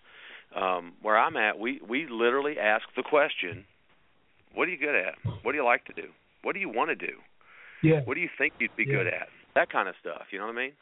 um, 0.55 0.95
where 1.01 1.17
I'm 1.17 1.37
at. 1.37 1.59
We 1.59 1.81
we 1.89 2.07
literally 2.11 2.59
ask 2.59 2.85
the 2.97 3.05
question, 3.05 3.65
what 4.55 4.67
are 4.69 4.73
you 4.73 4.79
good 4.79 4.97
at? 4.97 5.15
What 5.43 5.53
do 5.53 5.59
you 5.59 5.65
like 5.65 5.85
to 5.87 5.93
do? 5.93 6.09
What 6.43 6.55
do 6.55 6.61
you 6.61 6.69
want 6.69 6.91
to 6.91 6.97
do? 6.97 7.15
Yeah. 7.83 8.01
What 8.05 8.15
do 8.15 8.21
you 8.21 8.29
think 8.37 8.55
you'd 8.59 8.77
be 8.77 8.85
Yeah. 8.87 8.97
good 8.97 9.07
at? 9.07 9.29
That 9.55 9.71
kind 9.71 9.89
of 9.89 9.95
stuff. 10.01 10.23
You 10.33 10.39
know 10.41 10.47
what 10.47 10.57
I 10.57 10.63
mean? 10.63 10.73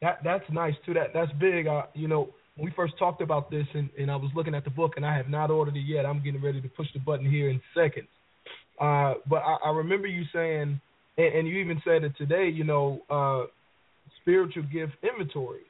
That 0.00 0.20
that's 0.22 0.44
nice 0.50 0.74
too. 0.86 0.94
That 0.94 1.12
that's 1.12 1.32
big. 1.40 1.66
Uh, 1.66 1.86
you 1.94 2.08
know, 2.08 2.28
when 2.56 2.66
we 2.66 2.72
first 2.76 2.94
talked 2.98 3.22
about 3.22 3.50
this, 3.50 3.66
and, 3.74 3.90
and 3.98 4.10
I 4.10 4.16
was 4.16 4.30
looking 4.34 4.54
at 4.54 4.64
the 4.64 4.70
book, 4.70 4.92
and 4.96 5.04
I 5.06 5.16
have 5.16 5.28
not 5.28 5.50
ordered 5.50 5.76
it 5.76 5.80
yet. 5.80 6.06
I'm 6.06 6.22
getting 6.22 6.42
ready 6.42 6.60
to 6.60 6.68
push 6.68 6.86
the 6.92 7.00
button 7.00 7.28
here 7.28 7.50
in 7.50 7.60
seconds. 7.74 8.08
Uh, 8.80 9.14
but 9.28 9.42
I, 9.42 9.56
I 9.66 9.70
remember 9.70 10.06
you 10.06 10.24
saying, 10.32 10.80
and, 11.18 11.34
and 11.34 11.48
you 11.48 11.56
even 11.58 11.80
said 11.84 12.04
it 12.04 12.12
today. 12.16 12.48
You 12.48 12.64
know, 12.64 13.02
uh, 13.10 13.46
spiritual 14.20 14.64
gift 14.64 14.92
inventory. 15.02 15.62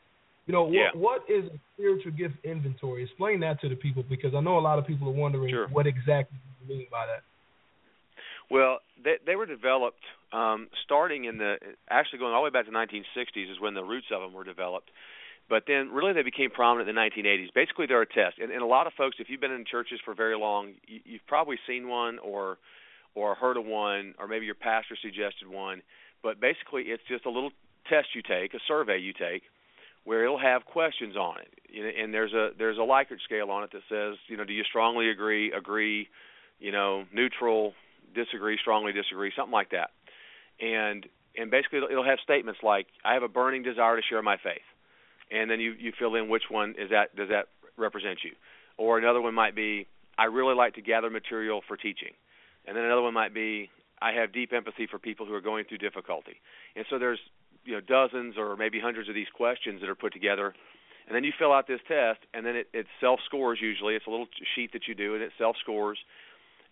You 0.47 0.53
know, 0.53 0.65
what 0.65 0.73
Yeah. 0.73 0.91
what 0.95 1.25
is 1.29 1.45
a 1.47 1.59
spiritual 1.75 2.13
gift 2.13 2.35
inventory? 2.45 3.05
Explain 3.05 3.41
that 3.41 3.61
to 3.61 3.69
the 3.69 3.77
people 3.77 4.03
because 4.03 4.35
I 4.35 4.41
know 4.41 4.59
a 4.59 4.61
lot 4.61 4.79
of 4.79 4.87
people 4.87 5.09
are 5.09 5.13
wondering 5.13 5.51
Sure. 5.51 5.69
what 5.69 5.87
exactly 5.87 6.39
you 6.61 6.77
mean 6.77 6.87
by 6.91 7.07
that. 7.07 7.23
Well, 8.51 8.81
they 9.03 9.19
they 9.25 9.37
were 9.37 9.47
developed 9.47 10.05
um, 10.33 10.69
starting 10.85 11.25
in 11.25 11.39
the 11.39 11.59
actually 11.89 12.19
going 12.19 12.35
all 12.35 12.41
the 12.43 12.45
way 12.45 12.51
back 12.51 12.67
to 12.67 12.71
the 12.71 12.77
1960s 12.77 13.51
is 13.51 13.61
when 13.61 13.75
the 13.75 13.85
roots 13.85 14.11
of 14.11 14.21
them 14.21 14.33
were 14.33 14.45
developed. 14.45 14.91
But 15.49 15.65
then 15.67 15.91
really 15.91 16.13
they 16.13 16.23
became 16.23 16.51
prominent 16.51 16.89
in 16.89 16.95
the 16.95 17.01
1980s. 17.01 17.53
Basically, 17.55 17.87
they're 17.87 18.03
a 18.03 18.07
test, 18.07 18.39
and, 18.39 18.51
and 18.51 18.63
a 18.63 18.67
lot 18.67 18.87
of 18.87 18.95
folks, 18.95 19.17
if 19.19 19.29
you've 19.29 19.41
been 19.41 19.53
in 19.53 19.65
churches 19.65 20.01
for 20.05 20.15
very 20.15 20.37
long, 20.37 20.75
you, 20.87 21.01
you've 21.05 21.27
probably 21.27 21.59
seen 21.67 21.89
one 21.89 22.19
or 22.21 22.59
or 23.15 23.35
heard 23.35 23.57
of 23.57 23.65
one, 23.65 24.15
or 24.19 24.27
maybe 24.27 24.47
your 24.47 24.55
pastor 24.55 24.97
suggested 25.01 25.49
one. 25.49 25.83
But 26.23 26.41
basically, 26.41 26.85
it's 26.85 27.03
just 27.09 27.27
a 27.27 27.31
little 27.31 27.51
test 27.89 28.09
you 28.15 28.23
take, 28.23 28.55
a 28.55 28.61
survey 28.67 28.99
you 28.99 29.13
take, 29.13 29.43
where 30.05 30.25
it'll 30.25 30.39
have 30.39 30.65
questions 30.65 31.17
on 31.17 31.37
it, 31.41 31.97
and 31.97 32.13
there's 32.13 32.33
a 32.33 32.51
there's 32.59 32.79
a 32.79 32.81
Likert 32.81 33.21
scale 33.25 33.51
on 33.51 33.65
it 33.65 33.71
that 33.73 33.83
says, 33.89 34.19
you 34.29 34.37
know, 34.37 34.45
do 34.45 34.53
you 34.53 34.65
strongly 34.65 35.11
agree, 35.11 35.53
agree, 35.53 36.09
you 36.59 36.73
know, 36.73 37.05
neutral, 37.13 37.75
disagree, 38.15 38.59
strongly 38.61 38.93
disagree, 38.93 39.33
something 39.37 39.53
like 39.53 39.71
that. 39.71 39.91
And 40.61 41.07
and 41.37 41.51
basically 41.51 41.79
it'll, 41.79 41.91
it'll 41.91 42.05
have 42.05 42.19
statements 42.23 42.61
like 42.63 42.87
I 43.05 43.15
have 43.15 43.23
a 43.23 43.29
burning 43.29 43.63
desire 43.63 43.97
to 43.97 44.03
share 44.03 44.23
my 44.23 44.37
faith. 44.37 44.67
And 45.31 45.51
then 45.51 45.61
you 45.61 45.75
you 45.79 45.93
fill 45.99 46.15
in 46.15 46.29
which 46.29 46.45
one 46.51 46.75
is 46.79 46.91
that 46.91 47.15
does 47.17 47.29
that 47.31 47.47
represent 47.77 48.19
you. 48.25 48.33
Or 48.77 48.99
another 48.99 49.21
one 49.21 49.35
might 49.35 49.55
be 49.55 49.87
I 50.19 50.25
really 50.25 50.55
like 50.55 50.75
to 50.75 50.83
gather 50.83 51.11
material 51.11 51.63
for 51.67 51.77
teaching. 51.77 52.13
And 52.67 52.77
then 52.77 52.85
another 52.85 53.03
one 53.03 53.15
might 53.15 53.35
be 53.35 53.71
I 54.01 54.13
have 54.13 54.33
deep 54.33 54.53
empathy 54.53 54.87
for 54.87 54.99
people 54.99 55.27
who 55.27 55.35
are 55.35 55.41
going 55.41 55.65
through 55.65 55.79
difficulty. 55.79 56.41
And 56.77 56.85
so 56.91 56.99
there's 56.99 57.21
you 57.65 57.75
know 57.75 57.81
dozens 57.81 58.37
or 58.37 58.57
maybe 58.57 58.81
hundreds 58.81 59.09
of 59.09 59.15
these 59.15 59.31
questions 59.35 59.81
that 59.81 59.89
are 59.89 59.95
put 59.95 60.13
together 60.13 60.55
and 61.07 61.17
then 61.17 61.25
you 61.25 61.33
fill 61.39 61.53
out 61.53 61.67
this 61.67 61.81
test, 61.89 62.21
and 62.33 62.47
then 62.47 62.57
it, 62.57 62.69
it 62.73 62.87
self 63.01 63.21
scores. 63.27 63.59
Usually, 63.61 63.95
it's 63.95 64.07
a 64.07 64.11
little 64.11 64.29
sheet 64.55 64.73
that 64.73 64.87
you 64.87 64.95
do, 64.95 65.15
and 65.15 65.23
it 65.23 65.33
self 65.39 65.57
scores. 65.61 65.99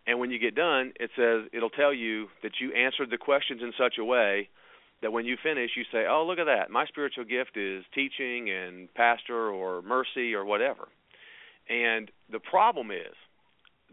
And 0.06 0.18
when 0.18 0.30
you 0.30 0.38
get 0.38 0.54
done, 0.54 0.92
it 0.98 1.10
says 1.16 1.48
it'll 1.52 1.70
tell 1.70 1.92
you 1.92 2.28
that 2.42 2.52
you 2.60 2.72
answered 2.72 3.10
the 3.10 3.18
questions 3.18 3.60
in 3.62 3.72
such 3.78 3.98
a 3.98 4.04
way 4.04 4.48
that 5.02 5.12
when 5.12 5.24
you 5.24 5.36
finish, 5.42 5.72
you 5.76 5.84
say, 5.92 6.06
"Oh, 6.06 6.24
look 6.26 6.38
at 6.38 6.46
that! 6.46 6.70
My 6.70 6.86
spiritual 6.86 7.24
gift 7.24 7.56
is 7.56 7.84
teaching 7.94 8.50
and 8.50 8.92
pastor 8.94 9.50
or 9.50 9.82
mercy 9.82 10.34
or 10.34 10.44
whatever." 10.44 10.88
And 11.68 12.10
the 12.30 12.40
problem 12.40 12.90
is 12.90 13.14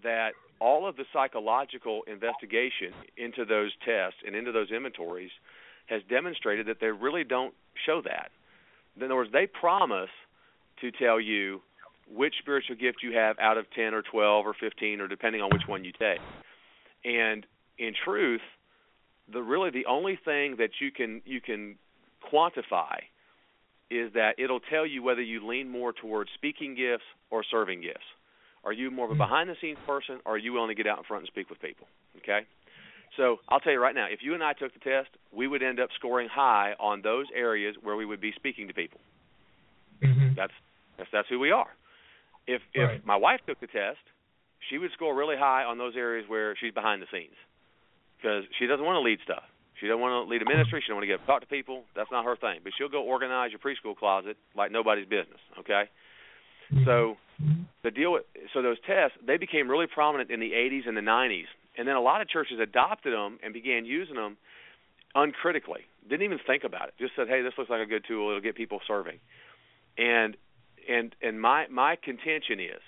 that 0.04 0.32
all 0.60 0.88
of 0.88 0.96
the 0.96 1.06
psychological 1.13 2.02
investigation 2.08 2.93
into 3.17 3.46
those 3.46 3.72
tests 3.86 4.20
and 4.26 4.36
into 4.36 4.52
those 4.52 4.72
inventories 4.72 5.32
has 5.88 6.02
demonstrated 6.10 6.67
that 6.67 6.78
they 6.80 6.88
really 6.88 7.24
don't 7.24 7.54
show 7.86 8.02
that. 8.04 8.32
In 8.96 9.04
other 9.04 9.15
words, 9.15 9.32
they 9.32 9.48
promise 9.48 10.10
to 10.82 10.91
tell 10.91 11.20
you 11.20 11.62
which 12.13 12.36
spiritual 12.39 12.76
gift 12.76 13.00
you 13.04 13.13
have 13.13 13.38
out 13.39 13.58
of 13.58 13.65
10 13.76 13.93
or 13.93 14.02
12 14.02 14.46
or 14.46 14.56
15 14.60 15.02
or 15.02 15.08
depending 15.08 15.41
on 15.41 15.50
which 15.52 15.63
one 15.67 15.84
you 15.84 15.91
take. 15.91 16.20
And 17.04 17.46
in 17.78 17.93
truth, 18.04 18.41
the 19.32 19.41
really 19.41 19.70
the 19.70 19.86
only 19.86 20.17
thing 20.24 20.56
that 20.58 20.70
you 20.80 20.91
can 20.91 21.22
you 21.26 21.41
can 21.41 21.76
quantify 22.32 23.00
is 23.89 24.13
that 24.13 24.36
it'll 24.38 24.60
tell 24.60 24.86
you 24.86 25.04
whether 25.04 25.22
you 25.22 25.46
lean 25.46 25.70
more 25.70 25.93
towards 25.93 26.30
speaking 26.34 26.76
gifts 26.76 27.04
or 27.30 27.43
serving 27.50 27.82
gifts. 27.82 28.06
Are 28.63 28.74
you 28.74 28.91
more 28.91 29.06
of 29.06 29.12
a 29.12 29.15
behind 29.15 29.50
the 29.50 29.56
scenes 29.62 29.78
person 29.86 30.20
or 30.26 30.34
are 30.36 30.38
you 30.38 30.54
willing 30.54 30.70
to 30.70 30.76
get 30.76 30.88
out 30.88 30.98
in 30.98 31.04
front 31.06 31.22
and 31.24 31.28
speak 31.28 31.50
with 31.50 31.62
people? 31.62 31.88
Okay? 32.17 32.41
So 33.15 33.38
I'll 33.50 33.60
tell 33.60 33.72
you 33.72 33.80
right 33.80 33.96
now, 33.96 34.08
if 34.10 34.20
you 34.22 34.34
and 34.34 34.43
I 34.43 34.54
took 34.54 34.74
the 34.74 34.80
test, 34.80 35.10
we 35.32 35.48
would 35.48 35.63
end 35.63 35.80
up 35.80 35.89
scoring 35.96 36.28
high 36.32 36.74
on 36.80 37.02
those 37.02 37.26
areas 37.34 37.76
where 37.82 37.96
we 37.96 38.06
would 38.06 38.22
be 38.22 38.34
speaking 38.36 38.67
to 38.67 38.74
people. 38.74 39.00
Mm-hmm. 40.04 40.36
That's 40.36 40.54
that's 40.98 41.10
that's 41.12 41.30
who 41.30 41.39
we 41.39 41.52
are. 41.52 41.70
If 42.46 42.62
if 42.74 42.88
Right. 42.89 43.06
my 43.06 43.15
wife 43.15 43.39
took 43.48 43.60
the 43.60 43.67
test, 43.67 44.00
she 44.70 44.78
would 44.78 44.91
score 44.93 45.15
really 45.15 45.38
high 45.38 45.63
on 45.63 45.78
those 45.78 45.96
areas 45.96 46.26
where 46.28 46.56
she's 46.58 46.74
behind 46.74 47.02
the 47.02 47.08
scenes 47.12 47.36
because 48.17 48.43
she 48.60 48.67
doesn't 48.67 48.86
want 48.86 48.96
to 48.98 49.02
lead 49.02 49.20
stuff. 49.24 49.43
She 49.80 49.88
doesn't 49.88 50.02
want 50.02 50.26
to 50.26 50.30
lead 50.30 50.41
a 50.41 50.46
ministry. 50.46 50.82
She 50.82 50.88
don't 50.88 50.98
want 50.98 51.04
to 51.04 51.08
get 51.08 51.22
up 51.22 51.28
talk 51.28 51.41
to 51.41 51.48
people. 51.48 51.84
That's 51.96 52.10
not 52.12 52.26
her 52.26 52.36
thing. 52.36 52.62
But 52.63 52.74
she'll 52.78 52.89
go 52.89 53.04
organize 53.04 53.52
your 53.52 53.60
preschool 53.60 53.96
closet 53.96 54.36
like 54.56 54.72
nobody's 54.72 55.06
business. 55.08 55.39
Okay. 55.60 55.84
So 56.84 57.15
Mm-hmm. 57.41 57.63
the 57.84 57.91
deal 57.91 58.13
with 58.13 58.23
so 58.52 58.63
those 58.63 58.78
tests 58.88 59.15
they 59.23 59.38
became 59.38 59.69
really 59.69 59.86
prominent 59.86 60.32
in 60.32 60.39
the 60.39 60.54
80s 60.54 60.88
and 60.88 60.97
the 60.97 61.02
90s, 61.02 61.45
and 61.78 61.88
then 61.88 61.95
a 61.95 62.02
lot 62.02 62.21
of 62.21 62.28
churches 62.28 62.60
adopted 62.60 63.13
them 63.13 63.38
and 63.43 63.54
began 63.54 63.86
using 63.86 64.15
them 64.15 64.38
uncritically. 65.13 65.82
Didn't 66.10 66.23
even 66.23 66.39
think 66.47 66.63
about 66.63 66.88
it. 66.88 66.95
Just 66.97 67.15
said, 67.15 67.28
"Hey, 67.28 67.43
this 67.43 67.54
looks 67.56 67.69
like 67.69 67.82
a 67.82 67.86
good 67.86 68.06
tool. 68.08 68.30
It'll 68.30 68.41
get 68.41 68.56
people 68.56 68.82
serving." 68.88 69.19
And 70.00 70.36
and 70.89 71.15
and 71.21 71.39
my 71.39 71.67
my 71.67 71.95
contention 71.95 72.60
is 72.60 72.82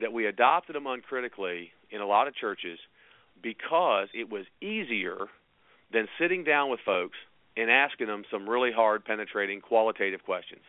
that 0.00 0.12
we 0.12 0.26
adopted 0.26 0.76
them 0.76 0.86
uncritically 0.86 1.72
in 1.90 2.00
a 2.00 2.06
lot 2.06 2.26
of 2.26 2.34
churches 2.34 2.78
because 3.42 4.08
it 4.14 4.30
was 4.30 4.46
easier 4.60 5.26
than 5.92 6.08
sitting 6.18 6.44
down 6.44 6.70
with 6.70 6.80
folks 6.80 7.16
and 7.56 7.70
asking 7.70 8.06
them 8.06 8.24
some 8.30 8.48
really 8.48 8.72
hard, 8.72 9.04
penetrating, 9.04 9.60
qualitative 9.60 10.22
questions, 10.24 10.62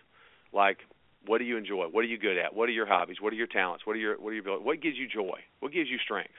like 0.52 0.80
what 1.26 1.38
do 1.38 1.46
you 1.46 1.58
enjoy? 1.58 1.86
What 1.86 2.02
are 2.02 2.08
you 2.08 2.18
good 2.18 2.38
at? 2.38 2.56
What 2.56 2.70
are 2.70 2.72
your 2.72 2.86
hobbies? 2.86 3.18
What 3.22 3.34
are 3.34 3.36
your 3.36 3.48
talents? 3.48 3.86
What 3.86 3.96
are 3.96 4.00
your 4.00 4.20
what 4.20 4.30
are 4.30 4.34
your 4.34 4.60
what 4.62 4.82
gives 4.82 4.98
you 4.98 5.08
joy? 5.08 5.40
What 5.60 5.72
gives 5.72 5.90
you 5.90 5.98
strength? 5.98 6.34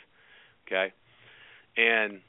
Okay, 0.67 0.93
and 1.77 2.21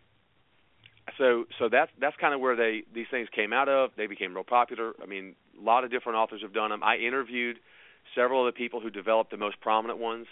so 1.17 1.45
so 1.59 1.69
that's 1.69 1.91
that's 1.99 2.15
kind 2.17 2.33
of 2.33 2.39
where 2.39 2.55
they 2.55 2.83
these 2.93 3.07
things 3.11 3.27
came 3.35 3.53
out 3.53 3.69
of. 3.69 3.91
They 3.97 4.07
became 4.07 4.33
real 4.33 4.43
popular. 4.43 4.93
I 5.01 5.05
mean, 5.05 5.35
a 5.59 5.63
lot 5.63 5.83
of 5.83 5.91
different 5.91 6.17
authors 6.17 6.41
have 6.41 6.53
done 6.53 6.69
them. 6.69 6.83
I 6.83 6.97
interviewed 6.97 7.57
several 8.15 8.47
of 8.47 8.53
the 8.53 8.57
people 8.57 8.79
who 8.79 8.89
developed 8.89 9.31
the 9.31 9.37
most 9.37 9.59
prominent 9.59 9.99
ones. 9.99 10.27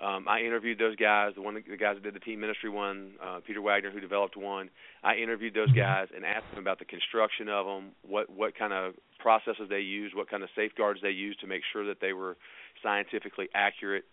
Um, 0.00 0.26
I 0.28 0.40
interviewed 0.40 0.78
those 0.78 0.96
guys, 0.96 1.32
the 1.34 1.42
one 1.42 1.54
the 1.54 1.76
guys 1.76 1.96
that 1.96 2.02
did 2.02 2.14
the 2.14 2.20
team 2.20 2.40
ministry 2.40 2.70
one, 2.70 3.12
uh, 3.22 3.40
Peter 3.46 3.60
Wagner, 3.60 3.90
who 3.90 4.00
developed 4.00 4.34
one. 4.34 4.70
I 5.04 5.16
interviewed 5.16 5.52
those 5.52 5.72
guys 5.72 6.08
and 6.14 6.24
asked 6.24 6.46
them 6.54 6.58
about 6.58 6.78
the 6.78 6.86
construction 6.86 7.48
of 7.50 7.66
them, 7.66 7.92
what 8.08 8.30
what 8.30 8.56
kind 8.58 8.72
of 8.72 8.94
processes 9.18 9.68
they 9.68 9.80
used, 9.80 10.14
what 10.14 10.30
kind 10.30 10.42
of 10.42 10.48
safeguards 10.56 11.00
they 11.02 11.10
used 11.10 11.40
to 11.40 11.46
make 11.46 11.62
sure 11.70 11.86
that 11.86 12.00
they 12.00 12.14
were 12.14 12.38
scientifically 12.82 13.48
accurate, 13.54 14.04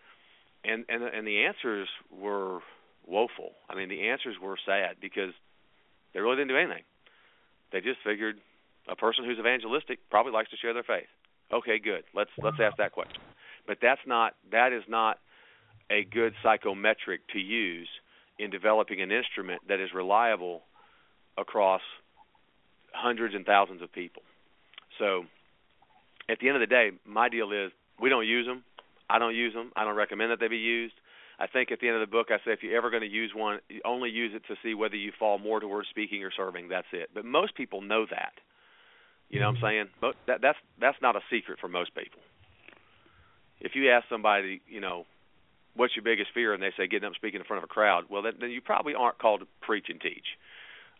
and 0.65 0.84
and 0.89 1.04
and 1.04 1.26
the 1.26 1.45
answers 1.45 1.88
were 2.12 2.60
woeful. 3.06 3.52
I 3.69 3.76
mean, 3.76 3.88
the 3.88 4.10
answers 4.10 4.36
were 4.41 4.58
sad 4.65 4.97
because 5.00 5.32
they 6.13 6.19
really 6.19 6.36
didn't 6.36 6.50
do 6.50 6.58
anything. 6.58 6.84
They 7.71 7.80
just 7.80 8.00
figured 8.04 8.41
a 8.89 8.95
person 8.97 9.23
who's 9.23 9.39
evangelistic 9.39 10.00
probably 10.10 10.34
likes 10.34 10.50
to 10.50 10.58
share 10.58 10.73
their 10.73 10.84
faith. 10.84 11.08
Okay, 11.54 11.80
good. 11.80 12.04
Let's 12.13 12.32
let's 12.43 12.58
ask 12.62 12.76
that 12.78 12.91
question. 12.91 13.21
But 13.65 13.78
that's 13.82 14.02
not 14.06 14.34
that 14.52 14.73
is 14.73 14.84
not 14.89 15.19
a 15.89 16.04
good 16.04 16.34
psychometric 16.43 17.28
to 17.30 17.39
use 17.39 17.89
in 18.39 18.50
developing 18.50 19.02
an 19.02 19.12
instrument 19.12 19.62
that 19.67 19.80
is 19.80 19.89
reliable 19.93 20.62
across 21.38 21.82
hundreds 22.93 23.36
and 23.36 23.45
thousands 23.45 23.82
of 23.82 23.91
people. 23.91 24.21
So, 25.00 25.23
at 26.30 26.39
the 26.39 26.47
end 26.47 26.58
of 26.58 26.62
the 26.62 26.67
day, 26.67 26.91
my 27.06 27.30
deal 27.30 27.52
is 27.52 27.71
we 28.02 28.10
don't 28.10 28.28
use 28.28 28.45
them. 28.45 28.63
I 29.10 29.19
don't 29.19 29.36
use 29.36 29.54
them. 29.54 29.71
I 29.76 29.86
don't 29.86 29.95
recommend 29.95 30.32
that 30.32 30.39
they 30.39 30.47
be 30.47 30.58
used. 30.58 30.93
I 31.39 31.47
think 31.47 31.71
at 31.71 31.80
the 31.80 31.88
end 31.88 31.95
of 31.95 32.02
the 32.02 32.12
book, 32.12 32.28
I 32.30 32.38
say 32.38 32.52
if 32.52 32.63
you're 32.63 32.76
ever 32.76 32.89
going 32.89 33.04
to 33.04 33.08
use 33.08 33.32
one, 33.34 33.60
only 33.86 34.10
use 34.10 34.34
it 34.36 34.41
to 34.47 34.56
see 34.63 34.73
whether 34.73 34.95
you 34.95 35.12
fall 35.17 35.38
more 35.38 35.60
towards 35.60 35.88
speaking 35.89 36.23
or 36.23 36.32
serving. 36.36 36.67
That's 36.67 36.88
it. 36.91 37.12
But 37.13 37.26
most 37.26 37.56
people 37.56 37.82
know 37.82 38.06
that. 38.10 38.34
You 39.30 39.39
know 39.39 39.45
what 39.45 39.50
I'm 39.50 39.56
mm-hmm. 39.56 39.65
saying? 39.65 39.86
But 40.02 40.15
that 40.26 40.41
that's 40.41 40.58
that's 40.80 40.97
not 41.02 41.15
a 41.15 41.21
secret 41.30 41.60
for 41.60 41.67
most 41.67 41.93
people. 41.93 42.21
If 43.60 43.76
you 43.76 43.91
ask 43.91 44.08
somebody, 44.10 44.62
you 44.67 44.80
know, 44.80 45.06
what's 45.77 45.95
your 45.95 46.03
biggest 46.03 46.29
fear, 46.33 46.53
and 46.53 46.61
they 46.61 46.71
say 46.75 46.87
getting 46.87 47.05
up 47.05 47.11
and 47.11 47.15
speaking 47.15 47.39
in 47.39 47.45
front 47.45 47.63
of 47.63 47.69
a 47.69 47.73
crowd, 47.73 48.05
well, 48.09 48.21
then, 48.21 48.33
then 48.39 48.49
you 48.51 48.59
probably 48.61 48.93
aren't 48.93 49.17
called 49.19 49.39
to 49.41 49.47
preach 49.61 49.85
and 49.89 50.01
teach. 50.01 50.25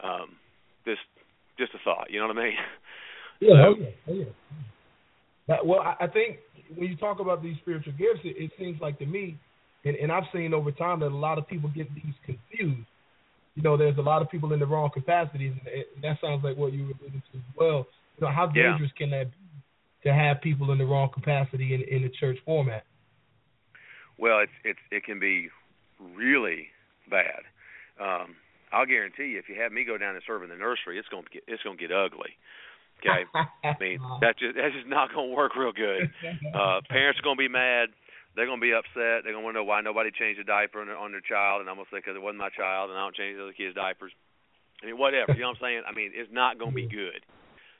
Um, 0.01 0.37
just 0.85 1.01
just 1.59 1.73
a 1.73 1.79
thought. 1.83 2.07
You 2.11 2.19
know 2.21 2.27
what 2.27 2.37
I 2.37 2.43
mean? 2.45 2.53
Yeah, 3.39 3.67
oh 3.67 3.75
yeah, 3.79 3.89
oh 4.09 4.13
yeah. 4.13 4.25
But, 5.47 5.65
well, 5.65 5.79
I, 5.81 5.95
I 6.05 6.07
think 6.07 6.37
when 6.75 6.89
you 6.89 6.95
talk 6.97 7.19
about 7.19 7.43
these 7.43 7.55
spiritual 7.61 7.93
gifts, 7.93 8.21
it, 8.23 8.35
it 8.37 8.51
seems 8.57 8.81
like 8.81 8.97
to 8.99 9.05
me, 9.05 9.37
and, 9.85 9.95
and 9.95 10.11
I've 10.11 10.23
seen 10.33 10.53
over 10.53 10.71
time 10.71 10.99
that 11.01 11.07
a 11.07 11.15
lot 11.15 11.37
of 11.37 11.47
people 11.47 11.69
get 11.69 11.87
these 11.93 12.13
confused. 12.25 12.87
You 13.55 13.63
know, 13.63 13.77
there's 13.77 13.97
a 13.97 14.01
lot 14.01 14.21
of 14.21 14.29
people 14.29 14.53
in 14.53 14.59
the 14.59 14.65
wrong 14.65 14.89
capacities, 14.93 15.53
and 15.59 15.67
it- 15.67 15.87
and 15.95 16.03
that 16.03 16.17
sounds 16.19 16.43
like 16.43 16.57
what 16.57 16.73
you 16.73 16.83
were 16.87 16.93
alluding 16.99 17.21
to 17.31 17.37
as 17.37 17.43
well. 17.55 17.87
You 18.17 18.25
know, 18.27 18.31
how 18.33 18.51
Yeah. 18.53 18.71
dangerous 18.71 18.91
can 18.97 19.09
that 19.11 19.31
be 19.31 20.09
to 20.09 20.13
have 20.13 20.41
people 20.41 20.71
in 20.71 20.77
the 20.79 20.85
wrong 20.85 21.09
capacity 21.13 21.73
in, 21.75 21.81
in 21.83 22.01
the 22.03 22.09
church 22.09 22.39
format? 22.45 22.85
Well, 24.17 24.39
it's 24.39 24.58
it's 24.63 24.80
it 24.91 25.03
can 25.03 25.19
be 25.19 25.49
really 25.99 26.67
bad. 27.10 27.45
Um, 27.99 28.36
I'll 28.71 28.86
guarantee 28.86 29.34
you, 29.34 29.39
if 29.39 29.49
you 29.49 29.60
have 29.62 29.71
me 29.71 29.86
go 29.86 29.97
down 29.97 30.15
and 30.15 30.23
serve 30.25 30.43
in 30.43 30.49
the 30.49 30.58
nursery, 30.60 30.99
it's 30.99 31.08
gonna 31.08 31.27
get 31.32 31.43
it's 31.47 31.63
gonna 31.63 31.77
get 31.77 31.91
ugly. 31.91 32.36
Okay, 32.99 33.30
I 33.63 33.75
mean 33.80 33.99
that's 34.21 34.39
just 34.39 34.56
that's 34.56 34.73
just 34.73 34.88
not 34.88 35.13
gonna 35.13 35.34
work 35.34 35.56
real 35.56 35.71
good. 35.71 36.10
Uh, 36.53 36.82
parents 36.89 37.19
are 37.19 37.23
gonna 37.23 37.38
be 37.38 37.47
mad. 37.47 37.89
They're 38.36 38.45
gonna 38.45 38.62
be 38.62 38.73
upset. 38.73 39.23
They're 39.23 39.34
gonna 39.34 39.45
want 39.45 39.56
to 39.56 39.62
know 39.62 39.69
why 39.69 39.82
nobody 39.82 40.12
changed 40.12 40.39
a 40.39 40.43
diaper 40.43 40.82
on 40.82 40.88
their, 40.88 40.97
on 40.97 41.12
their 41.12 41.25
child, 41.25 41.62
and 41.62 41.69
I'm 41.69 41.77
gonna 41.77 41.89
say 41.89 41.97
because 42.01 42.15
it 42.15 42.21
wasn't 42.21 42.41
my 42.43 42.53
child, 42.53 42.89
and 42.89 42.97
I 42.97 43.06
don't 43.06 43.15
change 43.15 43.38
other 43.39 43.53
kids' 43.53 43.75
diapers. 43.75 44.12
I 44.82 44.88
mean, 44.88 44.97
whatever. 44.97 45.34
You 45.34 45.41
know 45.41 45.58
what 45.58 45.63
I'm 45.63 45.65
saying? 45.65 45.82
I 45.89 45.93
mean, 45.93 46.12
it's 46.13 46.32
not 46.32 46.60
gonna 46.60 46.75
be 46.75 46.86
good. 46.86 47.25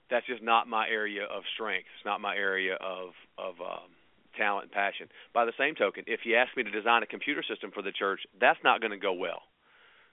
That's 0.10 0.26
just 0.26 0.42
not 0.42 0.68
my 0.70 0.88
area 0.88 1.26
of 1.26 1.44
strength. 1.54 1.90
It's 1.98 2.06
not 2.06 2.22
my 2.22 2.36
area 2.36 2.76
of 2.80 3.14
of 3.38 3.60
um, 3.62 3.92
talent 4.38 4.66
and 4.66 4.72
passion. 4.72 5.08
By 5.34 5.46
the 5.46 5.54
same 5.58 5.76
token, 5.76 6.04
if 6.08 6.22
you 6.24 6.36
ask 6.36 6.56
me 6.56 6.64
to 6.64 6.72
design 6.72 7.04
a 7.04 7.08
computer 7.08 7.44
system 7.44 7.72
for 7.74 7.82
the 7.82 7.92
church, 7.92 8.22
that's 8.40 8.60
not 8.64 8.80
going 8.80 8.92
to 8.92 8.98
go 8.98 9.14
well. 9.14 9.42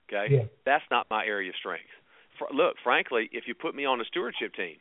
Okay, 0.09 0.35
Yeah. 0.35 0.45
that's 0.65 0.83
not 0.91 1.07
my 1.09 1.25
area 1.25 1.49
of 1.49 1.55
strength. 1.55 1.89
Fr- 2.37 2.53
look, 2.53 2.75
frankly, 2.83 3.29
if 3.31 3.47
you 3.47 3.55
put 3.55 3.73
me 3.73 3.85
on 3.85 4.01
a 4.01 4.05
stewardship 4.05 4.53
team, 4.53 4.77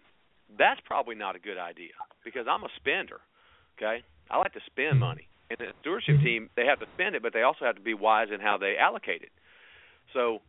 that's 0.58 0.80
probably 0.84 1.14
not 1.14 1.36
a 1.36 1.38
good 1.38 1.58
idea 1.58 1.92
because 2.24 2.46
I'm 2.48 2.62
a 2.64 2.68
spender. 2.76 3.20
Okay, 3.78 4.02
I 4.30 4.38
like 4.38 4.52
to 4.52 4.60
spend 4.66 5.00
money, 5.00 5.26
and 5.50 5.58
the 5.58 5.72
stewardship 5.80 6.20
team 6.20 6.50
they 6.56 6.66
have 6.66 6.80
to 6.80 6.86
spend 6.94 7.14
it, 7.16 7.22
but 7.22 7.32
they 7.32 7.42
also 7.42 7.64
have 7.64 7.76
to 7.76 7.80
be 7.80 7.94
wise 7.94 8.28
in 8.32 8.40
how 8.40 8.58
they 8.58 8.76
allocate 8.76 9.22
it. 9.22 9.32
So 10.12 10.40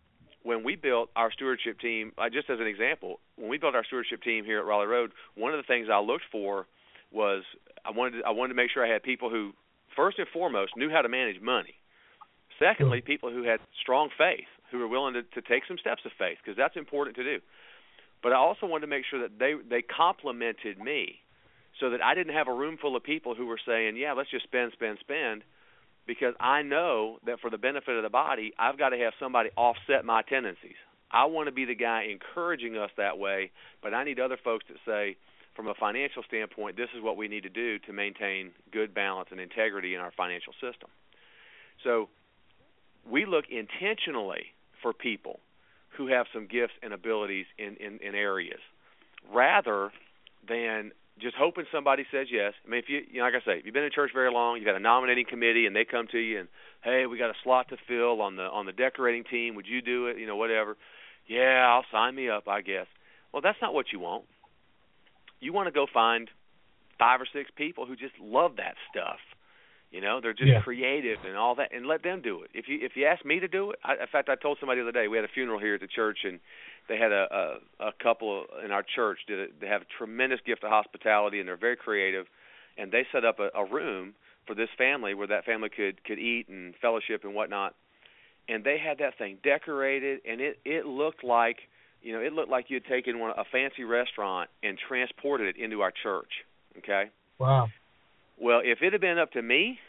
when 0.44 0.64
we 0.64 0.76
built 0.76 1.10
our 1.16 1.32
stewardship 1.32 1.80
team, 1.80 2.12
uh, 2.18 2.30
just 2.30 2.50
as 2.50 2.60
an 2.60 2.68
example, 2.68 3.20
when 3.36 3.50
we 3.50 3.58
built 3.58 3.74
our 3.76 3.84
stewardship 3.84 4.22
team 4.22 4.46
here 4.46 4.60
at 4.60 4.66
Raleigh 4.66 4.86
Road, 4.88 5.12
one 5.36 5.54
of 5.54 5.58
the 5.58 5.64
things 5.68 5.88
I 5.92 6.00
looked 6.00 6.26
for 6.32 6.68
was 7.16 7.44
I 7.86 7.92
wanted 7.92 8.20
to, 8.20 8.28
I 8.28 8.32
wanted 8.32 8.50
to 8.50 8.56
make 8.56 8.70
sure 8.72 8.86
I 8.86 8.92
had 8.92 9.02
people 9.02 9.30
who, 9.30 9.54
first 9.96 10.20
and 10.20 10.28
foremost, 10.28 10.74
knew 10.76 10.90
how 10.90 11.02
to 11.02 11.10
manage 11.10 11.42
money. 11.42 11.76
Secondly, 12.60 13.00
hmm. 13.00 13.08
people 13.08 13.32
who 13.32 13.44
had 13.44 13.60
strong 13.82 14.10
faith, 14.18 14.48
who 14.72 14.80
were 14.80 14.88
willing 14.88 15.14
to, 15.14 15.24
to 15.24 15.42
take 15.42 15.64
some 15.68 15.78
steps 15.78 16.02
of 16.06 16.12
faith, 16.20 16.38
because 16.44 16.58
that's 16.58 16.76
important 16.76 17.16
to 17.16 17.24
do. 17.24 17.40
But 18.22 18.34
I 18.34 18.36
also 18.36 18.66
wanted 18.66 18.82
to 18.82 18.88
make 18.88 19.06
sure 19.10 19.22
that 19.22 19.40
they 19.40 19.54
they 19.68 19.82
complemented 19.82 20.78
me, 20.78 21.22
so 21.80 21.90
that 21.92 22.02
I 22.04 22.14
didn't 22.16 22.34
have 22.34 22.48
a 22.48 22.54
room 22.54 22.78
full 22.80 22.96
of 22.96 23.04
people 23.04 23.36
who 23.36 23.46
were 23.46 23.60
saying, 23.66 23.98
"Yeah, 23.98 24.14
let's 24.14 24.30
just 24.30 24.44
spend, 24.44 24.74
spend, 24.74 24.98
spend," 25.00 25.44
because 26.08 26.34
I 26.40 26.62
know 26.62 27.20
that 27.26 27.40
for 27.40 27.50
the 27.50 27.58
benefit 27.58 27.96
of 27.96 28.04
the 28.04 28.10
body, 28.10 28.54
I've 28.58 28.78
got 28.78 28.90
to 28.90 28.98
have 28.98 29.14
somebody 29.20 29.50
offset 29.56 30.06
my 30.06 30.22
tendencies. 30.22 30.80
I 31.12 31.26
want 31.26 31.48
to 31.48 31.52
be 31.52 31.66
the 31.66 31.76
guy 31.76 32.08
encouraging 32.12 32.78
us 32.78 32.90
that 32.98 33.18
way, 33.18 33.52
but 33.82 33.94
I 33.94 34.04
need 34.04 34.20
other 34.20 34.38
folks 34.44 34.66
that 34.68 34.78
say, 34.86 35.18
from 35.56 35.68
a 35.68 35.74
financial 35.74 36.24
standpoint, 36.28 36.78
this 36.78 36.90
is 36.96 37.02
what 37.02 37.18
we 37.18 37.28
need 37.28 37.44
to 37.44 37.50
do 37.50 37.80
to 37.80 37.94
maintain 37.94 38.52
good 38.72 38.94
balance 38.94 39.30
and 39.32 39.40
integrity 39.40 39.96
in 39.96 40.02
our 40.02 40.12
financial 40.16 40.54
system. 40.54 40.90
So 41.84 42.10
we 43.10 43.26
look 43.26 43.46
intentionally 43.50 44.48
for 44.82 44.94
people 44.94 45.40
who 45.98 46.08
have 46.08 46.26
some 46.34 46.48
gifts 46.48 46.74
and 46.84 46.94
abilities 46.94 47.46
in, 47.58 47.78
in, 47.78 48.00
in 48.06 48.16
areas 48.16 48.60
rather 49.34 49.92
than 50.48 50.92
just 51.20 51.36
hoping 51.40 51.64
somebody 51.72 52.06
says 52.12 52.28
yes. 52.30 52.54
I 52.66 52.70
mean, 52.70 52.80
if 52.80 52.90
you, 52.90 53.02
you 53.10 53.20
know, 53.20 53.26
like 53.26 53.36
I 53.36 53.46
say, 53.46 53.60
if 53.60 53.66
you've 53.66 53.74
been 53.74 53.84
in 53.84 53.92
church 53.92 54.12
very 54.14 54.32
long, 54.32 54.58
you've 54.58 54.66
got 54.66 54.76
a 54.76 54.80
nominating 54.80 55.26
committee, 55.26 55.66
and 55.66 55.76
they 55.76 55.86
come 55.86 56.08
to 56.12 56.18
you 56.18 56.40
and, 56.40 56.48
hey, 56.84 57.06
we 57.06 57.18
got 57.18 57.30
a 57.30 57.40
slot 57.44 57.70
to 57.70 57.78
fill 57.88 58.22
on 58.22 58.36
the 58.36 58.44
on 58.44 58.66
the 58.66 58.74
decorating 58.74 59.24
team. 59.24 59.56
Would 59.56 59.68
you 59.68 59.82
do 59.82 60.08
it? 60.08 60.18
You 60.20 60.28
know, 60.28 60.36
whatever. 60.36 60.76
Yeah, 61.28 61.66
I'll 61.70 61.86
sign 61.92 62.16
me 62.16 62.30
up, 62.30 62.48
I 62.48 62.62
guess. 62.62 62.88
Well, 63.32 63.42
that's 63.42 63.58
not 63.62 63.74
what 63.74 63.88
you 63.92 64.00
want. 64.00 64.26
You 65.40 65.54
want 65.54 65.68
to 65.68 65.72
go 65.72 65.86
find 65.92 66.30
five 66.98 67.22
or 67.22 67.28
six 67.32 67.50
people 67.56 67.86
who 67.86 67.96
just 67.96 68.14
love 68.20 68.56
that 68.58 68.76
stuff. 68.90 69.20
You 69.92 70.02
know, 70.02 70.20
they're 70.20 70.34
just 70.34 70.52
Yeah. 70.52 70.60
creative 70.62 71.24
and 71.24 71.38
all 71.38 71.56
that, 71.56 71.72
and 71.74 71.86
let 71.86 72.04
them 72.04 72.22
do 72.22 72.42
it. 72.44 72.52
If 72.54 72.68
you 72.68 72.80
if 72.82 72.98
you 72.98 73.06
ask 73.06 73.24
me 73.24 73.40
to 73.40 73.48
do 73.48 73.72
it, 73.72 73.80
I, 73.84 73.94
in 73.94 74.08
fact, 74.12 74.28
I 74.30 74.36
told 74.36 74.58
somebody 74.60 74.82
the 74.82 74.90
other 74.90 74.92
day 75.00 75.08
we 75.08 75.16
had 75.18 75.24
a 75.26 75.30
funeral 75.30 75.60
here 75.60 75.76
at 75.76 75.82
the 75.82 75.88
church, 75.88 76.20
and 76.26 76.40
they 76.90 76.98
had 76.98 77.12
a 77.14 77.60
a, 77.80 77.88
a 77.88 77.92
couple 78.02 78.46
in 78.64 78.72
our 78.72 78.84
church 78.84 79.20
did 79.28 79.40
a, 79.40 79.46
they 79.62 79.68
have 79.68 79.84
a 79.84 79.86
tremendous 79.98 80.42
gift 80.46 80.64
of 80.64 80.70
hospitality, 80.72 81.40
and 81.40 81.48
they're 81.48 81.56
very 81.56 81.78
creative, 81.78 82.26
and 82.78 82.92
they 82.92 83.06
set 83.12 83.24
up 83.24 83.40
a, 83.40 83.50
a 83.56 83.64
room 83.64 84.16
for 84.48 84.54
this 84.56 84.70
family 84.78 85.14
where 85.14 85.28
that 85.28 85.46
family 85.46 85.70
could 85.70 86.04
could 86.04 86.20
eat 86.20 86.50
and 86.50 86.74
fellowship 86.82 87.24
and 87.24 87.34
whatnot, 87.34 87.76
and 88.50 88.64
they 88.66 88.78
had 88.78 88.98
that 88.98 89.18
thing 89.18 89.38
decorated, 89.44 90.20
and 90.28 90.42
it 90.42 90.60
it 90.66 90.86
looked 90.86 91.24
like 91.24 91.60
you 92.06 92.14
know 92.14 92.20
it 92.22 92.32
looked 92.34 92.50
like 92.52 92.66
you 92.70 92.76
had 92.76 92.86
taken 92.86 93.20
one 93.20 93.32
a 93.36 93.44
fancy 93.52 93.84
restaurant 93.84 94.50
and 94.64 94.78
transported 94.88 95.56
it 95.56 95.62
into 95.62 95.82
our 95.82 95.92
church. 95.92 96.32
Okay. 96.78 97.06
Wow. 97.40 97.70
Well, 98.38 98.62
if 98.64 98.82
it 98.82 98.92
had 98.94 99.02
been 99.02 99.18
up 99.18 99.32
to 99.32 99.42
me, 99.42 99.80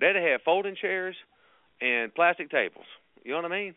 they'd 0.00 0.16
have 0.16 0.24
had 0.24 0.40
folding 0.42 0.74
chairs 0.74 1.14
and 1.80 2.14
plastic 2.14 2.50
tables. 2.50 2.86
You 3.24 3.32
know 3.32 3.42
what 3.42 3.52
I 3.52 3.60
mean? 3.60 3.74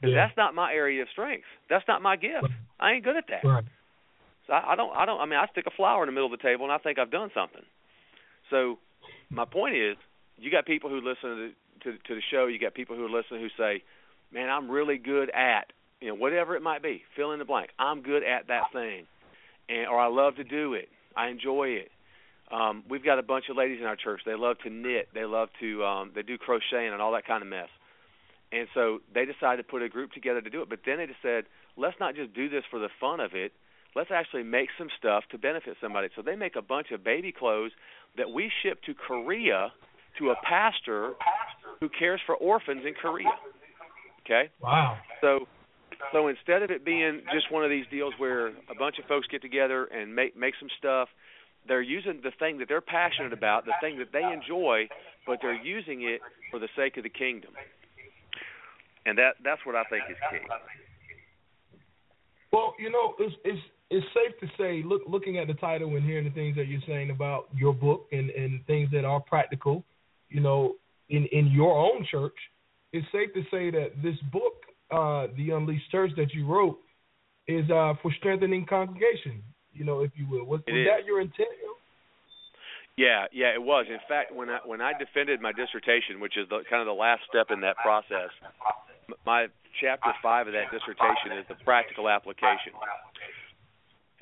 'Cause 0.00 0.10
Yeah. 0.10 0.26
that's 0.26 0.36
not 0.36 0.54
my 0.54 0.72
area 0.72 1.02
of 1.02 1.08
strength. 1.10 1.46
That's 1.68 1.86
not 1.88 2.00
my 2.02 2.16
gift. 2.16 2.48
I 2.80 2.92
ain't 2.92 3.04
good 3.04 3.16
at 3.16 3.26
that. 3.28 3.44
Right. 3.44 3.64
So 4.46 4.52
I, 4.52 4.72
I 4.72 4.76
don't. 4.76 4.94
I 4.96 5.04
don't. 5.04 5.20
I 5.20 5.26
mean, 5.26 5.38
I 5.38 5.46
stick 5.48 5.66
a 5.66 5.70
flower 5.70 6.02
in 6.04 6.06
the 6.08 6.12
middle 6.12 6.32
of 6.32 6.38
the 6.38 6.42
table, 6.42 6.64
and 6.64 6.72
I 6.72 6.78
think 6.78 6.98
I've 6.98 7.10
done 7.10 7.30
something. 7.34 7.64
So 8.50 8.78
my 9.30 9.44
point 9.44 9.74
is, 9.74 9.96
you 10.38 10.50
got 10.50 10.66
people 10.66 10.88
who 10.88 11.00
listen 11.00 11.52
to 11.82 11.92
to, 11.92 11.98
to 11.98 12.14
the 12.14 12.22
show. 12.30 12.46
You 12.46 12.58
got 12.58 12.74
people 12.74 12.94
who 12.96 13.08
listen 13.08 13.40
who 13.40 13.48
say, 13.56 13.82
"Man, 14.30 14.48
I'm 14.48 14.70
really 14.70 14.98
good 14.98 15.30
at 15.30 15.72
you 16.00 16.08
know 16.08 16.14
whatever 16.14 16.56
it 16.56 16.62
might 16.62 16.82
be. 16.82 17.02
Fill 17.16 17.32
in 17.32 17.38
the 17.38 17.44
blank. 17.44 17.70
I'm 17.78 18.02
good 18.02 18.22
at 18.22 18.48
that 18.48 18.64
thing, 18.72 19.06
and 19.68 19.88
or 19.88 20.00
I 20.00 20.08
love 20.08 20.36
to 20.36 20.44
do 20.44 20.74
it. 20.74 20.88
I 21.16 21.28
enjoy 21.28 21.68
it." 21.68 21.90
Um, 22.50 22.84
we've 22.88 23.04
got 23.04 23.18
a 23.18 23.22
bunch 23.22 23.46
of 23.50 23.56
ladies 23.56 23.78
in 23.80 23.86
our 23.86 23.96
church. 23.96 24.20
They 24.24 24.36
love 24.36 24.58
to 24.62 24.70
knit. 24.70 25.08
They 25.14 25.24
love 25.24 25.48
to. 25.60 25.84
Um, 25.84 26.12
they 26.14 26.22
do 26.22 26.38
crocheting 26.38 26.92
and 26.92 27.02
all 27.02 27.12
that 27.12 27.26
kind 27.26 27.42
of 27.42 27.48
mess. 27.48 27.68
And 28.52 28.68
so 28.74 29.00
they 29.12 29.24
decided 29.24 29.58
to 29.58 29.68
put 29.68 29.82
a 29.82 29.88
group 29.88 30.12
together 30.12 30.40
to 30.40 30.50
do 30.50 30.62
it. 30.62 30.68
But 30.68 30.80
then 30.86 30.98
they 30.98 31.06
just 31.06 31.22
said, 31.22 31.44
let's 31.76 31.96
not 31.98 32.14
just 32.14 32.32
do 32.34 32.48
this 32.48 32.62
for 32.70 32.78
the 32.78 32.88
fun 33.00 33.20
of 33.20 33.34
it. 33.34 33.52
Let's 33.94 34.10
actually 34.12 34.42
make 34.42 34.68
some 34.78 34.88
stuff 34.98 35.24
to 35.32 35.38
benefit 35.38 35.76
somebody. 35.80 36.08
So 36.14 36.22
they 36.22 36.36
make 36.36 36.54
a 36.54 36.62
bunch 36.62 36.90
of 36.92 37.02
baby 37.02 37.32
clothes 37.32 37.72
that 38.16 38.30
we 38.30 38.50
ship 38.62 38.82
to 38.84 38.94
Korea 38.94 39.72
to 40.18 40.30
a 40.30 40.36
pastor 40.44 41.14
who 41.80 41.88
cares 41.88 42.20
for 42.24 42.34
orphans 42.36 42.82
in 42.86 42.94
Korea. 42.94 43.28
Okay? 44.24 44.50
Wow. 44.62 44.98
So 45.20 45.46
so 46.12 46.28
instead 46.28 46.62
of 46.62 46.70
it 46.70 46.84
being 46.84 47.22
just 47.32 47.50
one 47.50 47.64
of 47.64 47.70
these 47.70 47.86
deals 47.90 48.14
where 48.18 48.48
a 48.48 48.74
bunch 48.78 48.98
of 48.98 49.04
folks 49.06 49.26
get 49.28 49.42
together 49.42 49.84
and 49.84 50.14
make 50.14 50.36
make 50.36 50.54
some 50.58 50.68
stuff, 50.78 51.08
they're 51.66 51.82
using 51.82 52.20
the 52.22 52.32
thing 52.38 52.58
that 52.58 52.68
they're 52.68 52.80
passionate 52.80 53.32
about, 53.32 53.64
the 53.64 53.74
thing 53.80 53.98
that 53.98 54.12
they 54.12 54.22
enjoy, 54.22 54.88
but 55.26 55.38
they're 55.42 55.60
using 55.62 56.02
it 56.02 56.20
for 56.50 56.58
the 56.58 56.68
sake 56.76 56.96
of 56.96 57.02
the 57.02 57.10
kingdom. 57.10 57.50
And 59.04 59.18
that 59.18 59.36
that's 59.44 59.64
what 59.64 59.74
I 59.74 59.84
think 59.84 60.04
is 60.10 60.16
key. 60.30 60.46
Well, 62.52 62.74
you 62.78 62.90
know, 62.90 63.14
it's 63.18 63.34
it's 63.44 63.60
it's 63.90 64.06
safe 64.14 64.38
to 64.40 64.46
say, 64.58 64.82
look, 64.84 65.02
looking 65.06 65.38
at 65.38 65.46
the 65.46 65.54
title 65.54 65.94
and 65.94 66.04
hearing 66.04 66.24
the 66.24 66.30
things 66.30 66.56
that 66.56 66.66
you're 66.66 66.80
saying 66.86 67.10
about 67.10 67.48
your 67.54 67.72
book 67.72 68.06
and 68.12 68.30
and 68.30 68.64
things 68.66 68.90
that 68.92 69.04
are 69.04 69.20
practical, 69.20 69.84
you 70.28 70.40
know, 70.40 70.74
in 71.08 71.26
in 71.26 71.48
your 71.48 71.76
own 71.76 72.06
church, 72.10 72.36
it's 72.92 73.06
safe 73.12 73.32
to 73.34 73.42
say 73.50 73.70
that 73.70 74.02
this 74.02 74.16
book, 74.32 74.54
uh, 74.90 75.26
the 75.36 75.50
Unleashed 75.50 75.90
Church 75.90 76.12
that 76.16 76.32
you 76.32 76.46
wrote, 76.46 76.78
is 77.48 77.68
uh 77.70 77.94
for 78.02 78.12
strengthening 78.18 78.66
congregation. 78.66 79.42
You 79.72 79.84
know, 79.84 80.00
if 80.00 80.10
you 80.16 80.26
will, 80.28 80.44
was, 80.44 80.60
was 80.66 80.86
that 80.88 81.06
your 81.06 81.20
intent? 81.20 81.48
Yeah, 82.96 83.26
yeah, 83.30 83.52
it 83.52 83.62
was. 83.62 83.84
In 83.90 84.00
fact, 84.08 84.34
when 84.34 84.48
I 84.48 84.58
when 84.64 84.80
I 84.80 84.96
defended 84.96 85.40
my 85.40 85.52
dissertation, 85.52 86.18
which 86.18 86.36
is 86.36 86.48
the 86.48 86.64
kind 86.68 86.80
of 86.80 86.86
the 86.86 86.96
last 86.96 87.22
step 87.28 87.50
in 87.50 87.60
that 87.60 87.76
process, 87.84 88.32
my 89.26 89.48
chapter 89.80 90.12
five 90.22 90.46
of 90.48 90.54
that 90.54 90.72
dissertation 90.72 91.36
is 91.36 91.44
the 91.48 91.60
practical 91.62 92.08
application. 92.08 92.72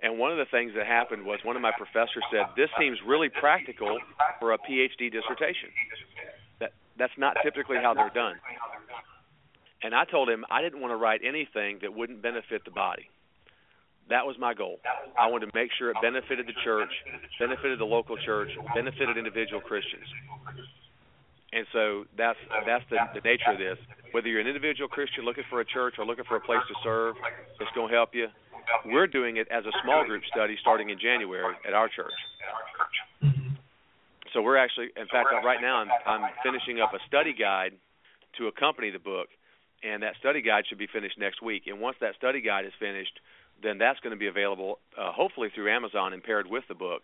And 0.02 0.18
one 0.18 0.32
of 0.32 0.38
the 0.38 0.50
things 0.50 0.72
that 0.74 0.86
happened 0.86 1.24
was 1.24 1.38
one 1.44 1.54
of 1.54 1.62
my 1.62 1.70
professors 1.70 2.24
said, 2.32 2.50
"This 2.56 2.68
seems 2.76 2.98
really 3.06 3.28
practical 3.28 4.00
for 4.40 4.52
a 4.52 4.58
PhD 4.58 5.06
dissertation. 5.06 5.70
That 6.58 6.72
that's 6.98 7.16
not 7.16 7.36
typically 7.44 7.78
how 7.78 7.94
they're 7.94 8.10
done." 8.10 8.34
And 9.84 9.94
I 9.94 10.04
told 10.08 10.30
him 10.30 10.44
I 10.50 10.62
didn't 10.62 10.80
want 10.80 10.92
to 10.92 10.96
write 10.96 11.20
anything 11.22 11.78
that 11.82 11.92
wouldn't 11.92 12.22
benefit 12.22 12.64
the 12.64 12.72
body. 12.72 13.04
That 14.08 14.24
was 14.24 14.36
my 14.40 14.52
goal. 14.52 14.80
I 15.16 15.28
wanted 15.28 15.52
to 15.52 15.52
make 15.54 15.70
sure 15.78 15.90
it 15.90 15.96
benefited 16.02 16.46
the 16.46 16.56
church, 16.64 16.90
benefited 17.38 17.78
the 17.78 17.84
local 17.84 18.16
church, 18.16 18.48
benefited 18.74 19.16
individual 19.16 19.60
Christians. 19.60 20.08
And 21.52 21.66
so 21.72 22.04
that's 22.16 22.40
that's 22.66 22.84
the, 22.90 22.98
the 23.14 23.20
nature 23.20 23.52
of 23.52 23.58
this. 23.58 23.78
Whether 24.12 24.28
you're 24.28 24.40
an 24.40 24.48
individual 24.48 24.88
Christian 24.88 25.24
looking 25.24 25.44
for 25.48 25.60
a 25.60 25.64
church 25.64 25.94
or 25.98 26.04
looking 26.04 26.24
for 26.24 26.36
a 26.36 26.40
place 26.40 26.64
to 26.68 26.74
serve, 26.82 27.14
it's 27.60 27.70
going 27.74 27.88
to 27.88 27.94
help 27.94 28.10
you. 28.12 28.28
We're 28.86 29.06
doing 29.06 29.36
it 29.36 29.48
as 29.52 29.64
a 29.64 29.72
small 29.84 30.04
group 30.04 30.22
study 30.32 30.56
starting 30.60 30.90
in 30.90 30.98
January 30.98 31.54
at 31.68 31.74
our 31.74 31.88
church. 31.88 32.16
So 34.32 34.42
we're 34.42 34.56
actually, 34.56 34.88
in 34.96 35.06
fact, 35.06 35.28
right 35.44 35.60
now 35.60 35.76
I'm 35.76 35.88
I'm 36.06 36.30
finishing 36.42 36.80
up 36.80 36.92
a 36.92 36.98
study 37.06 37.32
guide 37.32 37.72
to 38.38 38.48
accompany 38.48 38.90
the 38.90 38.98
book, 38.98 39.28
and 39.84 40.02
that 40.02 40.14
study 40.18 40.40
guide 40.40 40.64
should 40.68 40.78
be 40.78 40.86
finished 40.86 41.18
next 41.18 41.42
week. 41.42 41.64
And 41.66 41.80
once 41.80 41.96
that 42.00 42.14
study 42.16 42.40
guide 42.40 42.64
is 42.64 42.72
finished, 42.80 43.20
then 43.62 43.78
that's 43.78 44.00
going 44.00 44.12
to 44.12 44.18
be 44.18 44.26
available, 44.26 44.78
uh, 44.98 45.12
hopefully 45.12 45.50
through 45.54 45.70
Amazon 45.70 46.12
and 46.12 46.22
paired 46.22 46.46
with 46.46 46.64
the 46.68 46.74
book. 46.74 47.02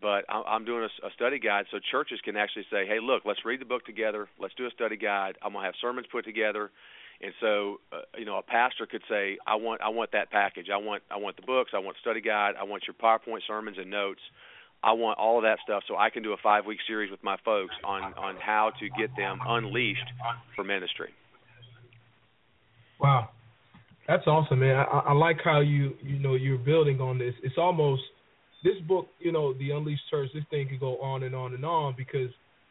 But 0.00 0.24
I'm 0.28 0.64
doing 0.64 0.82
a 0.82 1.10
study 1.14 1.38
guide 1.38 1.66
so 1.70 1.78
churches 1.78 2.20
can 2.24 2.36
actually 2.36 2.66
say, 2.72 2.86
"Hey, 2.86 2.98
look, 2.98 3.24
let's 3.24 3.44
read 3.44 3.60
the 3.60 3.64
book 3.64 3.86
together. 3.86 4.28
Let's 4.36 4.54
do 4.54 4.66
a 4.66 4.70
study 4.70 4.96
guide. 4.96 5.38
I'm 5.40 5.52
gonna 5.52 5.64
have 5.64 5.76
sermons 5.80 6.08
put 6.08 6.24
together." 6.24 6.72
And 7.20 7.32
so, 7.38 7.80
uh, 7.92 8.00
you 8.18 8.24
know, 8.24 8.36
a 8.36 8.42
pastor 8.42 8.86
could 8.86 9.02
say, 9.08 9.38
"I 9.46 9.54
want, 9.54 9.80
I 9.80 9.90
want 9.90 10.10
that 10.10 10.32
package. 10.32 10.70
I 10.70 10.76
want, 10.76 11.04
I 11.08 11.18
want 11.18 11.36
the 11.36 11.42
books. 11.42 11.70
I 11.72 11.78
want 11.78 11.96
study 11.98 12.20
guide. 12.20 12.56
I 12.58 12.64
want 12.64 12.82
your 12.88 12.94
PowerPoint 12.94 13.46
sermons 13.46 13.78
and 13.78 13.90
notes. 13.90 14.22
I 14.82 14.90
want 14.90 15.20
all 15.20 15.36
of 15.36 15.44
that 15.44 15.60
stuff 15.62 15.84
so 15.86 15.96
I 15.96 16.10
can 16.10 16.24
do 16.24 16.32
a 16.32 16.36
five 16.36 16.66
week 16.66 16.80
series 16.84 17.12
with 17.12 17.22
my 17.22 17.36
folks 17.44 17.76
on 17.84 18.12
on 18.14 18.34
how 18.38 18.70
to 18.80 18.88
get 18.98 19.14
them 19.14 19.38
unleashed 19.46 20.10
for 20.56 20.64
ministry." 20.64 21.12
Wow, 23.02 23.30
that's 24.06 24.26
awesome, 24.28 24.60
man. 24.60 24.76
I, 24.76 24.98
I 25.08 25.12
like 25.12 25.38
how 25.44 25.60
you 25.60 25.94
you 26.02 26.20
know 26.20 26.34
you're 26.34 26.56
building 26.58 27.00
on 27.00 27.18
this. 27.18 27.34
It's 27.42 27.58
almost 27.58 28.02
this 28.62 28.76
book, 28.86 29.08
you 29.18 29.32
know, 29.32 29.54
the 29.54 29.72
Unleashed 29.72 30.02
Church. 30.08 30.30
This 30.32 30.44
thing 30.50 30.68
could 30.68 30.80
go 30.80 30.98
on 30.98 31.24
and 31.24 31.34
on 31.34 31.54
and 31.54 31.64
on 31.64 31.94
because, 31.96 32.30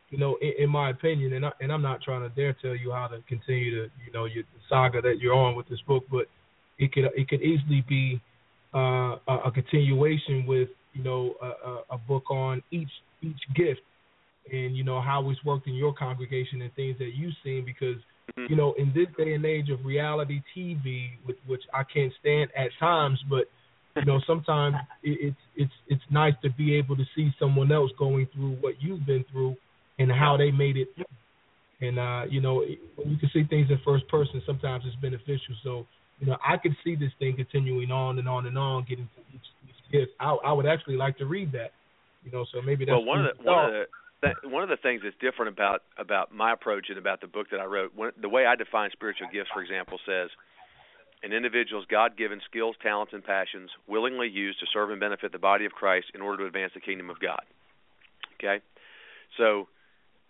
you 0.10 0.18
know, 0.18 0.38
in, 0.42 0.54
in 0.60 0.70
my 0.70 0.90
opinion, 0.92 1.34
and 1.34 1.46
I, 1.46 1.52
and 1.60 1.70
I'm 1.70 1.82
not 1.82 2.02
trying 2.02 2.22
to 2.22 2.30
dare 2.30 2.56
tell 2.62 2.76
you 2.76 2.94
how 2.94 3.08
to 3.08 3.22
continue 3.28 3.72
to 3.72 3.92
you 4.06 4.14
know 4.14 4.26
your 4.26 4.46
saga 4.70 5.02
that 5.02 5.20
you're 5.20 5.34
on 5.34 5.56
with 5.56 5.68
this 5.68 5.82
book, 5.86 6.06
but 6.10 6.28
it 6.80 6.94
could 6.94 7.06
it 7.16 7.28
could 7.28 7.42
easily 7.42 7.84
be 7.90 8.22
uh, 8.74 9.18
a, 9.28 9.52
continuation 9.54 10.46
with 10.48 10.70
you 10.94 11.04
know 11.04 11.34
a, 11.42 11.96
a 11.96 11.98
book 11.98 12.32
on 12.32 12.64
each 12.72 12.92
each 13.22 13.42
gift 13.56 13.82
and 14.52 14.76
you 14.76 14.84
know 14.84 15.02
how 15.02 15.30
it's 15.30 15.44
worked 15.44 15.68
in 15.68 15.74
your 15.74 15.94
congregation 15.94 16.62
and 16.62 16.74
things 16.74 16.98
that 16.98 17.12
you've 17.16 17.34
seen 17.44 17.64
because 17.66 17.98
you 18.38 18.56
know, 18.56 18.74
in 18.78 18.92
this 18.94 19.08
day 19.18 19.34
and 19.34 19.46
age 19.46 19.70
of 19.70 19.86
reality 19.86 20.42
TV, 20.56 21.10
which, 21.26 21.38
which 21.48 21.62
I 21.74 21.84
can't 21.84 22.14
stand 22.20 22.50
at 22.56 22.70
times, 22.80 23.20
but 23.30 23.46
you 23.96 24.06
know, 24.06 24.22
sometimes 24.26 24.76
it, 25.04 25.18
it's 25.22 25.38
it's 25.56 25.74
it's 25.88 26.02
nice 26.10 26.34
to 26.44 26.50
be 26.52 26.76
able 26.76 26.96
to 26.96 27.04
see 27.16 27.32
someone 27.38 27.72
else 27.72 27.92
going 28.00 28.28
through 28.34 28.54
what 28.62 28.76
you've 28.82 29.06
been 29.06 29.26
through 29.32 29.56
and 30.00 30.12
how 30.12 30.38
they 30.38 30.52
made 30.52 30.78
it. 30.78 30.88
And 31.82 32.00
uh, 32.00 32.24
you 32.30 32.42
know, 32.42 32.64
when 32.96 33.10
you 33.10 33.18
can 33.18 33.30
see 33.34 33.44
things 33.50 33.68
in 33.70 33.80
first 33.86 34.08
person, 34.08 34.42
sometimes 34.46 34.84
it's 34.86 34.96
beneficial. 35.02 35.56
So, 35.64 35.86
you 36.20 36.28
know, 36.28 36.38
I 36.46 36.58
could 36.58 36.76
see 36.84 36.96
this 36.96 37.12
thing 37.20 37.36
continuing 37.36 37.92
on 37.92 38.18
and 38.20 38.30
on 38.30 38.46
and 38.46 38.58
on, 38.58 38.86
getting 38.88 39.10
each, 39.34 39.42
each 39.68 39.92
gift. 39.92 40.12
I, 40.20 40.38
I 40.46 40.54
would 40.54 40.66
actually 40.66 40.96
like 40.96 41.18
to 41.18 41.26
read 41.26 41.52
that. 41.52 41.72
You 42.24 42.32
know, 42.32 42.46
so 42.54 42.62
maybe 42.62 42.86
that's 42.86 42.94
well, 42.94 43.06
one 43.06 43.26
of 43.26 43.38
the 43.38 43.44
one 43.44 43.66
of 43.66 43.72
the 43.72 43.86
th- 44.24 44.38
one 44.44 44.64
of 44.64 44.70
the 44.70 44.78
things 44.78 45.02
that's 45.04 45.16
different 45.20 45.50
about 45.54 45.82
about 45.98 46.34
my 46.34 46.54
approach 46.54 46.88
and 46.90 46.98
about 46.98 47.22
the 47.22 47.28
book 47.28 47.48
that 47.52 47.60
I 47.60 47.66
wrote, 47.66 47.92
when, 47.96 48.12
the 48.20 48.30
way 48.30 48.46
I 48.46 48.56
define 48.56 48.90
spiritual 48.92 49.28
gifts, 49.32 49.50
for 49.54 49.62
example, 49.62 50.00
says 50.06 50.30
an 51.24 51.34
individual's 51.34 51.86
God-given 51.90 52.42
skills, 52.50 52.76
talents, 52.82 53.14
and 53.14 53.24
passions 53.24 53.70
willingly 53.88 54.28
used 54.28 54.60
to 54.60 54.66
serve 54.74 54.90
and 54.90 55.00
benefit 55.00 55.32
the 55.32 55.40
body 55.40 55.66
of 55.66 55.72
Christ 55.72 56.08
in 56.16 56.22
order 56.22 56.40
to 56.40 56.48
advance 56.48 56.72
the 56.74 56.82
kingdom 56.82 57.10
of 57.10 57.20
God. 57.20 57.42
Okay, 58.40 58.64
so 59.38 59.68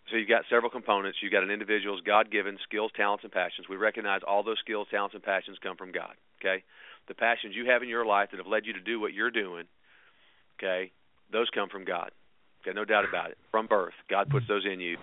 so 0.09 0.17
you've 0.17 0.27
got 0.27 0.43
several 0.49 0.69
components. 0.69 1.19
You've 1.21 1.31
got 1.31 1.43
an 1.43 1.51
individual's 1.51 2.01
God-given 2.01 2.57
skills, 2.63 2.91
talents, 2.95 3.23
and 3.23 3.31
passions. 3.31 3.69
We 3.69 3.77
recognize 3.77 4.21
all 4.27 4.43
those 4.43 4.59
skills, 4.59 4.87
talents, 4.91 5.15
and 5.15 5.23
passions 5.23 5.57
come 5.63 5.77
from 5.77 5.91
God. 5.91 6.15
Okay, 6.39 6.63
the 7.07 7.13
passions 7.13 7.55
you 7.55 7.69
have 7.69 7.83
in 7.83 7.89
your 7.89 8.05
life 8.05 8.31
that 8.31 8.37
have 8.37 8.47
led 8.47 8.65
you 8.65 8.73
to 8.73 8.81
do 8.81 8.99
what 8.99 9.13
you're 9.13 9.31
doing. 9.31 9.65
Okay, 10.59 10.91
those 11.31 11.49
come 11.53 11.69
from 11.69 11.85
God. 11.85 12.11
Okay, 12.61 12.75
no 12.75 12.85
doubt 12.85 13.05
about 13.07 13.31
it. 13.31 13.37
From 13.49 13.67
birth, 13.67 13.93
God 14.09 14.29
puts 14.29 14.47
those 14.47 14.65
in 14.71 14.79
you. 14.79 14.97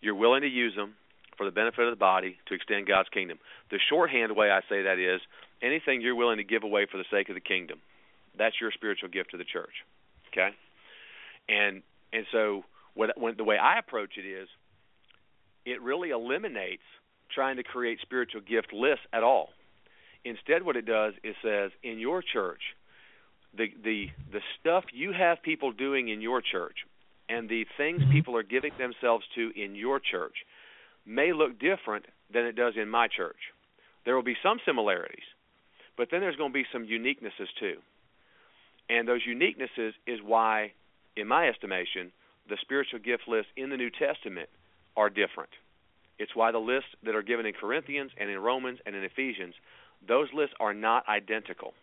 You're 0.00 0.14
willing 0.14 0.42
to 0.42 0.48
use 0.48 0.74
them 0.74 0.94
for 1.36 1.44
the 1.44 1.52
benefit 1.52 1.84
of 1.84 1.92
the 1.92 1.96
body 1.96 2.36
to 2.48 2.54
extend 2.54 2.86
God's 2.86 3.08
kingdom. 3.08 3.38
The 3.70 3.78
shorthand 3.88 4.34
way 4.34 4.50
I 4.50 4.60
say 4.68 4.82
that 4.82 4.98
is 4.98 5.20
anything 5.62 6.00
you're 6.00 6.16
willing 6.16 6.38
to 6.38 6.44
give 6.44 6.64
away 6.64 6.86
for 6.90 6.98
the 6.98 7.04
sake 7.10 7.28
of 7.28 7.34
the 7.34 7.40
kingdom. 7.40 7.78
That's 8.36 8.56
your 8.60 8.72
spiritual 8.72 9.08
gift 9.08 9.30
to 9.30 9.36
the 9.36 9.44
church. 9.44 9.84
Okay? 10.32 10.50
And 11.48 11.82
and 12.12 12.26
so 12.32 12.64
what 12.94 13.18
when 13.18 13.36
the 13.36 13.44
way 13.44 13.56
I 13.56 13.78
approach 13.78 14.18
it 14.18 14.26
is 14.26 14.48
it 15.64 15.80
really 15.82 16.10
eliminates 16.10 16.82
trying 17.34 17.56
to 17.56 17.62
create 17.62 17.98
spiritual 18.02 18.40
gift 18.40 18.72
lists 18.72 19.04
at 19.12 19.22
all. 19.22 19.50
Instead 20.24 20.64
what 20.64 20.76
it 20.76 20.86
does 20.86 21.14
is 21.22 21.36
says 21.42 21.70
in 21.82 21.98
your 21.98 22.22
church 22.22 22.62
the 23.56 23.66
the 23.82 24.06
the 24.32 24.40
stuff 24.60 24.84
you 24.92 25.12
have 25.12 25.42
people 25.42 25.72
doing 25.72 26.08
in 26.08 26.20
your 26.20 26.42
church 26.42 26.78
and 27.28 27.48
the 27.48 27.66
things 27.76 28.00
mm-hmm. 28.00 28.12
people 28.12 28.36
are 28.36 28.42
giving 28.42 28.72
themselves 28.78 29.24
to 29.34 29.50
in 29.54 29.74
your 29.74 30.00
church 30.00 30.34
may 31.06 31.32
look 31.32 31.58
different 31.58 32.06
than 32.32 32.44
it 32.44 32.56
does 32.56 32.74
in 32.76 32.88
my 32.88 33.08
church. 33.08 33.38
There 34.04 34.14
will 34.14 34.22
be 34.22 34.36
some 34.42 34.58
similarities, 34.64 35.24
but 35.96 36.08
then 36.10 36.20
there's 36.20 36.36
going 36.36 36.50
to 36.50 36.54
be 36.54 36.66
some 36.72 36.86
uniquenesses 36.86 37.48
too. 37.58 37.76
And 38.88 39.06
those 39.06 39.20
uniquenesses 39.28 39.92
is 40.06 40.20
why, 40.24 40.72
in 41.16 41.28
my 41.28 41.48
estimation, 41.48 42.12
the 42.48 42.56
spiritual 42.60 43.00
gift 43.00 43.24
lists 43.28 43.50
in 43.56 43.70
the 43.70 43.76
New 43.76 43.90
Testament 43.90 44.48
are 44.96 45.10
different. 45.10 45.50
It's 46.18 46.34
why 46.34 46.52
the 46.52 46.58
lists 46.58 46.90
that 47.04 47.14
are 47.14 47.22
given 47.22 47.46
in 47.46 47.52
Corinthians 47.52 48.10
and 48.18 48.30
in 48.30 48.38
Romans 48.38 48.78
and 48.86 48.96
in 48.96 49.04
Ephesians, 49.04 49.54
those 50.06 50.28
lists 50.34 50.54
are 50.58 50.74
not 50.74 51.08
identical. 51.08 51.74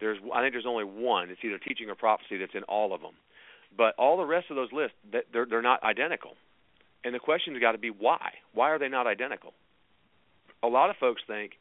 There's, 0.00 0.18
I 0.32 0.42
think 0.42 0.54
there's 0.54 0.66
only 0.66 0.84
one. 0.84 1.30
It's 1.30 1.40
either 1.42 1.58
teaching 1.58 1.90
or 1.90 1.94
prophecy 1.94 2.38
that's 2.38 2.54
in 2.54 2.62
all 2.64 2.94
of 2.94 3.00
them, 3.00 3.14
but 3.76 3.94
all 3.98 4.16
the 4.16 4.24
rest 4.24 4.46
of 4.50 4.56
those 4.56 4.72
lists, 4.72 4.96
they're 5.32 5.46
they're 5.46 5.62
not 5.62 5.82
identical. 5.82 6.32
And 7.04 7.14
the 7.14 7.18
question's 7.18 7.60
got 7.60 7.72
to 7.72 7.78
be 7.78 7.90
why? 7.90 8.32
Why 8.52 8.70
are 8.70 8.78
they 8.78 8.88
not 8.88 9.06
identical? 9.06 9.54
A 10.62 10.66
lot 10.66 10.90
of 10.90 10.96
folks 10.96 11.22
think, 11.26 11.52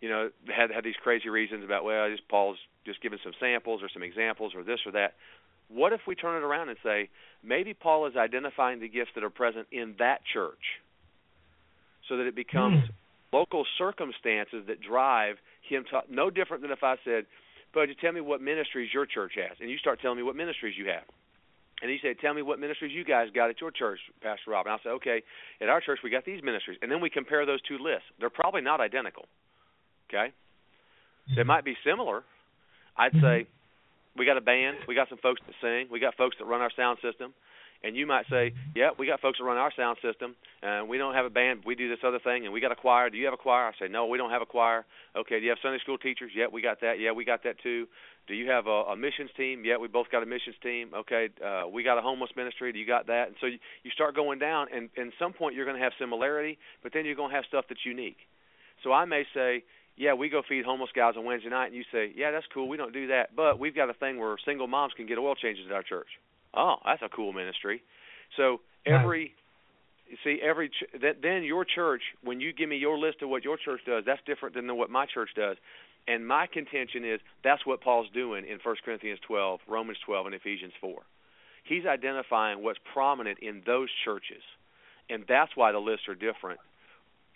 you 0.00 0.08
know, 0.08 0.30
had 0.46 0.70
had 0.70 0.84
these 0.84 0.96
crazy 1.02 1.28
reasons 1.28 1.64
about 1.64 1.84
well, 1.84 2.08
just 2.10 2.26
Paul's 2.28 2.58
just 2.86 3.02
giving 3.02 3.18
some 3.22 3.32
samples 3.38 3.82
or 3.82 3.88
some 3.92 4.02
examples 4.02 4.54
or 4.54 4.62
this 4.62 4.80
or 4.86 4.92
that. 4.92 5.14
What 5.68 5.92
if 5.92 6.00
we 6.06 6.14
turn 6.14 6.42
it 6.42 6.44
around 6.44 6.68
and 6.68 6.78
say 6.82 7.08
maybe 7.42 7.74
Paul 7.74 8.06
is 8.06 8.16
identifying 8.16 8.80
the 8.80 8.88
gifts 8.88 9.10
that 9.14 9.24
are 9.24 9.30
present 9.30 9.68
in 9.70 9.94
that 9.98 10.20
church, 10.32 10.80
so 12.08 12.16
that 12.16 12.26
it 12.26 12.34
becomes 12.34 12.84
mm. 12.84 12.92
local 13.32 13.64
circumstances 13.78 14.64
that 14.68 14.80
drive 14.80 15.36
him 15.68 15.84
to 15.90 16.02
no 16.10 16.30
different 16.30 16.62
than 16.62 16.72
if 16.72 16.82
I 16.82 16.96
said, 17.04 17.26
"Bud, 17.74 17.88
you 17.88 17.94
tell 17.94 18.12
me 18.12 18.20
what 18.20 18.40
ministries 18.40 18.92
your 18.92 19.06
church 19.06 19.32
has," 19.36 19.58
and 19.60 19.70
you 19.70 19.78
start 19.78 20.00
telling 20.00 20.16
me 20.16 20.22
what 20.22 20.34
ministries 20.34 20.76
you 20.76 20.88
have 20.88 21.04
and 21.82 21.90
he 21.90 21.98
said, 22.00 22.18
"Tell 22.20 22.32
me 22.32 22.42
what 22.42 22.58
ministries 22.58 22.92
you 22.92 23.04
guys 23.04 23.28
got 23.34 23.50
at 23.50 23.60
your 23.60 23.70
church, 23.70 24.00
Pastor 24.22 24.52
Rob." 24.52 24.66
And 24.66 24.74
I 24.74 24.78
said, 24.82 24.90
"Okay, 24.92 25.22
at 25.60 25.68
our 25.68 25.80
church 25.80 25.98
we 26.02 26.10
got 26.10 26.24
these 26.24 26.42
ministries." 26.42 26.78
And 26.80 26.90
then 26.90 27.00
we 27.00 27.10
compare 27.10 27.44
those 27.44 27.60
two 27.62 27.78
lists. 27.78 28.08
They're 28.18 28.30
probably 28.30 28.62
not 28.62 28.80
identical. 28.80 29.26
Okay, 30.08 30.32
they 31.28 31.42
Mm-hmm. 31.42 31.46
might 31.46 31.64
be 31.64 31.76
similar. 31.84 32.24
I'd 32.96 33.12
say 33.20 33.46
we 34.16 34.26
got 34.26 34.36
a 34.36 34.40
band, 34.40 34.76
we 34.86 34.94
got 34.94 35.08
some 35.08 35.18
folks 35.18 35.40
that 35.46 35.54
sing, 35.60 35.88
we 35.90 36.00
got 36.00 36.14
folks 36.16 36.36
that 36.38 36.44
run 36.44 36.60
our 36.60 36.70
sound 36.76 36.98
system, 37.00 37.32
and 37.84 37.96
you 37.96 38.06
might 38.06 38.26
say, 38.28 38.52
"Yeah, 38.74 38.90
we 38.98 39.06
got 39.06 39.20
folks 39.20 39.38
that 39.38 39.44
run 39.44 39.56
our 39.56 39.72
sound 39.74 39.98
system, 40.02 40.36
and 40.62 40.88
we 40.88 40.98
don't 40.98 41.14
have 41.14 41.24
a 41.24 41.30
band. 41.30 41.62
We 41.64 41.74
do 41.74 41.88
this 41.88 41.98
other 42.04 42.18
thing, 42.18 42.44
and 42.44 42.52
we 42.52 42.60
got 42.60 42.72
a 42.72 42.76
choir. 42.76 43.10
Do 43.10 43.18
you 43.18 43.24
have 43.24 43.34
a 43.34 43.38
choir?" 43.38 43.66
I 43.66 43.72
say, 43.78 43.88
"No, 43.88 44.06
we 44.06 44.18
don't 44.18 44.30
have 44.30 44.42
a 44.42 44.46
choir." 44.46 44.84
Okay, 45.16 45.38
do 45.38 45.44
you 45.44 45.50
have 45.50 45.58
Sunday 45.62 45.78
school 45.80 45.98
teachers? 45.98 46.32
Yeah, 46.34 46.46
we 46.52 46.62
got 46.62 46.80
that. 46.80 46.98
Yeah, 46.98 47.12
we 47.12 47.24
got 47.24 47.42
that 47.44 47.58
too. 47.60 47.86
Do 48.28 48.34
you 48.34 48.50
have 48.50 48.66
a, 48.66 48.94
a 48.94 48.96
missions 48.96 49.30
team? 49.36 49.64
Yeah, 49.64 49.78
we 49.78 49.88
both 49.88 50.10
got 50.10 50.22
a 50.22 50.26
missions 50.26 50.56
team. 50.62 50.92
Okay, 50.94 51.28
uh, 51.44 51.64
we 51.68 51.82
got 51.82 51.98
a 51.98 52.02
homeless 52.02 52.30
ministry. 52.36 52.72
Do 52.72 52.78
you 52.78 52.86
got 52.86 53.08
that? 53.08 53.28
And 53.28 53.36
so 53.40 53.46
you, 53.46 53.58
you 53.82 53.90
start 53.90 54.14
going 54.14 54.38
down, 54.38 54.68
and 54.72 54.88
at 54.96 55.12
some 55.18 55.32
point 55.32 55.56
you're 55.56 55.64
going 55.64 55.76
to 55.76 55.82
have 55.82 55.92
similarity, 55.98 56.58
but 56.82 56.92
then 56.92 57.04
you're 57.04 57.16
going 57.16 57.30
to 57.30 57.36
have 57.36 57.44
stuff 57.48 57.64
that's 57.68 57.84
unique. 57.84 58.18
So 58.84 58.92
I 58.92 59.04
may 59.04 59.24
say, 59.34 59.64
yeah, 59.96 60.14
we 60.14 60.28
go 60.28 60.42
feed 60.48 60.64
homeless 60.64 60.90
guys 60.94 61.14
on 61.16 61.24
Wednesday 61.24 61.50
night, 61.50 61.66
and 61.66 61.74
you 61.74 61.84
say, 61.92 62.12
yeah, 62.14 62.30
that's 62.30 62.46
cool. 62.54 62.68
We 62.68 62.76
don't 62.76 62.92
do 62.92 63.08
that, 63.08 63.34
but 63.36 63.58
we've 63.58 63.74
got 63.74 63.90
a 63.90 63.94
thing 63.94 64.18
where 64.18 64.36
single 64.44 64.66
moms 64.66 64.92
can 64.96 65.06
get 65.06 65.18
oil 65.18 65.34
changes 65.34 65.66
at 65.68 65.72
our 65.72 65.82
church. 65.82 66.08
Oh, 66.54 66.76
that's 66.84 67.02
a 67.02 67.08
cool 67.08 67.32
ministry. 67.32 67.82
So 68.36 68.60
every 68.86 69.34
you 70.08 70.16
see 70.24 70.40
every 70.42 70.68
ch- 70.68 71.00
that 71.00 71.22
then 71.22 71.42
your 71.42 71.64
church 71.64 72.02
when 72.22 72.40
you 72.40 72.52
give 72.52 72.68
me 72.68 72.76
your 72.76 72.98
list 72.98 73.22
of 73.22 73.28
what 73.28 73.44
your 73.44 73.56
church 73.56 73.80
does 73.86 74.04
that's 74.04 74.20
different 74.26 74.54
than 74.54 74.76
what 74.76 74.90
my 74.90 75.06
church 75.06 75.30
does 75.34 75.56
and 76.06 76.26
my 76.26 76.46
contention 76.46 77.04
is 77.04 77.20
that's 77.44 77.64
what 77.64 77.80
Paul's 77.80 78.08
doing 78.12 78.44
in 78.46 78.58
1 78.62 78.76
Corinthians 78.84 79.20
12, 79.26 79.60
Romans 79.68 79.98
12, 80.04 80.26
and 80.26 80.34
Ephesians 80.34 80.72
4. 80.80 81.00
He's 81.64 81.86
identifying 81.86 82.62
what's 82.62 82.78
prominent 82.92 83.38
in 83.40 83.62
those 83.64 83.88
churches, 84.04 84.42
and 85.08 85.24
that's 85.28 85.52
why 85.54 85.70
the 85.72 85.78
lists 85.78 86.08
are 86.08 86.14
different. 86.14 86.58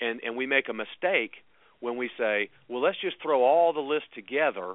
And 0.01 0.21
and 0.25 0.37
we 0.37 0.47
make 0.47 0.69
a 0.69 0.75
mistake 0.75 1.33
when 1.81 1.97
we 1.97 2.11
say, 2.19 2.51
well, 2.69 2.83
let's 2.83 3.01
just 3.01 3.17
throw 3.23 3.43
all 3.45 3.73
the 3.73 3.81
lists 3.81 4.09
together, 4.15 4.75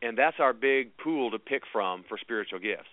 and 0.00 0.16
that's 0.16 0.36
our 0.38 0.52
big 0.52 0.96
pool 0.96 1.32
to 1.32 1.38
pick 1.38 1.62
from 1.72 2.04
for 2.08 2.16
spiritual 2.16 2.60
gifts, 2.60 2.88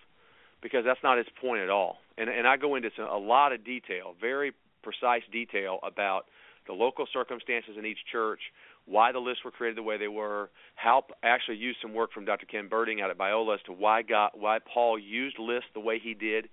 because 0.62 0.84
that's 0.86 1.02
not 1.04 1.18
his 1.18 1.28
point 1.40 1.62
at 1.62 1.70
all. 1.70 1.98
And 2.18 2.30
and 2.30 2.48
I 2.48 2.58
go 2.58 2.76
into 2.76 2.90
some, 2.96 3.08
a 3.08 3.18
lot 3.18 3.54
of 3.54 3.64
detail, 3.64 4.16
very 4.20 4.54
precise 4.84 5.24
detail 5.32 5.80
about 5.84 6.26
the 6.68 6.74
local 6.74 7.06
circumstances 7.12 7.76
in 7.78 7.86
each 7.86 8.00
church, 8.12 8.40
why 8.86 9.12
the 9.12 9.20
lists 9.20 9.44
were 9.44 9.52
created 9.52 9.78
the 9.78 9.84
way 9.84 9.98
they 9.98 10.08
were, 10.08 10.50
how 10.76 11.06
I 11.24 11.28
actually 11.28 11.58
used 11.58 11.80
some 11.82 11.94
work 11.94 12.12
from 12.12 12.26
Dr. 12.26 12.46
Ken 12.46 12.70
Berding 12.70 13.02
out 13.02 13.10
at 13.10 13.18
Biola 13.18 13.56
as 13.56 13.62
to 13.66 13.74
why 13.74 14.02
God, 14.02 14.32
why 14.34 14.60
Paul 14.60 15.00
used 15.00 15.40
lists 15.40 15.70
the 15.74 15.80
way 15.80 16.00
he 16.00 16.14
did 16.14 16.50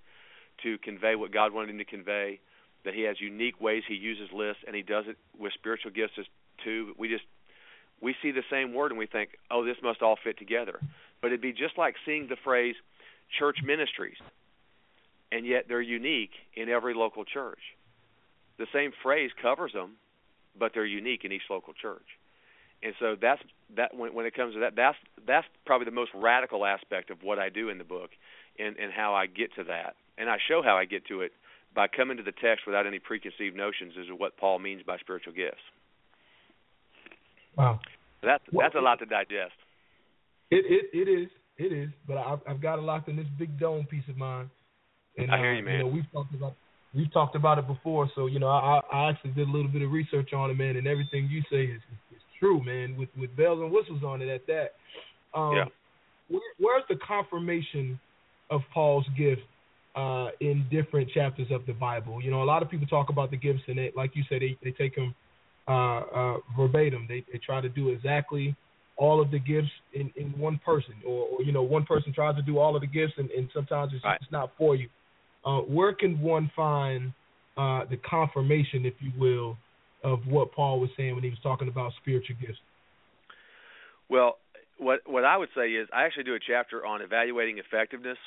to 0.63 0.77
convey 0.79 1.15
what 1.15 1.33
God 1.33 1.53
wanted 1.53 1.71
him 1.71 1.77
to 1.79 1.85
convey. 1.85 2.39
That 2.85 2.93
he 2.93 3.01
has 3.03 3.19
unique 3.19 3.59
ways 3.59 3.81
he 3.87 3.95
uses 3.95 4.29
lists, 4.31 4.63
and 4.67 4.75
he 4.75 4.83
does 4.83 5.05
it 5.07 5.17
with 5.37 5.53
spiritual 5.53 5.91
gifts 5.91 6.13
as 6.19 6.25
too. 6.63 6.93
We 6.99 7.09
just 7.09 7.23
we 8.01 8.15
see 8.21 8.31
the 8.31 8.43
same 8.51 8.73
word 8.73 8.91
and 8.91 8.99
we 8.99 9.07
think, 9.07 9.31
oh, 9.49 9.65
this 9.65 9.77
must 9.81 10.01
all 10.01 10.17
fit 10.21 10.37
together. 10.37 10.79
But 11.21 11.27
it'd 11.27 11.41
be 11.41 11.51
just 11.51 11.77
like 11.77 11.95
seeing 12.05 12.27
the 12.27 12.35
phrase 12.43 12.75
church 13.39 13.57
ministries, 13.63 14.17
and 15.31 15.45
yet 15.45 15.65
they're 15.67 15.81
unique 15.81 16.31
in 16.55 16.69
every 16.69 16.93
local 16.93 17.25
church. 17.25 17.59
The 18.57 18.67
same 18.73 18.91
phrase 19.03 19.31
covers 19.41 19.73
them, 19.73 19.93
but 20.57 20.71
they're 20.73 20.85
unique 20.85 21.25
in 21.25 21.31
each 21.31 21.49
local 21.49 21.73
church 21.73 22.07
and 22.85 22.93
so 22.99 23.15
that's 23.19 23.41
that 23.75 23.95
when, 23.95 24.13
when 24.13 24.25
it 24.25 24.35
comes 24.35 24.53
to 24.53 24.59
that 24.61 24.75
that's 24.75 24.97
that's 25.27 25.47
probably 25.65 25.85
the 25.85 25.91
most 25.91 26.11
radical 26.13 26.65
aspect 26.65 27.09
of 27.09 27.17
what 27.23 27.39
I 27.39 27.49
do 27.49 27.69
in 27.69 27.77
the 27.77 27.83
book 27.83 28.11
and 28.59 28.77
and 28.77 28.91
how 28.93 29.13
I 29.13 29.25
get 29.25 29.53
to 29.55 29.63
that 29.65 29.95
and 30.17 30.29
I 30.29 30.37
show 30.47 30.61
how 30.63 30.77
I 30.77 30.85
get 30.85 31.05
to 31.07 31.21
it 31.21 31.31
by 31.73 31.87
coming 31.87 32.17
to 32.17 32.23
the 32.23 32.31
text 32.31 32.65
without 32.65 32.85
any 32.85 32.99
preconceived 32.99 33.55
notions 33.55 33.93
as 33.99 34.07
to 34.07 34.15
what 34.15 34.37
Paul 34.37 34.59
means 34.59 34.83
by 34.83 34.97
spiritual 34.99 35.33
gifts. 35.33 35.63
Wow, 37.57 37.79
that's 38.21 38.43
that's 38.51 38.75
a 38.75 38.81
lot 38.81 38.99
to 38.99 39.05
digest. 39.05 39.57
It 40.51 40.65
it 40.69 40.97
it 40.97 41.09
is 41.09 41.29
it 41.57 41.71
is, 41.71 41.89
but 42.07 42.17
I've 42.17 42.39
I've 42.47 42.61
got 42.61 42.79
it 42.79 42.83
locked 42.83 43.07
in 43.09 43.15
this 43.15 43.27
big 43.37 43.59
dome 43.59 43.85
piece 43.85 44.03
of 44.09 44.17
mine. 44.17 44.49
And, 45.17 45.31
I 45.31 45.37
hear 45.37 45.53
you, 45.53 45.61
uh, 45.61 45.65
man. 45.65 45.73
You 45.73 45.83
know, 45.83 45.87
we've 45.87 46.11
talked 46.11 46.33
about 46.33 46.55
we've 46.93 47.11
talked 47.13 47.35
about 47.35 47.59
it 47.59 47.67
before, 47.67 48.09
so 48.15 48.27
you 48.27 48.39
know 48.39 48.47
I 48.47 48.81
I 48.91 49.09
actually 49.09 49.31
did 49.31 49.47
a 49.47 49.51
little 49.51 49.71
bit 49.71 49.81
of 49.81 49.91
research 49.91 50.33
on 50.33 50.51
it, 50.51 50.55
man, 50.55 50.75
and 50.75 50.87
everything 50.87 51.27
you 51.29 51.41
say 51.49 51.63
is, 51.63 51.81
is 52.11 52.21
true, 52.39 52.63
man, 52.63 52.97
with 52.97 53.09
with 53.17 53.35
bells 53.37 53.59
and 53.61 53.71
whistles 53.71 54.03
on 54.03 54.21
it 54.21 54.29
at 54.29 54.45
that. 54.47 54.73
Um, 55.37 55.55
Yeah. 55.55 55.65
Where, 56.27 56.41
where's 56.57 56.83
the 56.89 56.95
confirmation 57.07 57.99
of 58.49 58.61
Paul's 58.73 59.05
gift 59.15 59.43
uh, 59.95 60.29
in 60.41 60.65
different 60.71 61.09
chapters 61.11 61.47
of 61.51 61.65
the 61.67 61.73
Bible? 61.73 62.21
You 62.21 62.31
know, 62.31 62.41
a 62.41 62.45
lot 62.45 62.63
of 62.63 62.69
people 62.69 62.87
talk 62.87 63.09
about 63.09 63.29
the 63.29 63.37
gifts, 63.37 63.61
and 63.67 63.77
they, 63.77 63.91
like 63.95 64.15
you 64.15 64.23
said, 64.27 64.41
they 64.41 64.57
they 64.63 64.71
take 64.71 64.95
them 64.95 65.13
uh, 65.67 65.99
uh, 65.99 66.37
verbatim. 66.57 67.05
They 67.07 67.23
they 67.31 67.39
try 67.39 67.61
to 67.61 67.69
do 67.69 67.89
exactly 67.89 68.55
all 68.97 69.21
of 69.21 69.31
the 69.31 69.39
gifts 69.39 69.71
in, 69.93 70.11
in 70.15 70.37
one 70.39 70.59
person, 70.65 70.93
or, 71.05 71.27
or 71.27 71.43
you 71.43 71.51
know, 71.51 71.63
one 71.63 71.85
person 71.85 72.13
tries 72.13 72.35
to 72.35 72.41
do 72.41 72.57
all 72.57 72.75
of 72.75 72.81
the 72.81 72.87
gifts, 72.87 73.13
and, 73.17 73.29
and 73.31 73.49
sometimes 73.53 73.91
it's, 73.93 74.03
Right. 74.03 74.19
it's 74.21 74.31
not 74.31 74.51
for 74.57 74.75
you. 74.75 74.87
Uh, 75.45 75.59
where 75.61 75.93
can 75.93 76.19
one 76.19 76.49
find 76.55 77.13
uh, 77.57 77.85
the 77.89 77.97
confirmation, 78.09 78.85
if 78.85 78.93
you 78.99 79.11
will, 79.17 79.57
of 80.03 80.19
what 80.27 80.51
Paul 80.53 80.79
was 80.79 80.89
saying 80.95 81.13
when 81.13 81.23
he 81.23 81.29
was 81.29 81.39
talking 81.43 81.67
about 81.67 81.91
spiritual 82.01 82.35
gifts? 82.39 82.59
Well, 84.09 84.37
what 84.77 84.99
what 85.05 85.23
I 85.23 85.37
would 85.37 85.49
say 85.55 85.69
is 85.69 85.87
I 85.93 86.03
actually 86.03 86.25
do 86.25 86.35
a 86.35 86.39
chapter 86.39 86.85
on 86.85 87.01
evaluating 87.01 87.57
effectiveness 87.59 88.17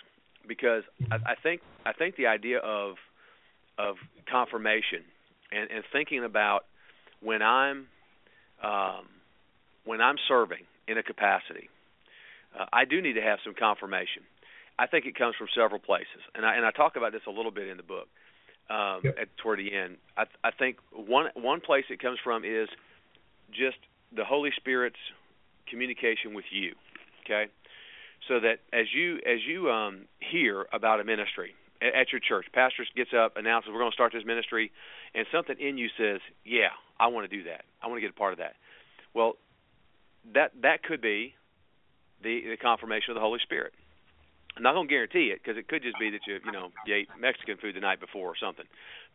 because 0.47 0.83
I, 1.11 1.17
I 1.17 1.35
think 1.43 1.61
I 1.85 1.93
think 1.93 2.17
the 2.17 2.27
idea 2.27 2.59
of 2.59 2.97
of 3.79 3.97
confirmation 4.31 5.05
and, 5.53 5.71
and 5.71 5.85
thinking 5.93 6.25
about 6.25 6.65
when 7.21 7.43
I'm 7.43 7.87
um, 8.63 9.07
when 9.89 10.03
I'm 10.03 10.17
serving 10.29 10.65
in 10.87 10.99
a 10.99 11.03
capacity, 11.03 11.71
uh, 12.59 12.67
I 12.73 12.85
do 12.85 13.01
need 13.01 13.15
to 13.15 13.23
have 13.23 13.39
some 13.43 13.55
confirmation. 13.59 14.23
I 14.79 14.87
think 14.87 15.07
it 15.07 15.17
comes 15.17 15.35
from 15.37 15.49
several 15.57 15.81
places, 15.81 16.23
and 16.35 16.45
I 16.45 16.57
and 16.57 16.65
I 16.67 16.71
talk 16.71 16.97
about 16.97 17.13
this 17.13 17.23
a 17.27 17.31
little 17.31 17.51
bit 17.51 17.69
in 17.69 17.77
the 17.79 17.83
book 17.83 18.07
um, 18.69 19.01
Yep. 19.03 19.15
at 19.23 19.29
toward 19.39 19.59
the 19.59 19.75
end. 19.75 19.97
I 20.17 20.25
I 20.45 20.51
think 20.53 20.77
one 20.93 21.27
one 21.35 21.61
place 21.61 21.87
it 21.89 22.01
comes 22.01 22.19
from 22.23 22.45
is 22.45 22.69
just 23.51 23.79
the 24.15 24.25
Holy 24.25 24.51
Spirit's 24.57 25.01
communication 25.71 26.35
with 26.35 26.45
you. 26.53 26.75
Okay, 27.25 27.47
so 28.29 28.41
that 28.41 28.61
as 28.73 28.87
you 28.95 29.17
as 29.27 29.41
you 29.49 29.71
um, 29.71 30.03
hear 30.21 30.67
about 30.73 31.01
a 31.01 31.05
ministry 31.05 31.55
a- 31.81 31.97
at 31.97 32.13
your 32.13 32.21
church, 32.21 32.47
pastor 32.53 32.85
gets 32.95 33.11
up, 33.17 33.37
announces 33.37 33.71
we're 33.73 33.81
going 33.81 33.91
to 33.91 33.97
start 34.01 34.13
this 34.13 34.25
ministry, 34.25 34.71
and 35.15 35.27
something 35.33 35.57
in 35.59 35.77
you 35.79 35.89
says, 35.97 36.21
"Yeah, 36.45 36.71
I 37.01 37.07
want 37.09 37.29
to 37.29 37.37
do 37.37 37.45
that. 37.45 37.65
I 37.83 37.89
want 37.89 37.97
to 37.99 38.03
get 38.07 38.11
a 38.11 38.21
part 38.21 38.33
of 38.33 38.39
that." 38.39 38.55
Well, 39.15 39.37
that 40.35 40.53
that 40.63 40.83
could 40.83 41.01
be 41.01 41.35
the 42.23 42.43
the 42.51 42.57
confirmation 42.57 43.11
of 43.11 43.15
the 43.15 43.21
Holy 43.21 43.41
Spirit. 43.43 43.73
I'm 44.57 44.63
not 44.63 44.73
to 44.73 44.87
guarantee 44.87 45.31
it 45.33 45.41
because 45.43 45.57
it 45.57 45.69
could 45.69 45.83
just 45.83 45.99
be 45.99 46.11
that 46.11 46.21
you 46.27 46.39
you 46.45 46.53
know 46.53 46.71
you 46.87 46.95
ate 46.95 47.09
Mexican 47.21 47.57
food 47.59 47.77
the 47.77 47.81
night 47.81 48.01
before 48.01 48.29
or 48.29 48.37
something, 48.41 48.67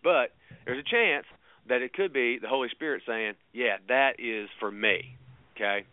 but 0.04 0.32
there's 0.66 0.80
a 0.80 0.90
chance 0.90 1.26
that 1.68 1.82
it 1.82 1.94
could 1.94 2.14
be 2.14 2.40
the 2.40 2.48
Holy 2.48 2.70
Spirit 2.70 3.04
saying, 3.06 3.34
"Yeah, 3.52 3.78
that 3.88 4.20
is 4.20 4.50
for 4.60 4.72
me." 4.72 5.18
Okay, 5.56 5.86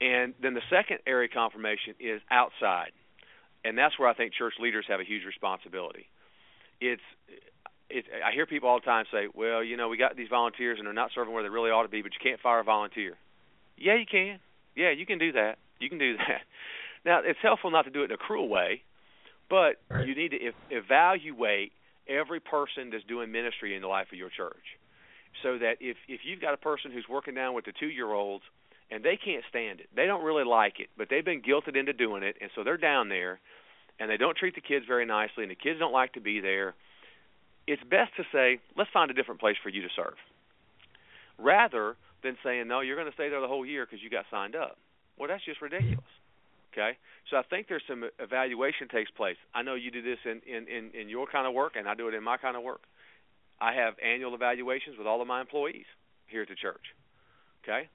and 0.00 0.34
then 0.40 0.54
the 0.54 0.62
second 0.70 0.98
area 1.06 1.28
of 1.28 1.34
confirmation 1.34 1.94
is 2.00 2.20
outside, 2.30 2.92
and 3.64 3.76
that's 3.76 3.98
where 3.98 4.08
I 4.08 4.14
think 4.14 4.32
church 4.32 4.54
leaders 4.58 4.86
have 4.88 5.00
a 5.00 5.04
huge 5.04 5.24
responsibility. 5.24 6.08
It's 6.80 7.02
it, 7.90 8.06
I 8.24 8.32
hear 8.32 8.46
people 8.46 8.68
all 8.68 8.80
the 8.80 8.86
time 8.86 9.04
say, 9.12 9.28
"Well, 9.34 9.62
you 9.62 9.76
know, 9.76 9.88
we 9.88 9.98
got 9.98 10.16
these 10.16 10.28
volunteers 10.28 10.78
and 10.78 10.86
they're 10.86 10.94
not 10.94 11.10
serving 11.14 11.32
where 11.32 11.42
they 11.42 11.50
really 11.50 11.70
ought 11.70 11.82
to 11.82 11.88
be, 11.88 12.02
but 12.02 12.12
you 12.14 12.20
can't 12.22 12.40
fire 12.40 12.60
a 12.60 12.64
volunteer." 12.64 13.16
Yeah, 13.82 13.96
you 13.96 14.06
can. 14.06 14.38
Yeah, 14.76 14.92
you 14.92 15.04
can 15.04 15.18
do 15.18 15.32
that. 15.32 15.58
You 15.80 15.88
can 15.88 15.98
do 15.98 16.16
that. 16.28 16.42
Now, 17.04 17.20
it's 17.24 17.38
helpful 17.42 17.70
not 17.72 17.82
to 17.84 17.90
do 17.90 18.02
it 18.02 18.06
in 18.06 18.12
a 18.12 18.16
cruel 18.16 18.48
way, 18.48 18.82
but 19.50 19.82
Right. 19.90 20.06
you 20.06 20.14
need 20.14 20.30
to 20.30 20.46
ev- 20.46 20.54
evaluate 20.70 21.72
every 22.08 22.38
person 22.40 22.90
that's 22.90 23.04
doing 23.04 23.32
ministry 23.32 23.74
in 23.74 23.82
the 23.82 23.88
life 23.88 24.06
of 24.12 24.18
your 24.18 24.30
church, 24.30 24.78
so 25.42 25.58
that 25.58 25.78
if 25.80 25.96
if 26.08 26.20
you've 26.24 26.40
got 26.40 26.54
a 26.54 26.56
person 26.56 26.92
who's 26.92 27.06
working 27.08 27.34
down 27.34 27.54
with 27.54 27.64
the 27.64 27.72
two 27.72 27.88
year 27.88 28.10
olds 28.12 28.44
and 28.90 29.02
they 29.04 29.16
can't 29.16 29.44
stand 29.48 29.80
it, 29.80 29.88
they 29.96 30.06
don't 30.06 30.22
really 30.24 30.44
like 30.44 30.78
it, 30.78 30.88
but 30.96 31.08
they've 31.10 31.24
been 31.24 31.42
guilted 31.42 31.76
into 31.76 31.92
doing 31.92 32.22
it, 32.22 32.36
and 32.40 32.50
so 32.54 32.62
they're 32.62 32.76
down 32.76 33.08
there, 33.08 33.40
and 33.98 34.08
they 34.10 34.16
don't 34.16 34.36
treat 34.36 34.54
the 34.54 34.60
kids 34.60 34.84
very 34.86 35.06
nicely, 35.06 35.42
and 35.42 35.50
the 35.50 35.56
kids 35.56 35.78
don't 35.78 35.92
like 35.92 36.12
to 36.12 36.20
be 36.20 36.40
there. 36.40 36.74
It's 37.66 37.82
best 37.84 38.10
to 38.16 38.24
say, 38.32 38.58
let's 38.76 38.90
find 38.92 39.10
a 39.10 39.14
different 39.14 39.40
place 39.40 39.56
for 39.62 39.70
you 39.70 39.82
to 39.82 39.88
serve, 39.96 40.14
rather 41.38 41.96
than 42.22 42.36
saying, 42.44 42.68
no, 42.68 42.80
you're 42.80 42.96
going 42.96 43.08
to 43.08 43.14
stay 43.14 43.28
there 43.28 43.40
the 43.40 43.48
whole 43.48 43.66
year 43.66 43.86
because 43.86 44.02
you 44.02 44.10
got 44.10 44.24
signed 44.30 44.54
up. 44.56 44.78
Well, 45.18 45.28
that's 45.28 45.44
just 45.44 45.60
ridiculous. 45.60 46.04
Okay, 46.72 46.96
so 47.30 47.36
I 47.36 47.42
think 47.42 47.68
there's 47.68 47.82
some 47.86 48.04
evaluation 48.18 48.88
takes 48.88 49.10
place. 49.10 49.36
I 49.54 49.60
know 49.60 49.74
you 49.74 49.90
do 49.90 50.00
this 50.00 50.18
in, 50.24 50.40
in 50.46 50.66
in 50.68 50.90
in 50.98 51.08
your 51.10 51.26
kind 51.26 51.46
of 51.46 51.52
work, 51.52 51.74
and 51.76 51.86
I 51.86 51.94
do 51.94 52.08
it 52.08 52.14
in 52.14 52.24
my 52.24 52.38
kind 52.38 52.56
of 52.56 52.62
work. 52.62 52.80
I 53.60 53.74
have 53.74 53.94
annual 54.02 54.34
evaluations 54.34 54.96
with 54.96 55.06
all 55.06 55.20
of 55.20 55.28
my 55.28 55.42
employees 55.42 55.84
here 56.28 56.42
at 56.42 56.48
the 56.48 56.54
church. 56.54 56.80
Okay, 57.62 57.90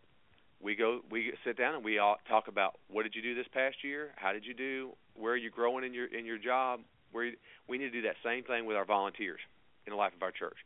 we 0.62 0.76
go 0.76 1.02
we 1.10 1.34
sit 1.44 1.58
down 1.58 1.74
and 1.74 1.84
we 1.84 1.98
all 1.98 2.18
talk 2.30 2.48
about 2.48 2.78
what 2.88 3.02
did 3.02 3.16
you 3.16 3.24
do 3.24 3.34
this 3.34 3.48
past 3.52 3.78
year? 3.84 4.12
How 4.16 4.32
did 4.32 4.46
you 4.46 4.54
do? 4.54 4.92
Where 5.16 5.34
are 5.34 5.38
you 5.38 5.50
growing 5.50 5.84
in 5.84 5.96
your 5.96 6.06
in 6.06 6.26
your 6.26 6.38
job? 6.38 6.82
Where 7.12 7.32
we 7.68 7.80
need 7.80 7.86
to 7.86 8.02
do 8.02 8.02
that 8.04 8.18
same 8.24 8.44
thing 8.44 8.68
with 8.68 8.78
our 8.78 8.86
volunteers 8.86 9.40
in 9.88 9.92
the 9.92 9.98
life 9.98 10.14
of 10.16 10.22
our 10.22 10.32
church. 10.32 10.58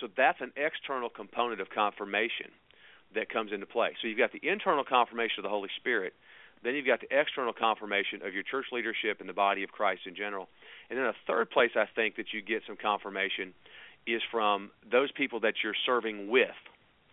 So 0.00 0.08
that's 0.16 0.40
an 0.40 0.52
external 0.56 1.10
component 1.10 1.60
of 1.60 1.70
confirmation 1.70 2.50
that 3.14 3.28
comes 3.28 3.52
into 3.52 3.66
play. 3.66 3.90
So 4.00 4.08
you've 4.08 4.18
got 4.18 4.32
the 4.32 4.46
internal 4.46 4.84
confirmation 4.84 5.38
of 5.38 5.42
the 5.44 5.48
Holy 5.48 5.70
Spirit, 5.76 6.14
then 6.62 6.74
you've 6.74 6.86
got 6.86 7.00
the 7.00 7.10
external 7.10 7.52
confirmation 7.52 8.22
of 8.24 8.34
your 8.34 8.44
church 8.44 8.66
leadership 8.70 9.18
and 9.20 9.28
the 9.28 9.34
body 9.34 9.64
of 9.64 9.70
Christ 9.70 10.02
in 10.06 10.14
general. 10.14 10.48
And 10.88 10.98
then 10.98 11.06
a 11.06 11.14
third 11.26 11.50
place 11.50 11.72
I 11.74 11.86
think 11.94 12.16
that 12.16 12.32
you 12.32 12.40
get 12.40 12.62
some 12.66 12.76
confirmation 12.76 13.52
is 14.06 14.22
from 14.30 14.70
those 14.88 15.10
people 15.12 15.40
that 15.40 15.54
you're 15.62 15.74
serving 15.86 16.30
with. 16.30 16.54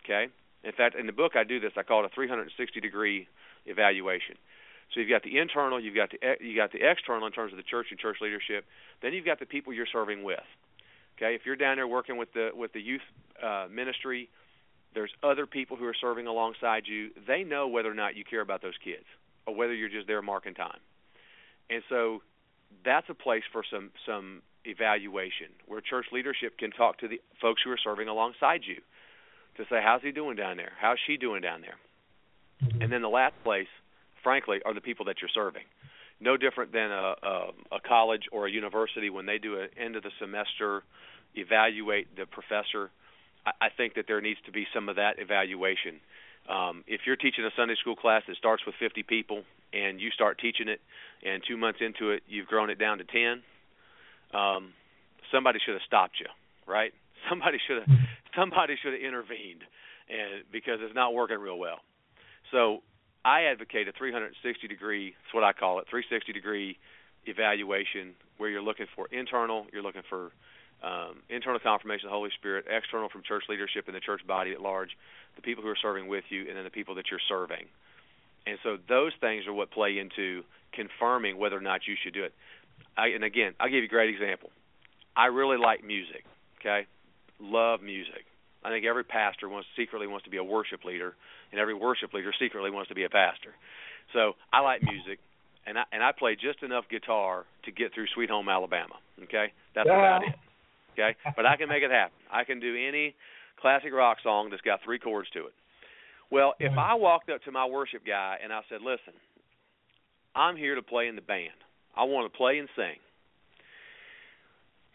Okay? 0.04 0.28
In 0.62 0.72
fact, 0.72 0.94
in 0.94 1.06
the 1.06 1.12
book 1.12 1.32
I 1.34 1.44
do 1.44 1.58
this. 1.58 1.72
I 1.76 1.82
call 1.82 2.04
it 2.04 2.10
a 2.12 2.14
360 2.14 2.80
degree 2.80 3.26
evaluation. 3.66 4.36
So 4.92 5.00
you've 5.00 5.10
got 5.10 5.22
the 5.22 5.38
internal, 5.38 5.80
you've 5.80 5.94
got 5.94 6.10
the 6.10 6.18
you 6.40 6.56
got 6.56 6.72
the 6.72 6.82
external 6.82 7.26
in 7.26 7.32
terms 7.32 7.52
of 7.52 7.56
the 7.56 7.62
church 7.62 7.86
and 7.90 7.98
church 7.98 8.18
leadership. 8.20 8.64
Then 9.02 9.12
you've 9.12 9.24
got 9.24 9.38
the 9.38 9.46
people 9.46 9.72
you're 9.72 9.86
serving 9.90 10.24
with. 10.24 10.42
Okay, 11.16 11.34
if 11.34 11.42
you're 11.44 11.56
down 11.56 11.76
there 11.76 11.86
working 11.86 12.16
with 12.16 12.32
the 12.32 12.50
with 12.52 12.72
the 12.72 12.80
youth 12.80 13.04
uh, 13.42 13.66
ministry, 13.70 14.28
there's 14.94 15.12
other 15.22 15.46
people 15.46 15.76
who 15.76 15.84
are 15.86 15.94
serving 15.98 16.26
alongside 16.26 16.84
you. 16.86 17.10
They 17.26 17.44
know 17.44 17.68
whether 17.68 17.90
or 17.90 17.94
not 17.94 18.16
you 18.16 18.24
care 18.24 18.40
about 18.40 18.62
those 18.62 18.78
kids, 18.82 19.04
or 19.46 19.54
whether 19.54 19.74
you're 19.74 19.88
just 19.88 20.06
there 20.06 20.22
marking 20.22 20.54
time. 20.54 20.78
And 21.70 21.82
so 21.88 22.22
that's 22.84 23.08
a 23.08 23.14
place 23.14 23.42
for 23.52 23.62
some 23.70 23.90
some 24.06 24.42
evaluation 24.64 25.48
where 25.66 25.80
church 25.80 26.06
leadership 26.12 26.58
can 26.58 26.70
talk 26.70 26.98
to 26.98 27.08
the 27.08 27.20
folks 27.40 27.62
who 27.64 27.70
are 27.70 27.78
serving 27.82 28.08
alongside 28.08 28.60
you 28.66 28.76
to 29.56 29.64
say 29.70 29.80
how's 29.82 30.02
he 30.02 30.12
doing 30.12 30.36
down 30.36 30.56
there 30.56 30.72
how's 30.80 30.98
she 31.06 31.16
doing 31.16 31.40
down 31.40 31.62
there 31.62 31.76
mm-hmm. 32.62 32.82
and 32.82 32.92
then 32.92 33.00
the 33.00 33.08
last 33.08 33.34
place 33.42 33.68
frankly 34.22 34.58
are 34.66 34.74
the 34.74 34.80
people 34.80 35.06
that 35.06 35.16
you're 35.20 35.30
serving 35.34 35.64
no 36.20 36.36
different 36.36 36.72
than 36.72 36.90
a 36.90 37.14
a, 37.22 37.50
a 37.72 37.80
college 37.80 38.24
or 38.32 38.46
a 38.46 38.50
university 38.50 39.08
when 39.08 39.24
they 39.24 39.38
do 39.38 39.58
an 39.58 39.68
end 39.78 39.96
of 39.96 40.02
the 40.02 40.12
semester 40.20 40.82
evaluate 41.34 42.14
the 42.16 42.26
professor 42.26 42.90
I, 43.46 43.68
think 43.74 43.94
that 43.94 44.04
there 44.06 44.20
needs 44.20 44.38
to 44.46 44.52
be 44.52 44.66
some 44.74 44.88
of 44.88 44.96
that 44.96 45.18
evaluation 45.18 46.00
um, 46.48 46.84
if 46.86 47.02
you're 47.06 47.16
teaching 47.16 47.44
a 47.44 47.50
Sunday 47.56 47.76
school 47.80 47.96
class 47.96 48.22
that 48.26 48.36
starts 48.36 48.64
with 48.64 48.74
50 48.80 49.02
people 49.02 49.42
and 49.72 50.00
you 50.00 50.10
start 50.10 50.38
teaching 50.38 50.68
it, 50.68 50.80
and 51.22 51.42
two 51.46 51.56
months 51.56 51.80
into 51.80 52.10
it 52.10 52.22
you've 52.26 52.46
grown 52.46 52.70
it 52.70 52.78
down 52.78 52.98
to 52.98 53.04
10, 53.04 53.42
um, 54.32 54.72
somebody 55.30 55.58
should 55.64 55.74
have 55.74 55.86
stopped 55.86 56.16
you, 56.18 56.26
right? 56.66 56.92
Somebody 57.28 57.58
should 57.68 57.82
have 57.82 57.98
somebody 58.34 58.76
should 58.82 58.94
have 58.94 59.02
intervened, 59.02 59.60
and 60.08 60.42
because 60.50 60.78
it's 60.80 60.94
not 60.94 61.12
working 61.12 61.36
real 61.36 61.58
well. 61.58 61.80
So 62.50 62.80
I 63.26 63.42
advocate 63.52 63.88
a 63.88 63.92
360 63.92 64.66
degree, 64.66 65.12
that's 65.12 65.34
what 65.34 65.44
I 65.44 65.52
call 65.52 65.80
it, 65.80 65.86
360 65.90 66.32
degree 66.32 66.78
evaluation 67.26 68.14
where 68.38 68.48
you're 68.48 68.62
looking 68.62 68.86
for 68.96 69.06
internal, 69.12 69.66
you're 69.70 69.82
looking 69.82 70.02
for 70.08 70.32
um, 70.82 71.22
internal 71.28 71.60
confirmation 71.60 72.06
of 72.06 72.10
the 72.10 72.16
Holy 72.16 72.30
Spirit, 72.38 72.66
external 72.70 73.08
from 73.08 73.22
church 73.22 73.44
leadership 73.48 73.84
and 73.86 73.94
the 73.94 74.00
church 74.00 74.26
body 74.26 74.52
at 74.52 74.60
large, 74.60 74.90
the 75.36 75.42
people 75.42 75.62
who 75.62 75.68
are 75.68 75.80
serving 75.80 76.08
with 76.08 76.24
you, 76.30 76.48
and 76.48 76.56
then 76.56 76.64
the 76.64 76.70
people 76.70 76.94
that 76.96 77.06
you're 77.10 77.20
serving. 77.28 77.66
And 78.46 78.58
so 78.62 78.78
those 78.88 79.12
things 79.20 79.46
are 79.46 79.52
what 79.52 79.70
play 79.70 79.98
into 79.98 80.42
confirming 80.72 81.38
whether 81.38 81.56
or 81.56 81.60
not 81.60 81.82
you 81.86 81.94
should 82.02 82.14
do 82.14 82.24
it. 82.24 82.32
I, 82.96 83.08
and 83.08 83.24
again, 83.24 83.54
I'll 83.60 83.68
give 83.68 83.84
you 83.84 83.84
a 83.84 83.88
great 83.88 84.10
example. 84.10 84.50
I 85.16 85.26
really 85.26 85.58
like 85.58 85.84
music. 85.84 86.24
Okay, 86.60 86.86
love 87.40 87.82
music. 87.82 88.24
I 88.64 88.68
think 88.68 88.84
every 88.84 89.04
pastor 89.04 89.48
wants 89.48 89.68
secretly 89.76 90.06
wants 90.06 90.24
to 90.24 90.30
be 90.30 90.36
a 90.36 90.44
worship 90.44 90.84
leader, 90.84 91.14
and 91.50 91.60
every 91.60 91.74
worship 91.74 92.12
leader 92.12 92.32
secretly 92.38 92.70
wants 92.70 92.88
to 92.88 92.94
be 92.94 93.04
a 93.04 93.08
pastor. 93.08 93.54
So 94.12 94.34
I 94.52 94.60
like 94.60 94.82
music, 94.82 95.18
and 95.66 95.78
I 95.78 95.84
and 95.92 96.02
I 96.02 96.12
play 96.12 96.36
just 96.36 96.62
enough 96.62 96.84
guitar 96.90 97.44
to 97.64 97.72
get 97.72 97.94
through 97.94 98.06
Sweet 98.14 98.30
Home 98.30 98.48
Alabama. 98.48 98.94
Okay, 99.24 99.52
that's 99.74 99.88
about 99.88 100.22
it. 100.24 100.34
Okay, 100.92 101.16
but 101.36 101.46
I 101.46 101.56
can 101.56 101.68
make 101.68 101.82
it 101.82 101.90
happen. 101.90 102.16
I 102.30 102.44
can 102.44 102.60
do 102.60 102.76
any 102.76 103.14
classic 103.60 103.92
rock 103.92 104.18
song 104.22 104.50
that's 104.50 104.62
got 104.62 104.80
three 104.84 104.98
chords 104.98 105.28
to 105.30 105.46
it. 105.46 105.54
Well, 106.30 106.54
if 106.60 106.76
I 106.78 106.94
walked 106.94 107.28
up 107.28 107.42
to 107.44 107.52
my 107.52 107.66
worship 107.66 108.06
guy 108.06 108.38
and 108.42 108.52
I 108.52 108.60
said, 108.68 108.82
"Listen, 108.82 109.14
I'm 110.34 110.56
here 110.56 110.74
to 110.76 110.82
play 110.82 111.08
in 111.08 111.16
the 111.16 111.22
band. 111.22 111.58
I 111.96 112.04
want 112.04 112.32
to 112.32 112.36
play 112.36 112.58
and 112.58 112.68
sing." 112.76 112.98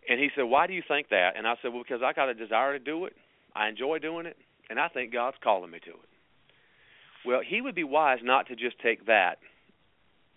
And 0.07 0.19
he 0.19 0.29
said, 0.35 0.43
"Why 0.43 0.67
do 0.67 0.73
you 0.73 0.83
think 0.87 1.09
that?" 1.09 1.35
And 1.35 1.47
I 1.47 1.55
said, 1.61 1.73
"Well, 1.73 1.83
because 1.83 2.01
I 2.01 2.13
got 2.13 2.29
a 2.29 2.33
desire 2.33 2.77
to 2.77 2.83
do 2.83 3.05
it. 3.05 3.15
I 3.55 3.67
enjoy 3.67 3.99
doing 3.99 4.25
it, 4.25 4.37
and 4.69 4.79
I 4.79 4.87
think 4.87 5.11
God's 5.11 5.37
calling 5.43 5.71
me 5.71 5.79
to 5.79 5.91
it." 5.91 6.09
Well, 7.25 7.41
he 7.41 7.59
would 7.59 7.75
be 7.75 7.83
wise 7.83 8.19
not 8.21 8.47
to 8.47 8.55
just 8.55 8.79
take 8.79 9.05
that 9.07 9.39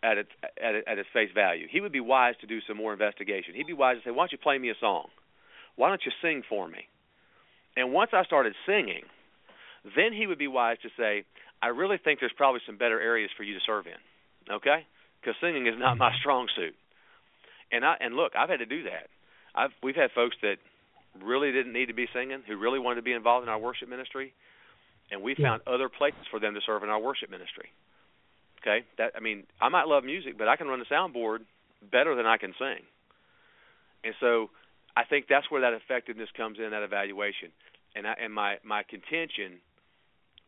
at 0.02 0.18
its 0.18 0.30
at, 0.42 0.74
at 0.74 0.98
its 0.98 1.08
face 1.12 1.30
value. 1.32 1.68
He 1.70 1.80
would 1.80 1.92
be 1.92 2.00
wise 2.00 2.34
to 2.40 2.46
do 2.46 2.60
some 2.62 2.76
more 2.76 2.92
investigation. 2.92 3.54
He'd 3.54 3.66
be 3.66 3.72
wise 3.72 3.98
to 3.98 4.02
say, 4.04 4.10
"Why 4.10 4.22
don't 4.22 4.32
you 4.32 4.38
play 4.38 4.58
me 4.58 4.70
a 4.70 4.74
song? 4.80 5.10
Why 5.78 5.88
don't 5.88 6.04
you 6.04 6.12
sing 6.20 6.42
for 6.42 6.66
me?" 6.66 6.86
And 7.76 7.92
once 7.94 8.10
I 8.12 8.24
started 8.24 8.54
singing, 8.66 9.04
then 9.94 10.12
he 10.12 10.26
would 10.26 10.38
be 10.38 10.48
wise 10.48 10.78
to 10.82 10.90
say, 10.98 11.24
"I 11.62 11.68
really 11.68 11.98
think 11.98 12.18
there's 12.18 12.32
probably 12.32 12.60
some 12.66 12.76
better 12.76 13.00
areas 13.00 13.30
for 13.36 13.44
you 13.44 13.54
to 13.54 13.60
serve 13.64 13.86
in." 13.86 14.00
Okay? 14.50 14.84
Because 15.20 15.38
singing 15.40 15.66
is 15.66 15.78
not 15.78 15.96
my 15.96 16.10
mm-hmm. 16.10 16.18
strong 16.18 16.48
suit. 16.56 16.74
And 17.70 17.84
I 17.84 17.96
and 18.00 18.16
look, 18.16 18.34
I've 18.34 18.48
had 18.48 18.58
to 18.58 18.66
do 18.66 18.82
that. 18.84 19.08
I've 19.54 19.72
we've 19.82 19.96
had 19.96 20.10
folks 20.12 20.36
that 20.42 20.58
really 21.22 21.52
didn't 21.52 21.72
need 21.72 21.86
to 21.86 21.94
be 21.94 22.08
singing, 22.12 22.42
who 22.46 22.56
really 22.56 22.78
wanted 22.78 22.96
to 22.96 23.02
be 23.02 23.12
involved 23.12 23.44
in 23.44 23.48
our 23.48 23.58
worship 23.58 23.88
ministry, 23.88 24.32
and 25.10 25.22
we 25.22 25.34
Yeah. 25.36 25.48
found 25.48 25.62
other 25.66 25.88
places 25.88 26.26
for 26.30 26.38
them 26.38 26.54
to 26.54 26.60
serve 26.60 26.82
in 26.82 26.90
our 26.90 26.98
worship 26.98 27.30
ministry. 27.30 27.70
Okay? 28.60 28.84
That 28.96 29.12
I 29.16 29.20
mean, 29.20 29.46
I 29.60 29.68
might 29.68 29.86
love 29.86 30.04
music, 30.04 30.36
but 30.36 30.48
I 30.48 30.56
can 30.56 30.68
run 30.68 30.78
the 30.80 30.86
soundboard 30.86 31.44
better 31.82 32.14
than 32.14 32.26
I 32.26 32.36
can 32.38 32.54
sing. 32.58 32.82
And 34.04 34.14
so 34.20 34.50
I 34.98 35.04
think 35.04 35.26
that's 35.28 35.48
where 35.48 35.60
that 35.60 35.74
effectiveness 35.74 36.28
comes 36.36 36.58
in 36.58 36.72
that 36.72 36.82
evaluation. 36.82 37.50
And 37.94 38.04
I, 38.04 38.14
and 38.20 38.34
my 38.34 38.56
my 38.64 38.82
contention 38.82 39.62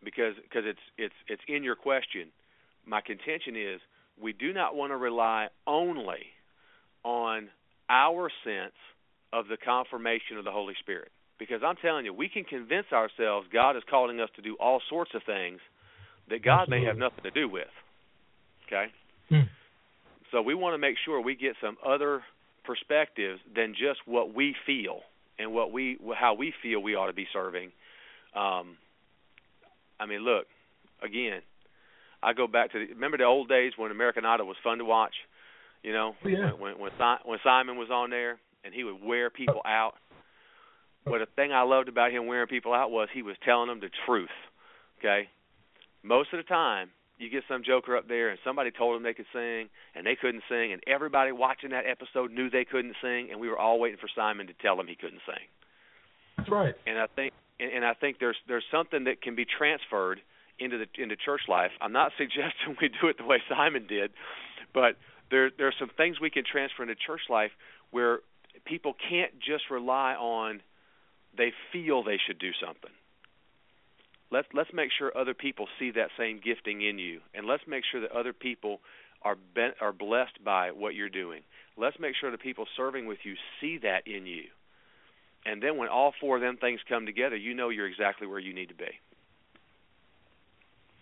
because 0.02 0.34
because 0.42 0.64
it's 0.66 0.80
it's 0.98 1.14
it's 1.28 1.42
in 1.46 1.62
your 1.62 1.76
question. 1.76 2.34
My 2.84 3.00
contention 3.00 3.54
is 3.54 3.80
we 4.20 4.32
do 4.32 4.52
not 4.52 4.74
want 4.74 4.90
to 4.90 4.96
rely 4.96 5.48
only 5.68 6.34
on 7.04 7.48
our 7.88 8.28
sense 8.42 8.74
of 9.32 9.46
the 9.46 9.56
confirmation 9.56 10.36
of 10.36 10.44
the 10.44 10.50
Holy 10.50 10.74
Spirit. 10.80 11.12
Because 11.38 11.62
I'm 11.64 11.76
telling 11.76 12.04
you, 12.04 12.12
we 12.12 12.28
can 12.28 12.42
convince 12.42 12.86
ourselves 12.92 13.46
God 13.52 13.76
is 13.76 13.84
calling 13.88 14.20
us 14.20 14.30
to 14.34 14.42
do 14.42 14.56
all 14.58 14.82
sorts 14.90 15.12
of 15.14 15.22
things 15.24 15.60
that 16.28 16.42
God 16.42 16.68
may 16.68 16.84
have 16.84 16.98
nothing 16.98 17.22
to 17.22 17.30
do 17.30 17.48
with. 17.48 17.70
Okay? 18.66 18.86
Hmm. 19.28 19.48
So 20.32 20.42
we 20.42 20.54
want 20.54 20.74
to 20.74 20.78
make 20.78 20.96
sure 21.04 21.20
we 21.20 21.36
get 21.36 21.54
some 21.62 21.76
other 21.86 22.22
perspectives 22.74 23.40
than 23.54 23.72
just 23.74 24.00
what 24.06 24.32
we 24.34 24.54
feel 24.64 25.00
and 25.38 25.52
what 25.52 25.72
we 25.72 25.98
how 26.16 26.34
we 26.34 26.52
feel 26.62 26.80
we 26.80 26.94
ought 26.94 27.08
to 27.08 27.12
be 27.12 27.26
serving. 27.32 27.72
Um, 28.34 28.76
I 29.98 30.06
mean, 30.06 30.20
look, 30.20 30.46
again, 31.02 31.40
I 32.22 32.32
go 32.32 32.46
back 32.46 32.70
to 32.72 32.78
the, 32.78 32.94
remember 32.94 33.18
the 33.18 33.24
old 33.24 33.48
days 33.48 33.72
when 33.76 33.90
American 33.90 34.24
Idol 34.24 34.46
was 34.46 34.56
fun 34.62 34.78
to 34.78 34.84
watch. 34.84 35.14
You 35.82 35.92
know, 35.92 36.14
Oh, 36.24 36.28
yeah. 36.28 36.50
when 36.52 36.60
when 36.60 36.78
when, 36.78 36.90
si- 36.98 37.24
when 37.28 37.38
Simon 37.42 37.76
was 37.76 37.90
on 37.90 38.10
there 38.10 38.38
and 38.64 38.72
he 38.72 38.84
would 38.84 39.02
wear 39.02 39.30
people 39.30 39.62
out. 39.66 39.94
But 41.04 41.18
the 41.18 41.26
thing 41.34 41.50
I 41.52 41.62
loved 41.62 41.88
about 41.88 42.12
him 42.12 42.26
wearing 42.26 42.46
people 42.46 42.72
out 42.74 42.90
was 42.92 43.08
he 43.12 43.22
was 43.22 43.34
telling 43.44 43.68
them 43.68 43.80
the 43.80 43.90
truth. 44.06 44.28
Okay, 45.00 45.28
most 46.04 46.32
of 46.32 46.36
the 46.36 46.42
time 46.44 46.90
you 47.20 47.30
get 47.30 47.44
some 47.48 47.62
joker 47.62 47.96
up 47.96 48.08
there 48.08 48.30
and 48.30 48.38
somebody 48.44 48.70
told 48.70 48.96
them 48.96 49.02
they 49.02 49.14
could 49.14 49.26
sing 49.32 49.68
and 49.94 50.06
they 50.06 50.16
couldn't 50.16 50.42
sing 50.48 50.72
and 50.72 50.82
everybody 50.86 51.32
watching 51.32 51.70
that 51.70 51.84
episode 51.86 52.32
knew 52.32 52.48
they 52.50 52.64
couldn't 52.64 52.96
sing 53.02 53.28
and 53.30 53.40
we 53.40 53.48
were 53.48 53.58
all 53.58 53.78
waiting 53.78 53.98
for 54.00 54.08
Simon 54.14 54.46
to 54.46 54.54
tell 54.54 54.76
them 54.76 54.86
he 54.86 54.96
couldn't 54.96 55.20
sing 55.26 55.44
That's 56.36 56.50
right. 56.50 56.74
and 56.86 56.98
I 56.98 57.06
think 57.14 57.32
and, 57.60 57.70
and 57.72 57.84
I 57.84 57.94
think 57.94 58.18
there's 58.18 58.38
there's 58.48 58.64
something 58.70 59.04
that 59.04 59.22
can 59.22 59.34
be 59.34 59.44
transferred 59.44 60.20
into 60.58 60.78
the 60.78 61.02
into 61.02 61.16
church 61.16 61.42
life. 61.48 61.70
I'm 61.80 61.92
not 61.92 62.12
suggesting 62.18 62.76
we 62.80 62.88
do 62.88 63.08
it 63.08 63.18
the 63.18 63.24
way 63.24 63.38
Simon 63.48 63.86
did, 63.86 64.10
but 64.72 64.96
there 65.30 65.50
there's 65.56 65.76
some 65.78 65.90
things 65.96 66.20
we 66.20 66.30
can 66.30 66.44
transfer 66.50 66.82
into 66.82 66.94
church 66.94 67.22
life 67.28 67.50
where 67.90 68.20
people 68.64 68.94
can't 69.08 69.32
just 69.38 69.64
rely 69.70 70.14
on 70.14 70.62
they 71.36 71.52
feel 71.72 72.02
they 72.02 72.18
should 72.26 72.38
do 72.38 72.50
something. 72.64 72.90
Let's 74.30 74.48
let's 74.54 74.70
make 74.72 74.90
sure 74.96 75.16
other 75.16 75.34
people 75.34 75.66
see 75.78 75.90
that 75.92 76.08
same 76.18 76.40
gifting 76.44 76.82
in 76.82 76.98
you, 76.98 77.20
and 77.34 77.46
let's 77.46 77.62
make 77.66 77.84
sure 77.90 78.00
that 78.00 78.12
other 78.12 78.32
people 78.32 78.80
are 79.22 79.36
ben, 79.54 79.72
are 79.80 79.92
blessed 79.92 80.42
by 80.44 80.70
what 80.70 80.94
you're 80.94 81.08
doing. 81.08 81.42
Let's 81.76 81.96
make 81.98 82.14
sure 82.20 82.30
the 82.30 82.38
people 82.38 82.66
serving 82.76 83.06
with 83.06 83.18
you 83.24 83.34
see 83.60 83.78
that 83.82 84.06
in 84.06 84.26
you. 84.26 84.44
And 85.46 85.62
then 85.62 85.76
when 85.76 85.88
all 85.88 86.12
four 86.20 86.36
of 86.36 86.42
them 86.42 86.58
things 86.58 86.80
come 86.88 87.06
together, 87.06 87.36
you 87.36 87.54
know 87.54 87.70
you're 87.70 87.88
exactly 87.88 88.26
where 88.26 88.38
you 88.38 88.54
need 88.54 88.68
to 88.68 88.74
be. 88.74 88.90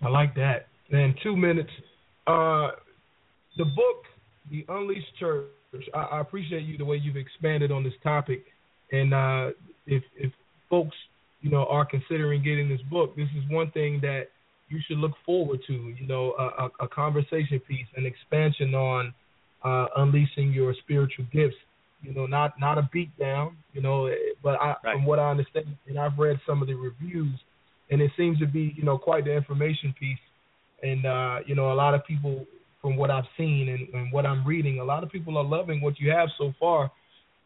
I 0.00 0.08
like 0.08 0.34
that. 0.36 0.68
And 0.90 1.14
two 1.22 1.36
minutes. 1.36 1.70
Uh, 2.26 2.70
the 3.56 3.64
book, 3.64 4.04
The 4.50 4.64
Unleashed 4.68 5.16
Church. 5.18 5.48
I, 5.92 5.98
I 5.98 6.20
appreciate 6.20 6.62
you 6.62 6.78
the 6.78 6.84
way 6.84 6.96
you've 6.96 7.16
expanded 7.16 7.72
on 7.72 7.82
this 7.82 7.92
topic. 8.02 8.44
And 8.92 9.12
uh, 9.12 9.50
if 9.86 10.02
if 10.16 10.32
folks, 10.70 10.96
you 11.40 11.50
know, 11.50 11.66
are 11.66 11.84
considering 11.84 12.42
getting 12.42 12.68
this 12.68 12.80
book, 12.90 13.16
this 13.16 13.28
is 13.36 13.44
one 13.50 13.70
thing 13.70 14.00
that 14.02 14.28
you 14.68 14.80
should 14.86 14.98
look 14.98 15.12
forward 15.24 15.60
to. 15.66 15.72
You 15.72 16.06
know, 16.06 16.34
a, 16.38 16.84
a, 16.84 16.88
conversation 16.88 17.60
piece, 17.60 17.86
an 17.96 18.06
expansion 18.06 18.74
on 18.74 19.14
uh, 19.64 19.86
unleashing 19.96 20.52
your 20.52 20.74
spiritual 20.82 21.26
gifts. 21.32 21.56
You 22.02 22.14
know, 22.14 22.26
not 22.26 22.60
not 22.60 22.78
a 22.78 22.88
beat 22.92 23.16
down. 23.18 23.56
You 23.72 23.82
know, 23.82 24.10
but 24.42 24.60
I, 24.60 24.76
Right. 24.84 24.94
from 24.94 25.04
what 25.04 25.18
I 25.18 25.30
understand, 25.30 25.66
and 25.86 25.98
I've 25.98 26.18
read 26.18 26.40
some 26.46 26.62
of 26.62 26.68
the 26.68 26.74
reviews, 26.74 27.38
and 27.90 28.00
it 28.00 28.10
seems 28.16 28.38
to 28.40 28.46
be 28.46 28.74
you 28.76 28.84
know 28.84 28.98
quite 28.98 29.24
the 29.24 29.32
information 29.32 29.94
piece. 29.98 30.18
And 30.82 31.06
uh, 31.06 31.38
you 31.46 31.54
know, 31.54 31.72
a 31.72 31.74
lot 31.74 31.94
of 31.94 32.04
people, 32.04 32.46
from 32.80 32.96
what 32.96 33.10
I've 33.10 33.24
seen 33.36 33.68
and, 33.68 34.00
and 34.00 34.12
what 34.12 34.26
I'm 34.26 34.46
reading, 34.46 34.78
a 34.78 34.84
lot 34.84 35.02
of 35.02 35.10
people 35.10 35.36
are 35.38 35.44
loving 35.44 35.80
what 35.80 35.98
you 35.98 36.10
have 36.10 36.28
so 36.38 36.52
far. 36.60 36.90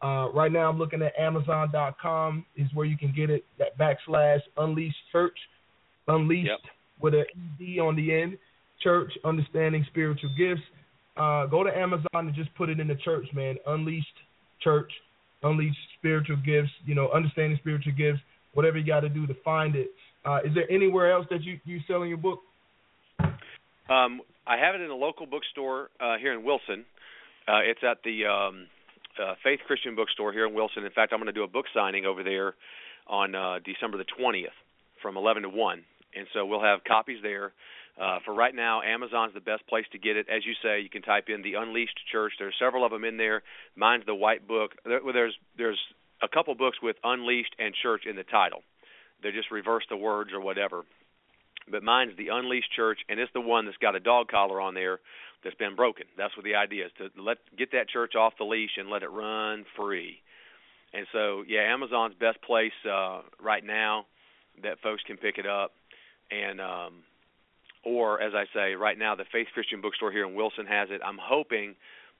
Uh, 0.03 0.29
right 0.33 0.51
now, 0.51 0.69
I'm 0.69 0.77
looking 0.77 1.01
at 1.01 1.13
Amazon.com 1.17 2.45
is 2.57 2.67
where 2.73 2.85
you 2.85 2.97
can 2.97 3.13
get 3.15 3.29
it. 3.29 3.45
That 3.57 3.77
backslash 3.77 4.41
Unleashed 4.57 4.97
Church, 5.11 5.37
Unleashed 6.09 6.47
Yep. 6.47 6.59
with 6.99 7.13
a 7.13 7.23
ed 7.61 7.79
on 7.79 7.95
the 7.95 8.13
end. 8.13 8.37
Church 8.81 9.11
Understanding 9.23 9.85
Spiritual 9.89 10.29
Gifts. 10.37 10.61
Uh, 11.15 11.45
go 11.45 11.63
to 11.63 11.75
Amazon 11.75 12.05
and 12.13 12.35
just 12.35 12.53
put 12.55 12.69
it 12.69 12.79
in 12.81 12.87
the 12.87 12.95
church, 12.95 13.25
man. 13.33 13.55
Unleashed 13.65 14.07
Church, 14.61 14.91
Unleashed 15.43 15.77
Spiritual 15.99 16.37
Gifts. 16.45 16.71
You 16.85 16.95
know, 16.95 17.09
Understanding 17.11 17.57
Spiritual 17.61 17.93
Gifts. 17.93 18.19
Whatever 18.55 18.77
you 18.79 18.85
got 18.85 19.01
to 19.01 19.09
do 19.09 19.25
to 19.25 19.33
find 19.45 19.75
it. 19.75 19.87
Uh, 20.25 20.39
is 20.45 20.53
there 20.53 20.69
anywhere 20.69 21.11
else 21.13 21.25
that 21.29 21.43
you 21.43 21.59
you 21.65 21.79
selling 21.87 22.09
your 22.09 22.17
book? 22.17 22.41
Um, 23.89 24.21
I 24.45 24.57
have 24.57 24.75
it 24.75 24.81
in 24.81 24.89
a 24.89 24.95
local 24.95 25.25
bookstore 25.25 25.89
uh, 25.99 26.17
here 26.17 26.33
in 26.33 26.43
Wilson. 26.43 26.85
Uh, 27.47 27.59
it's 27.63 27.81
at 27.83 27.97
the 28.03 28.25
um, 28.25 28.67
uh, 29.19 29.35
Faith 29.43 29.59
Christian 29.67 29.95
Bookstore 29.95 30.33
here 30.33 30.47
in 30.47 30.53
Wilson. 30.53 30.83
In 30.85 30.91
fact, 30.91 31.13
I'm 31.13 31.19
going 31.19 31.27
to 31.27 31.33
do 31.33 31.43
a 31.43 31.47
book 31.47 31.65
signing 31.73 32.05
over 32.05 32.23
there 32.23 32.53
on 33.07 33.35
uh, 33.35 33.59
December 33.63 33.97
the 33.97 34.05
20th 34.19 34.55
from 35.01 35.17
11 35.17 35.43
to 35.43 35.49
1, 35.49 35.83
and 36.15 36.27
so 36.33 36.45
we'll 36.45 36.63
have 36.63 36.83
copies 36.83 37.19
there. 37.21 37.53
Uh, 37.99 38.19
for 38.25 38.33
right 38.33 38.55
now, 38.55 38.81
Amazon's 38.81 39.33
the 39.33 39.41
best 39.41 39.67
place 39.67 39.85
to 39.91 39.99
get 39.99 40.17
it. 40.17 40.27
As 40.27 40.43
you 40.45 40.53
say, 40.63 40.81
you 40.81 40.89
can 40.89 41.03
type 41.03 41.25
in 41.27 41.43
the 41.43 41.55
Unleashed 41.55 41.99
Church. 42.11 42.33
There's 42.39 42.55
several 42.57 42.85
of 42.85 42.91
them 42.91 43.03
in 43.03 43.17
there. 43.17 43.43
Mine's 43.75 44.05
the 44.05 44.15
white 44.15 44.47
book. 44.47 44.71
There, 44.83 45.01
there's 45.13 45.35
there's 45.57 45.79
a 46.21 46.27
couple 46.27 46.55
books 46.55 46.77
with 46.81 46.95
Unleashed 47.03 47.55
and 47.59 47.75
Church 47.83 48.03
in 48.09 48.15
the 48.15 48.23
title. 48.23 48.63
They 49.21 49.31
just 49.31 49.51
reverse 49.51 49.83
the 49.89 49.97
words 49.97 50.31
or 50.33 50.41
whatever 50.41 50.83
but 51.71 51.83
mine's 51.83 52.15
the 52.17 52.27
Unleashed 52.29 52.71
Church, 52.75 52.99
and 53.09 53.19
it's 53.19 53.31
the 53.33 53.41
one 53.41 53.65
that's 53.65 53.77
got 53.77 53.95
a 53.95 53.99
dog 53.99 54.27
collar 54.27 54.59
on 54.59 54.73
there 54.73 54.99
that's 55.43 55.55
been 55.55 55.75
broken. 55.75 56.05
That's 56.17 56.35
what 56.35 56.43
the 56.43 56.55
idea 56.55 56.85
is 56.85 56.91
to 56.97 57.09
let 57.21 57.37
get 57.57 57.71
that 57.71 57.89
church 57.89 58.15
off 58.15 58.33
the 58.37 58.45
leash 58.45 58.77
and 58.77 58.89
let 58.89 59.03
it 59.03 59.09
run 59.09 59.65
free. 59.75 60.21
And 60.93 61.07
so, 61.11 61.43
yeah, 61.47 61.61
Amazon's 61.73 62.13
best 62.19 62.41
place 62.41 62.73
uh, 62.89 63.21
right 63.41 63.63
now 63.63 64.05
that 64.61 64.79
folks 64.81 65.01
can 65.07 65.17
pick 65.17 65.37
it 65.37 65.47
up, 65.47 65.73
and 66.29 66.61
um, 66.61 66.93
or 67.83 68.21
as 68.21 68.33
I 68.35 68.45
say, 68.53 68.75
right 68.75 68.97
now 68.97 69.15
the 69.15 69.25
Faith 69.31 69.47
Christian 69.53 69.81
Bookstore 69.81 70.11
here 70.11 70.27
in 70.27 70.35
Wilson 70.35 70.67
has 70.67 70.89
it. 70.91 71.01
I'm 71.03 71.17
hoping 71.19 71.75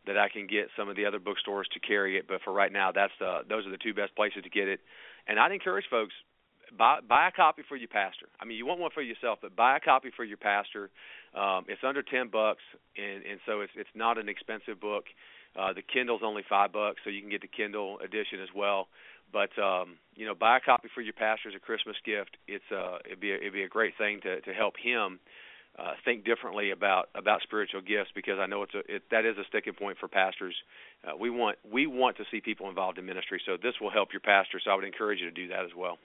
that 0.05 0.17
I 0.17 0.27
can 0.27 0.47
get 0.47 0.67
some 0.77 0.89
of 0.89 0.95
the 0.95 1.05
other 1.05 1.19
bookstores 1.19 1.67
to 1.73 1.79
carry 1.79 2.17
it, 2.17 2.27
but 2.27 2.41
for 2.43 2.51
right 2.51 2.71
now, 2.71 2.91
that's 2.91 3.13
the 3.19 3.41
those 3.47 3.65
are 3.65 3.71
the 3.71 3.77
two 3.77 3.93
best 3.93 4.15
places 4.15 4.43
to 4.43 4.49
get 4.49 4.67
it. 4.67 4.81
And 5.27 5.39
I'd 5.39 5.51
encourage 5.51 5.85
folks 5.89 6.13
buy 6.77 6.99
buy 7.07 7.27
a 7.27 7.31
copy 7.31 7.63
for 7.67 7.75
your 7.75 7.87
pastor. 7.87 8.27
I 8.39 8.45
mean, 8.45 8.57
you 8.57 8.65
want 8.65 8.79
one 8.79 8.91
for 8.93 9.01
yourself, 9.01 9.39
but 9.41 9.55
buy 9.55 9.77
a 9.77 9.79
copy 9.79 10.11
for 10.15 10.23
your 10.23 10.37
pastor. 10.37 10.89
Um, 11.35 11.65
it's 11.67 11.83
under 11.83 12.03
ten 12.03 12.29
bucks, 12.29 12.63
and 12.97 13.23
and 13.25 13.39
so 13.45 13.61
it's 13.61 13.73
it's 13.75 13.89
not 13.95 14.17
an 14.17 14.29
expensive 14.29 14.79
book. 14.79 15.05
Uh, 15.55 15.73
the 15.73 15.83
Kindle's 15.83 16.21
only 16.23 16.43
five 16.49 16.71
bucks, 16.71 16.97
so 17.03 17.09
you 17.09 17.21
can 17.21 17.29
get 17.29 17.41
the 17.41 17.47
Kindle 17.47 17.99
edition 17.99 18.41
as 18.41 18.49
well. 18.55 18.87
But 19.31 19.57
um, 19.61 19.97
you 20.15 20.25
know, 20.25 20.35
buy 20.35 20.57
a 20.57 20.59
copy 20.59 20.89
for 20.93 21.01
your 21.01 21.13
pastor 21.13 21.49
as 21.49 21.55
a 21.55 21.59
Christmas 21.59 21.95
gift. 22.05 22.37
It's 22.47 22.65
uh, 22.71 22.99
it'd 23.05 23.19
be 23.19 23.31
a, 23.31 23.35
it'd 23.35 23.53
be 23.53 23.63
a 23.63 23.69
great 23.69 23.93
thing 23.97 24.21
to 24.21 24.41
to 24.41 24.53
help 24.53 24.75
him 24.81 25.19
uh, 25.77 25.93
think 26.05 26.23
differently 26.23 26.71
about 26.71 27.09
about 27.15 27.41
spiritual 27.41 27.81
gifts 27.81 28.11
because 28.13 28.37
I 28.39 28.45
know 28.45 28.63
it's 28.63 28.75
a 28.75 28.95
it, 28.95 29.03
that 29.11 29.25
is 29.25 29.37
a 29.37 29.43
sticking 29.47 29.73
point 29.73 29.97
for 29.99 30.07
pastors. 30.07 30.55
Uh, 31.03 31.17
we 31.19 31.29
want 31.29 31.57
we 31.69 31.87
want 31.87 32.17
to 32.17 32.23
see 32.29 32.41
people 32.41 32.69
involved 32.69 32.97
in 32.97 33.05
ministry, 33.05 33.41
so 33.45 33.57
this 33.61 33.73
will 33.81 33.89
help 33.91 34.09
your 34.13 34.21
pastor. 34.21 34.59
So 34.63 34.69
I 34.69 34.75
would 34.75 34.85
encourage 34.85 35.19
you 35.19 35.25
to 35.25 35.31
do 35.31 35.47
that 35.47 35.65
as 35.65 35.71
well. 35.75 35.97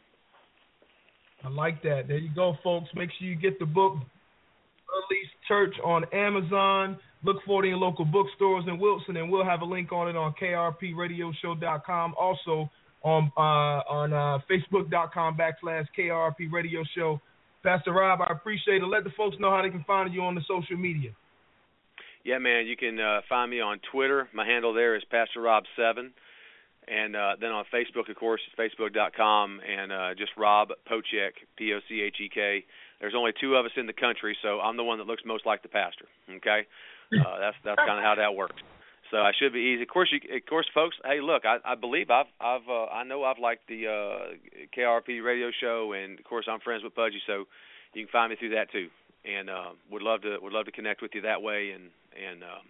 I 1.44 1.48
like 1.48 1.82
that. 1.82 2.08
There 2.08 2.18
you 2.18 2.30
go, 2.34 2.56
folks. 2.62 2.88
Make 2.94 3.10
sure 3.18 3.28
you 3.28 3.36
get 3.36 3.58
the 3.58 3.66
book 3.66 3.94
Unleashed 3.94 5.34
Church 5.46 5.74
on 5.84 6.04
Amazon. 6.12 6.98
Look 7.24 7.38
for 7.46 7.64
it 7.64 7.68
in 7.68 7.80
local 7.80 8.04
bookstores 8.04 8.64
in 8.66 8.78
Wilson, 8.78 9.16
and 9.16 9.30
we'll 9.30 9.44
have 9.44 9.62
a 9.62 9.64
link 9.64 9.92
on 9.92 10.08
it 10.08 10.16
on 10.16 10.34
krpradioshow.com. 10.40 12.14
Also 12.18 12.70
on 13.02 13.30
uh, 13.36 13.40
on 13.40 14.12
uh, 14.12 14.38
facebook.com 14.50 15.36
backslash 15.36 15.86
krp 15.96 16.52
radio 16.52 16.82
show. 16.96 17.20
Pastor 17.62 17.92
Rob, 17.92 18.20
I 18.20 18.32
appreciate 18.32 18.82
it. 18.82 18.86
Let 18.86 19.04
the 19.04 19.10
folks 19.16 19.36
know 19.40 19.50
how 19.50 19.62
they 19.62 19.70
can 19.70 19.84
find 19.84 20.12
you 20.12 20.22
on 20.22 20.34
the 20.34 20.42
social 20.48 20.76
media. 20.76 21.10
Yeah, 22.24 22.38
man, 22.38 22.66
you 22.66 22.76
can 22.76 23.00
uh, 23.00 23.20
find 23.28 23.50
me 23.50 23.60
on 23.60 23.80
Twitter. 23.90 24.28
My 24.32 24.46
handle 24.46 24.74
there 24.74 24.96
is 24.96 25.02
Pastor 25.10 25.40
Rob 25.40 25.64
Seven, 25.76 26.12
and 26.88 27.14
uh, 27.14 27.36
then 27.40 27.50
on 27.50 27.64
Facebook, 27.72 28.08
of 28.08 28.16
course, 28.16 28.40
it's 28.46 28.56
facebook.com 28.58 29.60
and 29.60 29.92
uh, 29.92 30.14
just 30.16 30.32
Rob 30.36 30.70
Pochek, 30.90 31.32
P 31.56 31.72
O 31.74 31.80
C 31.88 32.00
H 32.00 32.16
E 32.20 32.30
K. 32.32 32.64
There's 33.00 33.14
only 33.16 33.32
two 33.40 33.54
of 33.54 33.64
us 33.64 33.72
in 33.76 33.86
the 33.86 33.92
country, 33.92 34.36
so 34.42 34.60
I'm 34.60 34.76
the 34.76 34.84
one 34.84 34.98
that 34.98 35.06
looks 35.06 35.22
most 35.24 35.46
like 35.46 35.62
the 35.62 35.68
pastor. 35.68 36.06
Okay, 36.28 36.66
uh, 37.12 37.38
that's 37.38 37.56
that's 37.64 37.78
kind 37.78 37.98
of 37.98 38.04
how 38.04 38.14
that 38.16 38.34
works. 38.34 38.60
So 39.10 39.18
I 39.18 39.32
should 39.38 39.52
be 39.52 39.60
easy. 39.60 39.82
Of 39.82 39.88
course, 39.88 40.12
you, 40.12 40.20
of 40.36 40.44
course, 40.46 40.66
folks. 40.74 40.96
Hey, 41.04 41.20
look, 41.20 41.44
I, 41.44 41.56
I 41.64 41.74
believe 41.74 42.10
I've, 42.10 42.26
I've, 42.40 42.68
uh, 42.68 42.86
I 42.86 43.04
know 43.04 43.24
I've 43.24 43.38
liked 43.38 43.66
the 43.66 43.86
uh, 43.86 44.34
KRP 44.76 45.24
radio 45.24 45.50
show, 45.60 45.94
and 45.94 46.18
of 46.18 46.24
course, 46.24 46.46
I'm 46.50 46.60
friends 46.60 46.84
with 46.84 46.94
Pudgy, 46.94 47.20
so 47.26 47.44
you 47.94 48.04
can 48.04 48.12
find 48.12 48.30
me 48.30 48.36
through 48.36 48.50
that 48.50 48.70
too. 48.70 48.88
And 49.24 49.48
uh, 49.48 49.70
would 49.90 50.02
love 50.02 50.22
to, 50.22 50.36
would 50.42 50.52
love 50.52 50.66
to 50.66 50.72
connect 50.72 51.00
with 51.00 51.12
you 51.14 51.22
that 51.22 51.40
way, 51.40 51.70
and 51.74 51.90
and 52.12 52.42
um, 52.42 52.66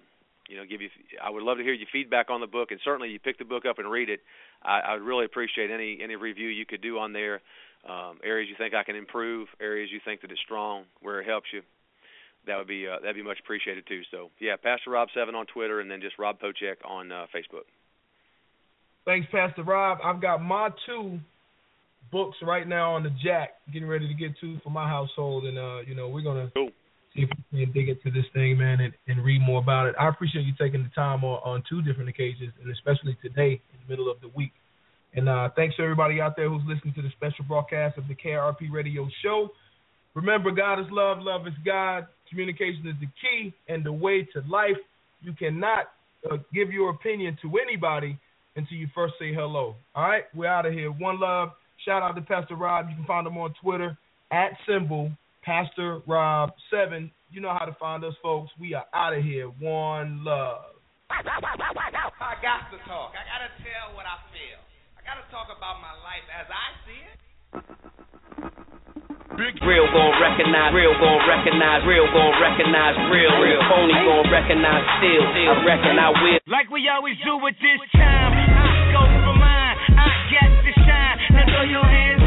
you 0.48 0.56
know, 0.56 0.64
give 0.64 0.80
you. 0.80 0.88
I 1.22 1.30
would 1.30 1.42
love 1.42 1.58
to 1.58 1.62
hear 1.62 1.74
your 1.74 1.88
feedback 1.92 2.30
on 2.30 2.40
the 2.40 2.46
book, 2.46 2.70
and 2.70 2.80
certainly 2.82 3.10
you 3.10 3.18
pick 3.18 3.38
the 3.38 3.44
book 3.44 3.64
up 3.68 3.78
and 3.78 3.90
read 3.90 4.08
it. 4.08 4.20
I, 4.62 4.80
I 4.80 4.92
would 4.94 5.02
really 5.02 5.24
appreciate 5.26 5.70
any 5.70 6.00
any 6.02 6.16
review 6.16 6.48
you 6.48 6.66
could 6.66 6.82
do 6.82 6.98
on 6.98 7.12
there. 7.12 7.40
um, 7.88 8.18
areas 8.24 8.48
you 8.48 8.56
think 8.58 8.74
I 8.74 8.82
can 8.82 8.96
improve, 8.96 9.48
areas 9.60 9.90
you 9.92 10.00
think 10.04 10.22
that 10.22 10.30
it's 10.32 10.40
strong, 10.40 10.84
where 11.00 11.20
it 11.20 11.26
helps 11.26 11.46
you. 11.52 11.62
That 12.46 12.56
would 12.56 12.66
be 12.66 12.86
uh, 12.88 12.98
that'd 13.00 13.14
be 13.14 13.22
much 13.22 13.38
appreciated 13.40 13.86
too. 13.86 14.02
So 14.10 14.30
yeah, 14.40 14.56
Pastor 14.56 14.90
Rob 14.90 15.08
Seven 15.14 15.34
on 15.34 15.46
Twitter, 15.46 15.80
and 15.80 15.90
then 15.90 16.00
just 16.00 16.18
Rob 16.18 16.40
Pochek 16.40 16.76
on 16.84 17.12
uh, 17.12 17.26
Facebook. 17.34 17.68
Thanks, 19.04 19.28
Pastor 19.30 19.62
Rob. 19.62 19.98
I've 20.02 20.20
got 20.20 20.42
my 20.42 20.70
two 20.86 21.18
books 22.10 22.36
right 22.42 22.66
now 22.66 22.94
on 22.94 23.02
the 23.02 23.10
jack, 23.22 23.54
getting 23.72 23.88
ready 23.88 24.08
to 24.08 24.14
get 24.14 24.32
two 24.40 24.58
for 24.64 24.70
my 24.70 24.88
household, 24.88 25.44
and 25.44 25.58
uh, 25.58 25.80
you 25.86 25.94
know 25.94 26.08
we're 26.08 26.22
gonna 26.22 26.50
Cool. 26.54 26.70
See 27.14 27.22
if 27.22 27.30
we 27.52 27.64
can 27.64 27.72
dig 27.72 27.88
into 27.88 28.10
this 28.10 28.26
thing, 28.32 28.58
man, 28.58 28.80
and, 28.80 28.92
and 29.06 29.24
read 29.24 29.40
more 29.40 29.60
about 29.60 29.86
it. 29.86 29.94
I 29.98 30.08
appreciate 30.08 30.42
you 30.42 30.52
taking 30.58 30.82
the 30.82 30.90
time 30.94 31.24
on, 31.24 31.40
on 31.44 31.62
two 31.68 31.82
different 31.82 32.08
occasions, 32.08 32.52
and 32.62 32.70
especially 32.72 33.16
today 33.22 33.60
in 33.72 33.78
the 33.82 33.88
middle 33.90 34.10
of 34.10 34.20
the 34.20 34.28
week. 34.34 34.52
And 35.14 35.28
uh, 35.28 35.48
thanks 35.56 35.76
to 35.76 35.82
everybody 35.82 36.20
out 36.20 36.36
there 36.36 36.48
who's 36.48 36.62
listening 36.66 36.94
to 36.94 37.02
the 37.02 37.10
special 37.16 37.44
broadcast 37.46 37.98
of 37.98 38.08
the 38.08 38.14
KRP 38.14 38.70
Radio 38.70 39.08
Show. 39.22 39.48
Remember, 40.14 40.50
God 40.50 40.80
is 40.80 40.86
love, 40.90 41.18
love 41.20 41.46
is 41.46 41.54
God. 41.64 42.06
Communication 42.28 42.86
is 42.86 42.94
the 43.00 43.08
key 43.20 43.54
and 43.68 43.84
the 43.84 43.92
way 43.92 44.28
to 44.34 44.42
life. 44.48 44.76
You 45.22 45.32
cannot 45.32 45.86
uh, 46.30 46.36
give 46.52 46.70
your 46.70 46.90
opinion 46.90 47.38
to 47.42 47.52
anybody 47.58 48.18
until 48.56 48.76
you 48.76 48.88
first 48.94 49.14
say 49.18 49.32
hello. 49.32 49.76
All 49.94 50.08
right, 50.08 50.24
we're 50.34 50.48
out 50.48 50.66
of 50.66 50.72
here. 50.72 50.90
One 50.90 51.20
love. 51.20 51.50
Shout 51.84 52.02
out 52.02 52.16
to 52.16 52.22
Pastor 52.22 52.56
Rob. 52.56 52.88
You 52.90 52.96
can 52.96 53.04
find 53.04 53.26
him 53.26 53.38
on 53.38 53.54
Twitter 53.62 53.96
at 54.30 54.50
symbol 54.68 55.10
Pastor 55.48 56.04
Rob 56.04 56.52
Seven. 56.68 57.08
You 57.32 57.40
know 57.40 57.48
how 57.48 57.64
to 57.64 57.72
find 57.80 58.04
us, 58.04 58.12
folks. 58.20 58.52
We 58.60 58.76
are 58.76 58.84
out 58.92 59.16
of 59.16 59.24
here. 59.24 59.48
One 59.48 60.20
love. 60.20 60.76
I 61.08 61.24
got 61.24 61.40
to 61.40 62.76
talk. 62.84 63.16
I 63.16 63.24
got 63.24 63.40
to 63.40 63.48
tell 63.64 63.96
what 63.96 64.04
I 64.04 64.20
feel. 64.28 64.60
I 64.92 65.00
got 65.08 65.16
to 65.16 65.24
talk 65.32 65.48
about 65.48 65.80
my 65.80 65.96
life 66.04 66.28
as 66.28 66.44
I 66.52 66.68
see 66.84 67.00
it. 67.00 67.16
Real 69.64 69.88
gon' 69.88 70.20
recognize, 70.20 70.76
real 70.76 70.92
gon' 71.00 71.24
recognize, 71.24 71.80
real 71.88 72.04
gon' 72.12 72.36
recognize, 72.44 72.92
real, 73.08 73.32
real. 73.40 73.60
Phony 73.72 73.96
gon' 74.04 74.28
recognize, 74.28 74.84
still, 75.00 75.24
I 75.32 75.64
reckon 75.64 75.96
I 75.96 76.12
will. 76.12 76.44
Like 76.44 76.68
we 76.68 76.84
always 76.92 77.16
do 77.24 77.40
with 77.40 77.56
this 77.56 77.80
time, 77.96 78.36
I 78.36 78.92
go 78.92 79.00
for 79.24 79.32
mine. 79.40 79.76
I 79.96 80.12
get 80.28 80.50
to 80.60 80.72
shine. 80.84 81.16
Now 81.32 81.48
throw 81.48 81.64
your 81.64 81.88
hands. 81.88 82.17